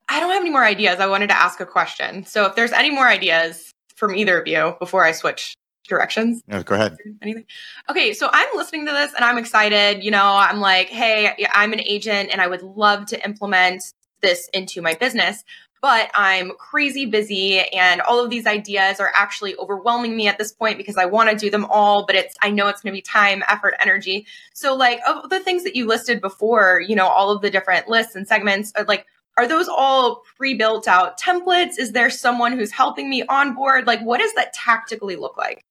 I 0.08 0.20
don't 0.20 0.30
have 0.30 0.40
any 0.40 0.50
more 0.50 0.64
ideas. 0.64 1.00
I 1.00 1.06
wanted 1.06 1.28
to 1.28 1.36
ask 1.36 1.60
a 1.60 1.66
question. 1.66 2.24
So 2.24 2.46
if 2.46 2.54
there's 2.56 2.72
any 2.72 2.90
more 2.90 3.06
ideas 3.06 3.72
from 3.94 4.14
either 4.14 4.40
of 4.40 4.46
you 4.46 4.74
before 4.78 5.04
I 5.04 5.12
switch 5.12 5.54
directions. 5.88 6.42
Yeah, 6.46 6.62
go 6.62 6.74
ahead. 6.74 6.96
Anything? 7.22 7.44
Okay, 7.88 8.12
so 8.12 8.28
I'm 8.30 8.48
listening 8.54 8.86
to 8.86 8.92
this 8.92 9.14
and 9.14 9.24
I'm 9.24 9.38
excited. 9.38 10.04
You 10.04 10.10
know, 10.10 10.24
I'm 10.24 10.60
like, 10.60 10.88
hey, 10.88 11.46
I'm 11.52 11.72
an 11.72 11.80
agent 11.80 12.28
and 12.30 12.40
I 12.40 12.46
would 12.46 12.62
love 12.62 13.06
to 13.06 13.24
implement 13.24 13.82
this 14.20 14.48
into 14.52 14.82
my 14.82 14.94
business. 14.94 15.44
but 15.80 16.10
I'm 16.14 16.52
crazy 16.58 17.06
busy 17.06 17.60
and 17.60 18.00
all 18.00 18.22
of 18.22 18.30
these 18.30 18.46
ideas 18.46 19.00
are 19.00 19.12
actually 19.14 19.56
overwhelming 19.56 20.16
me 20.16 20.28
at 20.28 20.38
this 20.38 20.52
point 20.52 20.76
because 20.76 20.96
I 20.96 21.04
want 21.04 21.30
to 21.30 21.36
do 21.36 21.50
them 21.50 21.66
all, 21.66 22.04
but 22.06 22.16
it's, 22.16 22.34
I 22.42 22.50
know 22.50 22.68
it's 22.68 22.80
going 22.80 22.92
to 22.92 22.96
be 22.96 23.02
time, 23.02 23.42
effort, 23.48 23.74
energy. 23.80 24.26
So, 24.54 24.74
like, 24.74 25.00
of 25.06 25.30
the 25.30 25.40
things 25.40 25.64
that 25.64 25.76
you 25.76 25.86
listed 25.86 26.20
before, 26.20 26.80
you 26.80 26.96
know, 26.96 27.06
all 27.06 27.30
of 27.30 27.42
the 27.42 27.50
different 27.50 27.88
lists 27.88 28.16
and 28.16 28.26
segments, 28.26 28.72
are 28.76 28.84
like, 28.84 29.06
are 29.38 29.46
those 29.46 29.68
all 29.68 30.24
pre-built 30.36 30.88
out 30.88 31.18
templates? 31.18 31.78
Is 31.78 31.92
there 31.92 32.10
someone 32.10 32.52
who's 32.52 32.72
helping 32.72 33.08
me 33.08 33.22
onboard? 33.28 33.86
Like, 33.86 34.00
what 34.00 34.18
does 34.18 34.34
that 34.34 34.52
tactically 34.52 35.14
look 35.14 35.36
like? 35.36 35.64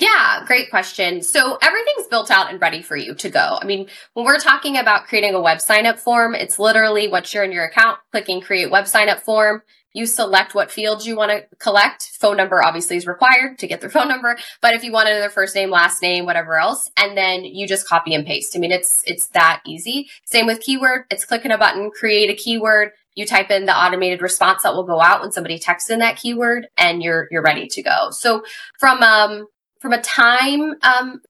Yeah, 0.00 0.44
great 0.46 0.70
question. 0.70 1.22
So 1.22 1.58
everything's 1.62 2.06
built 2.08 2.30
out 2.30 2.50
and 2.50 2.60
ready 2.60 2.82
for 2.82 2.96
you 2.96 3.14
to 3.14 3.30
go. 3.30 3.58
I 3.60 3.64
mean, 3.64 3.88
when 4.14 4.26
we're 4.26 4.38
talking 4.38 4.76
about 4.76 5.06
creating 5.06 5.34
a 5.34 5.40
web 5.40 5.60
sign 5.60 5.86
up 5.86 5.98
form, 5.98 6.34
it's 6.34 6.58
literally 6.58 7.08
once 7.08 7.32
you're 7.32 7.44
in 7.44 7.52
your 7.52 7.64
account, 7.64 7.98
clicking 8.12 8.40
create 8.40 8.70
web 8.70 8.86
sign 8.86 9.08
up 9.08 9.20
form. 9.20 9.62
You 9.94 10.06
select 10.06 10.54
what 10.54 10.70
fields 10.70 11.06
you 11.06 11.16
want 11.16 11.30
to 11.30 11.44
collect. 11.58 12.10
Phone 12.20 12.36
number 12.36 12.62
obviously 12.62 12.96
is 12.96 13.06
required 13.06 13.58
to 13.58 13.66
get 13.66 13.80
their 13.80 13.90
phone 13.90 14.08
number, 14.08 14.36
but 14.60 14.74
if 14.74 14.84
you 14.84 14.92
wanted 14.92 15.14
their 15.14 15.30
first 15.30 15.54
name, 15.54 15.70
last 15.70 16.02
name, 16.02 16.26
whatever 16.26 16.56
else, 16.56 16.90
and 16.96 17.16
then 17.16 17.44
you 17.44 17.66
just 17.66 17.88
copy 17.88 18.14
and 18.14 18.26
paste. 18.26 18.54
I 18.56 18.60
mean, 18.60 18.72
it's 18.72 19.02
it's 19.06 19.26
that 19.28 19.62
easy. 19.66 20.08
Same 20.24 20.46
with 20.46 20.60
keyword. 20.60 21.04
It's 21.10 21.24
clicking 21.24 21.50
a 21.50 21.58
button, 21.58 21.90
create 21.90 22.30
a 22.30 22.34
keyword. 22.34 22.90
You 23.14 23.26
type 23.26 23.50
in 23.50 23.66
the 23.66 23.76
automated 23.76 24.22
response 24.22 24.62
that 24.62 24.74
will 24.74 24.84
go 24.86 25.00
out 25.00 25.20
when 25.20 25.32
somebody 25.32 25.58
texts 25.58 25.90
in 25.90 25.98
that 25.98 26.16
keyword, 26.16 26.68
and 26.76 27.02
you're 27.02 27.26
you're 27.30 27.42
ready 27.42 27.66
to 27.66 27.82
go. 27.82 28.10
So 28.10 28.44
from 28.78 29.02
um 29.02 29.46
from 29.80 29.92
a 29.92 30.02
time 30.02 30.74
um, 30.82 31.20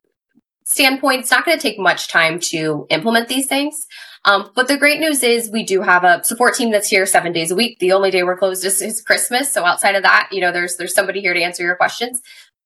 standpoint, 0.65 1.21
it's 1.21 1.31
not 1.31 1.45
going 1.45 1.57
to 1.57 1.63
take 1.63 1.79
much 1.79 2.09
time 2.09 2.41
to 2.41 2.87
implement 2.91 3.29
these 3.29 3.47
things. 3.47 3.87
Um, 4.25 4.51
but 4.55 4.69
the 4.69 4.77
great 4.77 5.01
news 5.01 5.23
is 5.23 5.51
we 5.51 5.65
do 5.65 5.83
have 5.83 6.05
a 6.05 6.23
support 6.25 6.55
team 6.55 6.71
that's 6.71 6.89
here 6.89 7.07
seven 7.07 7.33
days 7.33 7.51
a 7.51 7.57
week. 7.57 7.79
The 7.79 7.93
only 7.93 8.11
day 8.11 8.23
we're 8.23 8.37
closed 8.37 8.65
is, 8.65 8.83
is 8.83 9.01
Christmas. 9.01 9.53
So 9.53 9.65
outside 9.65 9.95
of 9.95 10.03
that, 10.03 10.29
you 10.33 10.41
know, 10.41 10.53
there's 10.53 10.77
there's 10.77 10.95
somebody 10.95 11.21
here 11.21 11.35
to 11.35 11.41
answer 11.41 11.63
your 11.63 11.77
questions. 11.77 12.21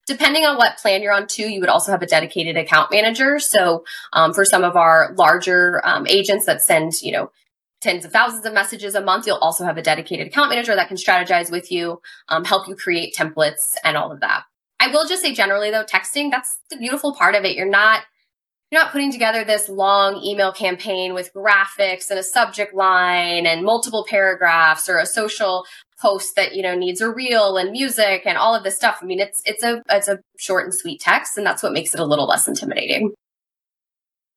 Depending 0.06 0.44
on 0.44 0.56
what 0.56 0.78
plan 0.78 1.02
you're 1.02 1.12
on 1.12 1.28
too, 1.28 1.48
you 1.48 1.60
would 1.60 1.68
also 1.68 1.92
have 1.92 2.02
a 2.02 2.06
dedicated 2.06 2.56
account 2.56 2.90
manager. 2.90 3.38
So 3.38 3.84
um, 4.12 4.34
for 4.34 4.44
some 4.44 4.64
of 4.64 4.76
our 4.76 5.14
larger 5.16 5.80
um, 5.84 6.06
agents 6.08 6.46
that 6.46 6.60
send, 6.60 7.00
you 7.02 7.12
know, 7.12 7.30
tens 7.80 8.04
of 8.04 8.12
thousands 8.12 8.44
of 8.44 8.52
messages 8.52 8.94
a 8.94 9.00
month, 9.00 9.26
you'll 9.26 9.36
also 9.36 9.64
have 9.64 9.76
a 9.76 9.82
dedicated 9.82 10.26
account 10.26 10.50
manager 10.50 10.74
that 10.74 10.88
can 10.88 10.96
strategize 10.96 11.52
with 11.52 11.70
you, 11.70 12.00
um, 12.28 12.44
help 12.44 12.66
you 12.66 12.74
create 12.74 13.14
templates 13.14 13.74
and 13.84 13.96
all 13.96 14.10
of 14.10 14.20
that. 14.20 14.44
I 14.80 14.88
will 14.88 15.06
just 15.06 15.22
say 15.22 15.32
generally 15.32 15.70
though, 15.70 15.84
texting, 15.84 16.30
that's 16.32 16.58
the 16.70 16.76
beautiful 16.76 17.14
part 17.14 17.36
of 17.36 17.44
it. 17.44 17.54
You're 17.54 17.68
not 17.68 18.02
you're 18.72 18.80
not 18.80 18.90
putting 18.90 19.12
together 19.12 19.44
this 19.44 19.68
long 19.68 20.16
email 20.24 20.50
campaign 20.50 21.12
with 21.12 21.30
graphics 21.34 22.08
and 22.08 22.18
a 22.18 22.22
subject 22.22 22.74
line 22.74 23.44
and 23.46 23.62
multiple 23.62 24.06
paragraphs 24.08 24.88
or 24.88 24.98
a 24.98 25.04
social 25.04 25.66
post 26.00 26.34
that 26.36 26.54
you 26.54 26.62
know 26.62 26.74
needs 26.74 27.02
a 27.02 27.08
reel 27.08 27.58
and 27.58 27.70
music 27.70 28.22
and 28.24 28.38
all 28.38 28.54
of 28.54 28.64
this 28.64 28.74
stuff. 28.74 28.98
I 29.02 29.04
mean, 29.04 29.20
it's 29.20 29.42
it's 29.44 29.62
a 29.62 29.82
it's 29.90 30.08
a 30.08 30.20
short 30.38 30.64
and 30.64 30.74
sweet 30.74 31.00
text, 31.00 31.36
and 31.36 31.46
that's 31.46 31.62
what 31.62 31.74
makes 31.74 31.92
it 31.92 32.00
a 32.00 32.06
little 32.06 32.26
less 32.26 32.48
intimidating. 32.48 33.12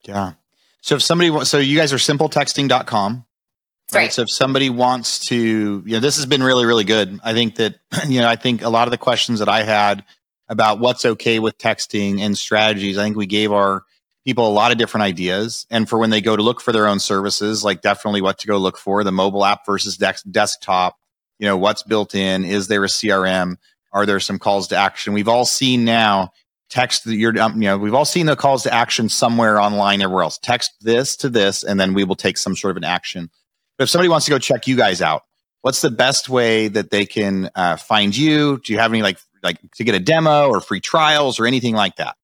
Yeah. 0.04 0.34
So 0.82 0.96
if 0.96 1.02
somebody 1.02 1.46
so 1.46 1.58
you 1.58 1.78
guys 1.78 1.94
are 1.94 1.98
simpletexting.com. 1.98 3.26
Right. 3.94 4.02
right. 4.02 4.14
So 4.14 4.24
if 4.24 4.32
somebody 4.32 4.70
wants 4.70 5.20
to, 5.28 5.84
you 5.86 5.94
know, 5.94 6.00
this 6.00 6.18
has 6.18 6.26
been 6.26 6.42
really, 6.44 6.66
really 6.66 6.84
good. 6.84 7.20
I 7.24 7.34
think 7.34 7.56
that, 7.58 7.76
you 8.08 8.20
know, 8.20 8.28
I 8.28 8.36
think 8.36 8.64
a 8.64 8.70
lot 8.70 8.88
of 8.88 8.92
the 8.92 8.98
questions 8.98 9.40
that 9.40 9.48
I 9.48 9.64
had 9.64 10.04
about 10.50 10.80
what's 10.80 11.06
okay 11.06 11.40
with 11.40 11.58
texting 11.58 12.20
and 12.20 12.38
strategies. 12.38 12.98
I 12.98 13.04
think 13.04 13.16
we 13.16 13.28
gave 13.28 13.52
our 13.52 13.84
people 14.26 14.48
a 14.48 14.50
lot 14.50 14.72
of 14.72 14.78
different 14.78 15.04
ideas. 15.04 15.68
And 15.70 15.88
for 15.88 16.00
when 16.00 16.10
they 16.10 16.20
go 16.20 16.36
to 16.36 16.42
look 16.42 16.60
for 16.60 16.72
their 16.72 16.88
own 16.88 17.00
services, 17.00 17.64
like 17.64 17.82
definitely 17.82 18.22
what 18.22 18.40
to 18.40 18.48
go 18.48 18.58
look 18.58 18.78
for 18.78 19.04
the 19.04 19.12
mobile 19.12 19.46
app 19.46 19.66
versus 19.66 19.98
desktop, 19.98 20.98
you 21.40 21.46
know, 21.46 21.58
what's 21.58 21.84
built 21.84 22.16
in, 22.16 22.44
is 22.44 22.68
there 22.68 22.84
a 22.84 22.88
CRM? 22.88 23.58
Are 23.94 24.06
there 24.06 24.20
some 24.20 24.40
calls 24.40 24.68
to 24.70 24.76
action? 24.76 25.14
We've 25.14 25.28
all 25.28 25.46
seen 25.46 25.86
now 25.86 26.32
text 26.70 27.06
your, 27.06 27.40
um, 27.40 27.62
you 27.62 27.68
know, 27.68 27.78
we've 27.78 27.94
all 27.94 28.06
seen 28.06 28.26
the 28.26 28.36
calls 28.36 28.64
to 28.64 28.74
action 28.74 29.10
somewhere 29.10 29.60
online, 29.60 30.02
everywhere 30.02 30.24
else. 30.24 30.40
Text 30.40 30.72
this 30.82 31.16
to 31.18 31.30
this, 31.30 31.64
and 31.64 31.80
then 31.80 31.94
we 31.94 32.04
will 32.04 32.16
take 32.16 32.38
some 32.38 32.56
sort 32.56 32.72
of 32.72 32.78
an 32.78 32.84
action. 32.84 33.30
But 33.78 33.84
if 33.84 33.90
somebody 33.90 34.10
wants 34.10 34.26
to 34.26 34.32
go 34.32 34.40
check 34.40 34.68
you 34.68 34.76
guys 34.76 35.02
out, 35.02 35.24
what's 35.62 35.82
the 35.82 35.92
best 35.92 36.30
way 36.30 36.68
that 36.70 36.90
they 36.90 37.06
can 37.06 37.50
uh, 37.56 37.78
find 37.78 38.16
you? 38.16 38.60
Do 38.60 38.74
you 38.74 38.80
have 38.80 38.92
any 38.92 39.02
like 39.02 39.20
like 39.44 39.60
to 39.76 39.84
get 39.84 39.96
a 39.96 40.00
demo 40.00 40.50
or 40.50 40.62
free 40.62 40.80
trials 40.80 41.40
or 41.40 41.46
anything 41.46 41.76
like 41.76 41.98
that? 41.98 42.16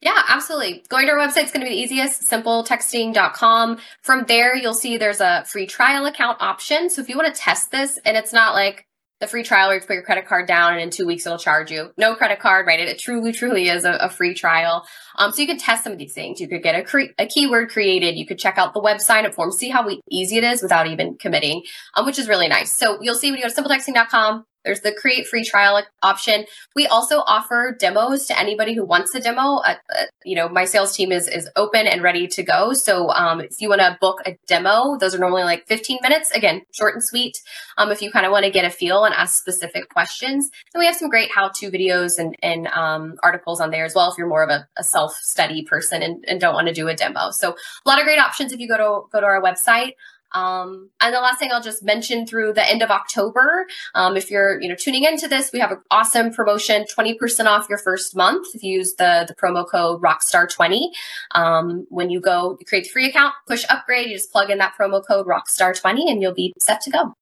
Yeah, 0.00 0.22
absolutely. 0.28 0.84
Going 0.88 1.06
to 1.06 1.12
our 1.12 1.18
website 1.18 1.44
is 1.44 1.50
going 1.50 1.64
to 1.64 1.70
be 1.70 1.70
the 1.70 1.80
easiest, 1.80 2.28
simpletexting.com. 2.28 3.78
From 4.02 4.24
there, 4.28 4.54
you'll 4.54 4.74
see 4.74 4.96
there's 4.96 5.20
a 5.20 5.44
free 5.44 5.66
trial 5.66 6.06
account 6.06 6.40
option. 6.40 6.88
So 6.88 7.02
if 7.02 7.08
you 7.08 7.16
want 7.16 7.34
to 7.34 7.40
test 7.40 7.72
this, 7.72 7.98
and 8.04 8.16
it's 8.16 8.32
not 8.32 8.54
like 8.54 8.86
the 9.20 9.26
free 9.26 9.42
trial 9.42 9.68
where 9.68 9.76
you 9.76 9.80
put 9.80 9.94
your 9.94 10.02
credit 10.02 10.26
card 10.26 10.46
down 10.46 10.72
and 10.72 10.80
in 10.80 10.90
two 10.90 11.06
weeks 11.06 11.26
it'll 11.26 11.38
charge 11.38 11.70
you. 11.70 11.90
No 11.96 12.14
credit 12.14 12.38
card, 12.38 12.66
right? 12.66 12.78
It, 12.78 12.98
truly, 12.98 13.32
truly 13.32 13.68
is 13.68 13.84
a, 13.84 13.92
a, 13.94 14.08
free 14.08 14.34
trial. 14.34 14.86
Um, 15.16 15.32
so 15.32 15.40
you 15.40 15.48
can 15.48 15.58
test 15.58 15.82
some 15.82 15.92
of 15.92 15.98
these 15.98 16.12
things. 16.12 16.40
You 16.40 16.48
could 16.48 16.62
get 16.62 16.76
a, 16.76 16.84
cre- 16.84 17.12
a 17.18 17.26
keyword 17.26 17.70
created. 17.70 18.16
You 18.16 18.26
could 18.26 18.38
check 18.38 18.58
out 18.58 18.74
the 18.74 18.80
website 18.80 19.24
up 19.24 19.34
form, 19.34 19.50
see 19.50 19.70
how 19.70 19.88
easy 20.08 20.36
it 20.36 20.44
is 20.44 20.62
without 20.62 20.86
even 20.86 21.16
committing, 21.18 21.62
um, 21.96 22.06
which 22.06 22.18
is 22.18 22.28
really 22.28 22.48
nice. 22.48 22.70
So 22.70 22.98
you'll 23.02 23.16
see 23.16 23.30
when 23.30 23.40
you 23.40 23.44
go 23.44 23.52
to 23.52 23.62
simpletexting.com, 23.62 24.44
there's 24.64 24.80
the 24.80 24.92
create 24.92 25.26
free 25.26 25.44
trial 25.44 25.82
option. 26.02 26.44
We 26.74 26.86
also 26.86 27.20
offer 27.20 27.76
demos 27.78 28.26
to 28.26 28.38
anybody 28.38 28.74
who 28.74 28.84
wants 28.84 29.14
a 29.14 29.20
demo. 29.20 29.56
Uh, 29.58 29.74
uh, 29.96 30.04
you 30.24 30.34
know, 30.34 30.48
my 30.48 30.64
sales 30.64 30.94
team 30.94 31.12
is 31.12 31.28
is 31.28 31.48
open 31.56 31.86
and 31.86 32.02
ready 32.02 32.26
to 32.28 32.42
go. 32.42 32.72
So 32.72 33.10
um, 33.10 33.40
if 33.40 33.60
you 33.60 33.68
want 33.68 33.80
to 33.80 33.96
book 34.00 34.20
a 34.26 34.36
demo, 34.46 34.96
those 34.98 35.14
are 35.14 35.18
normally 35.18 35.44
like 35.44 35.66
15 35.66 35.98
minutes. 36.02 36.30
Again, 36.32 36.62
short 36.72 36.94
and 36.94 37.02
sweet. 37.02 37.38
Um, 37.76 37.90
if 37.90 38.02
you 38.02 38.10
kind 38.10 38.26
of 38.26 38.32
want 38.32 38.44
to 38.44 38.50
get 38.50 38.64
a 38.64 38.70
feel 38.70 39.04
and 39.04 39.14
ask 39.14 39.38
specific 39.38 39.88
questions, 39.88 40.50
then 40.72 40.80
we 40.80 40.86
have 40.86 40.96
some 40.96 41.08
great 41.08 41.30
how-to 41.30 41.70
videos 41.70 42.18
and, 42.18 42.36
and 42.42 42.66
um, 42.68 43.14
articles 43.22 43.60
on 43.60 43.70
there 43.70 43.84
as 43.84 43.94
well. 43.94 44.10
If 44.10 44.18
you're 44.18 44.28
more 44.28 44.42
of 44.42 44.50
a, 44.50 44.66
a 44.76 44.84
self-study 44.84 45.64
person 45.64 46.02
and, 46.02 46.24
and 46.26 46.40
don't 46.40 46.54
want 46.54 46.68
to 46.68 46.74
do 46.74 46.88
a 46.88 46.94
demo, 46.94 47.30
so 47.30 47.50
a 47.50 47.88
lot 47.88 47.98
of 47.98 48.04
great 48.04 48.18
options 48.18 48.52
if 48.52 48.60
you 48.60 48.68
go 48.68 48.76
to 48.76 49.08
go 49.10 49.20
to 49.20 49.26
our 49.26 49.40
website. 49.42 49.92
Um, 50.32 50.90
and 51.00 51.14
the 51.14 51.20
last 51.20 51.38
thing 51.38 51.50
I'll 51.52 51.62
just 51.62 51.82
mention 51.82 52.26
through 52.26 52.52
the 52.52 52.68
end 52.68 52.82
of 52.82 52.90
October, 52.90 53.66
um, 53.94 54.16
if 54.16 54.30
you're 54.30 54.60
you 54.60 54.68
know 54.68 54.74
tuning 54.74 55.04
into 55.04 55.28
this, 55.28 55.50
we 55.52 55.58
have 55.60 55.72
an 55.72 55.80
awesome 55.90 56.32
promotion, 56.32 56.84
20% 56.84 57.46
off 57.46 57.68
your 57.68 57.78
first 57.78 58.14
month 58.14 58.46
if 58.54 58.62
you 58.62 58.78
use 58.78 58.94
the, 58.94 59.24
the 59.26 59.34
promo 59.34 59.66
code 59.66 60.02
Rockstar20. 60.02 60.88
Um, 61.32 61.86
when 61.88 62.10
you 62.10 62.20
go 62.20 62.56
you 62.60 62.66
create 62.66 62.84
the 62.84 62.90
free 62.90 63.08
account, 63.08 63.34
push 63.46 63.64
upgrade, 63.70 64.08
you 64.08 64.16
just 64.16 64.32
plug 64.32 64.50
in 64.50 64.58
that 64.58 64.74
promo 64.78 65.04
code 65.06 65.26
Rockstar20 65.26 66.10
and 66.10 66.22
you'll 66.22 66.34
be 66.34 66.52
set 66.58 66.80
to 66.82 66.90
go. 66.90 67.14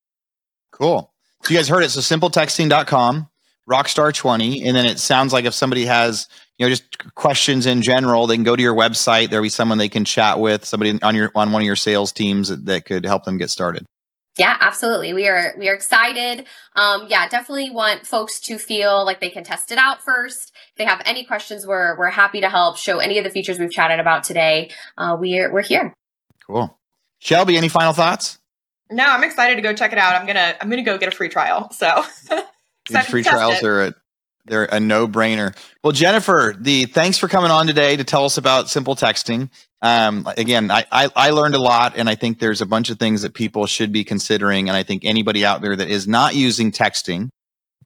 Cool. 0.73 1.13
So 1.43 1.53
you 1.53 1.59
guys 1.59 1.69
heard 1.69 1.85
it. 1.85 1.91
So 1.91 2.01
simpletexting.com, 2.01 3.29
Rockstar20. 3.69 4.65
And 4.67 4.77
then 4.77 4.87
it 4.87 4.99
sounds 4.99 5.33
like 5.33 5.45
if 5.45 5.55
somebody 5.55 5.87
has 5.87 6.29
you 6.59 6.67
know, 6.67 6.71
just 6.71 7.15
questions 7.15 7.67
in 7.67 7.83
general, 7.83 8.27
they 8.27 8.37
can 8.37 8.45
go 8.45 8.57
to 8.57 8.63
your 8.63 8.75
website. 8.75 9.31
There'll 9.31 9.43
be 9.43 9.49
someone 9.49 9.79
they 9.79 9.89
can 9.89 10.05
chat 10.05 10.39
with, 10.39 10.65
somebody 10.65 10.99
on 11.03 11.15
your 11.15 11.31
on 11.35 11.53
one 11.53 11.63
of 11.63 11.67
your 11.67 11.77
sales 11.77 12.13
teams 12.13 12.49
that, 12.49 12.65
that 12.67 12.85
could 12.87 13.05
help 13.05 13.25
them 13.25 13.37
get 13.37 13.51
started. 13.51 13.85
Yeah, 14.39 14.57
absolutely. 14.61 15.13
We 15.15 15.29
are 15.29 15.55
we 15.59 15.69
are 15.69 15.75
excited. 15.75 16.47
Um, 16.75 17.07
yeah, 17.09 17.29
definitely 17.29 17.71
want 17.71 18.07
folks 18.07 18.41
to 18.41 18.59
feel 18.59 19.05
like 19.05 19.21
they 19.21 19.31
can 19.31 19.45
test 19.45 19.73
it 19.73 19.79
out 19.79 20.03
first. 20.03 20.53
If 20.71 20.77
they 20.77 20.85
have 20.85 21.03
any 21.05 21.25
questions, 21.25 21.67
we're 21.67 21.97
we're 21.99 22.11
happy 22.11 22.41
to 22.41 22.49
help. 22.49 22.77
Show 22.77 22.99
any 22.99 23.19
of 23.19 23.25
the 23.25 23.31
features 23.31 23.59
we've 23.59 23.71
chatted 23.71 23.99
about 23.99 24.25
today. 24.25 24.71
Uh, 24.97 25.17
we're 25.19 25.53
we're 25.53 25.63
here. 25.63 25.93
Cool. 26.47 26.79
Shelby, 27.19 27.57
any 27.57 27.69
final 27.69 27.93
thoughts? 27.93 28.39
No, 28.91 29.05
I'm 29.05 29.25
excited 29.25 29.57
to 29.57 29.63
go 29.63 29.75
check 29.75 29.93
it 29.93 29.99
out. 29.99 30.15
I'm 30.15 30.27
gonna 30.27 30.55
I'm 30.61 30.71
gonna 30.71 30.83
go 30.83 30.99
get 30.99 31.09
a 31.09 31.17
free 31.17 31.29
trial. 31.29 31.71
So 31.73 32.05
free 32.89 33.23
trials 33.23 33.63
are 33.63 33.81
at 33.81 33.95
they're 34.47 34.65
a 34.65 34.81
no 34.81 35.09
brainer. 35.09 35.57
Well, 35.83 35.93
Jennifer, 35.93 36.55
the 36.59 36.87
thanks 36.87 37.19
for 37.19 37.29
coming 37.29 37.51
on 37.51 37.67
today 37.67 37.97
to 37.97 38.05
tell 38.05 38.25
us 38.25 38.39
about 38.39 38.67
SimpleTexting. 38.67 39.51
Um, 39.83 40.29
again, 40.37 40.71
I, 40.71 40.85
I, 40.91 41.11
I 41.15 41.31
learned 41.31 41.55
a 41.55 41.61
lot, 41.61 41.95
and 41.97 42.09
I 42.09 42.15
think 42.15 42.39
there's 42.39 42.61
a 42.61 42.67
bunch 42.67 42.91
of 42.91 42.99
things 42.99 43.23
that 43.23 43.35
people 43.35 43.67
should 43.67 43.93
be 43.93 44.05
considering. 44.05 44.69
And 44.69 44.77
I 44.77 44.83
think 44.83 45.05
anybody 45.05 45.45
out 45.45 45.63
there 45.63 45.77
that 45.77 45.89
is 45.89 46.09
not 46.09 46.35
using 46.35 46.73
texting 46.73 47.29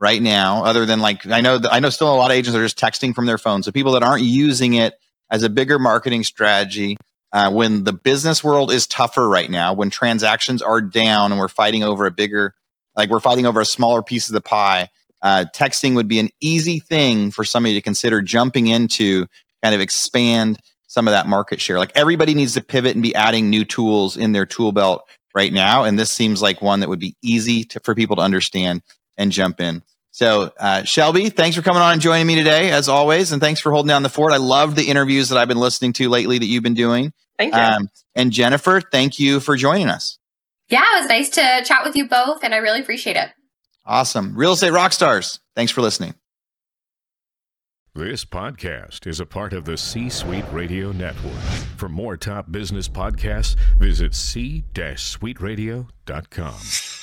right 0.01 0.21
now, 0.21 0.65
other 0.65 0.87
than 0.87 1.01
like 1.01 1.27
I 1.27 1.41
know 1.41 1.59
I 1.71 1.81
know 1.81 1.91
still 1.91 2.13
a 2.13 2.17
lot 2.17 2.31
of 2.31 2.37
agents 2.37 2.57
are 2.57 2.63
just 2.63 2.79
texting 2.79 3.15
from 3.15 3.27
their 3.27 3.39
phone. 3.39 3.63
So 3.63 3.73
people 3.73 3.93
that 3.93 4.03
aren't 4.03 4.23
using 4.23 4.75
it 4.75 4.95
as 5.31 5.43
a 5.43 5.49
bigger 5.49 5.79
marketing 5.79 6.25
strategy. 6.25 6.97
Uh, 7.33 7.49
when 7.49 7.85
the 7.85 7.93
business 7.93 8.43
world 8.43 8.73
is 8.73 8.89
tougher 8.89 9.29
right 9.29 9.49
now, 9.49 9.73
when 9.73 9.89
transactions 9.89 10.61
are 10.63 10.81
down 10.81 11.31
and 11.31 11.41
we're 11.41 11.47
fighting 11.47 11.85
over 11.85 12.05
a 12.05 12.11
bigger, 12.11 12.55
like 12.97 13.11
we're 13.11 13.21
fighting 13.21 13.47
over 13.47 13.61
a 13.61 13.67
smaller 13.67 14.03
piece 14.03 14.29
of 14.29 14.35
the 14.35 14.41
pie, 14.41 14.89
uh, 15.23 15.45
texting 15.55 15.95
would 15.95 16.09
be 16.09 16.19
an 16.19 16.31
easy 16.41 16.81
thing 16.81 17.31
for 17.31 17.45
somebody 17.45 17.75
to 17.75 17.83
consider 17.83 18.23
jumping 18.23 18.67
into, 18.67 19.27
kind 19.63 19.75
of 19.75 19.81
expand 19.81 20.59
some 20.87 21.07
of 21.07 21.13
that 21.13 21.27
market 21.27 21.61
share. 21.61 21.79
Like 21.79 21.93
everybody 21.95 22.35
needs 22.35 22.55
to 22.55 22.63
pivot 22.63 22.95
and 22.95 23.03
be 23.03 23.15
adding 23.15 23.49
new 23.49 23.65
tools 23.65 24.17
in 24.17 24.33
their 24.33 24.47
tool 24.47 24.73
belt 24.73 25.09
right 25.35 25.53
now. 25.53 25.85
And 25.85 25.99
this 25.99 26.11
seems 26.11 26.43
like 26.43 26.61
one 26.61 26.81
that 26.81 26.89
would 26.89 26.99
be 26.99 27.17
easy 27.23 27.65
to, 27.65 27.81
for 27.81 27.95
people 27.95 28.17
to 28.17 28.23
understand 28.23 28.83
and 29.17 29.31
jump 29.31 29.61
in. 29.61 29.83
So, 30.13 30.53
uh, 30.59 30.83
Shelby, 30.83 31.29
thanks 31.29 31.57
for 31.57 31.63
coming 31.63 31.83
on 31.83 31.93
and 31.93 32.03
joining 32.03 32.27
me 32.27 32.35
today, 32.35 32.73
as 32.73 32.89
always, 32.89 33.31
and 33.31 33.41
thanks 33.41 33.61
for 33.61 33.71
holding 33.71 33.89
down 33.89 34.03
the 34.03 34.09
fort. 34.09 34.33
I 34.33 34.39
love 34.39 34.75
the 34.75 34.89
interviews 34.89 35.29
that 35.29 35.39
I've 35.39 35.47
been 35.47 35.61
listening 35.61 35.93
to 35.95 36.09
lately 36.09 36.39
that 36.39 36.47
you've 36.47 36.65
been 36.65 36.75
doing. 36.75 37.13
Thank 37.39 37.55
you. 37.55 37.61
Um, 37.61 37.89
and 38.17 38.33
Jennifer, 38.33 38.81
thank 38.81 39.21
you 39.21 39.39
for 39.39 39.57
joining 39.57 39.89
us. 39.89 40.19
Yeah, 40.71 40.85
it 40.97 41.01
was 41.01 41.09
nice 41.09 41.29
to 41.31 41.63
chat 41.65 41.85
with 41.85 41.97
you 41.97 42.09
both, 42.09 42.45
and 42.45 42.55
I 42.55 42.59
really 42.59 42.81
appreciate 42.81 43.17
it. 43.17 43.31
Awesome. 43.85 44.37
Real 44.37 44.53
estate 44.53 44.73
rock 44.73 44.93
stars. 44.93 45.41
Thanks 45.57 45.73
for 45.73 45.81
listening. 45.81 46.15
This 47.93 48.25
podcast 48.25 49.09
is 49.09 49.19
a 49.19 49.27
part 49.27 49.53
of 49.53 49.65
the 49.65 49.77
C 49.77 50.09
Suite 50.09 50.45
Radio 50.53 50.93
Network. 50.93 51.35
For 51.77 51.89
more 51.89 52.17
top 52.17 52.53
business 52.53 52.89
podcasts, 52.89 53.57
visit 53.79 54.15
c-suiteradio.com. 54.15 57.00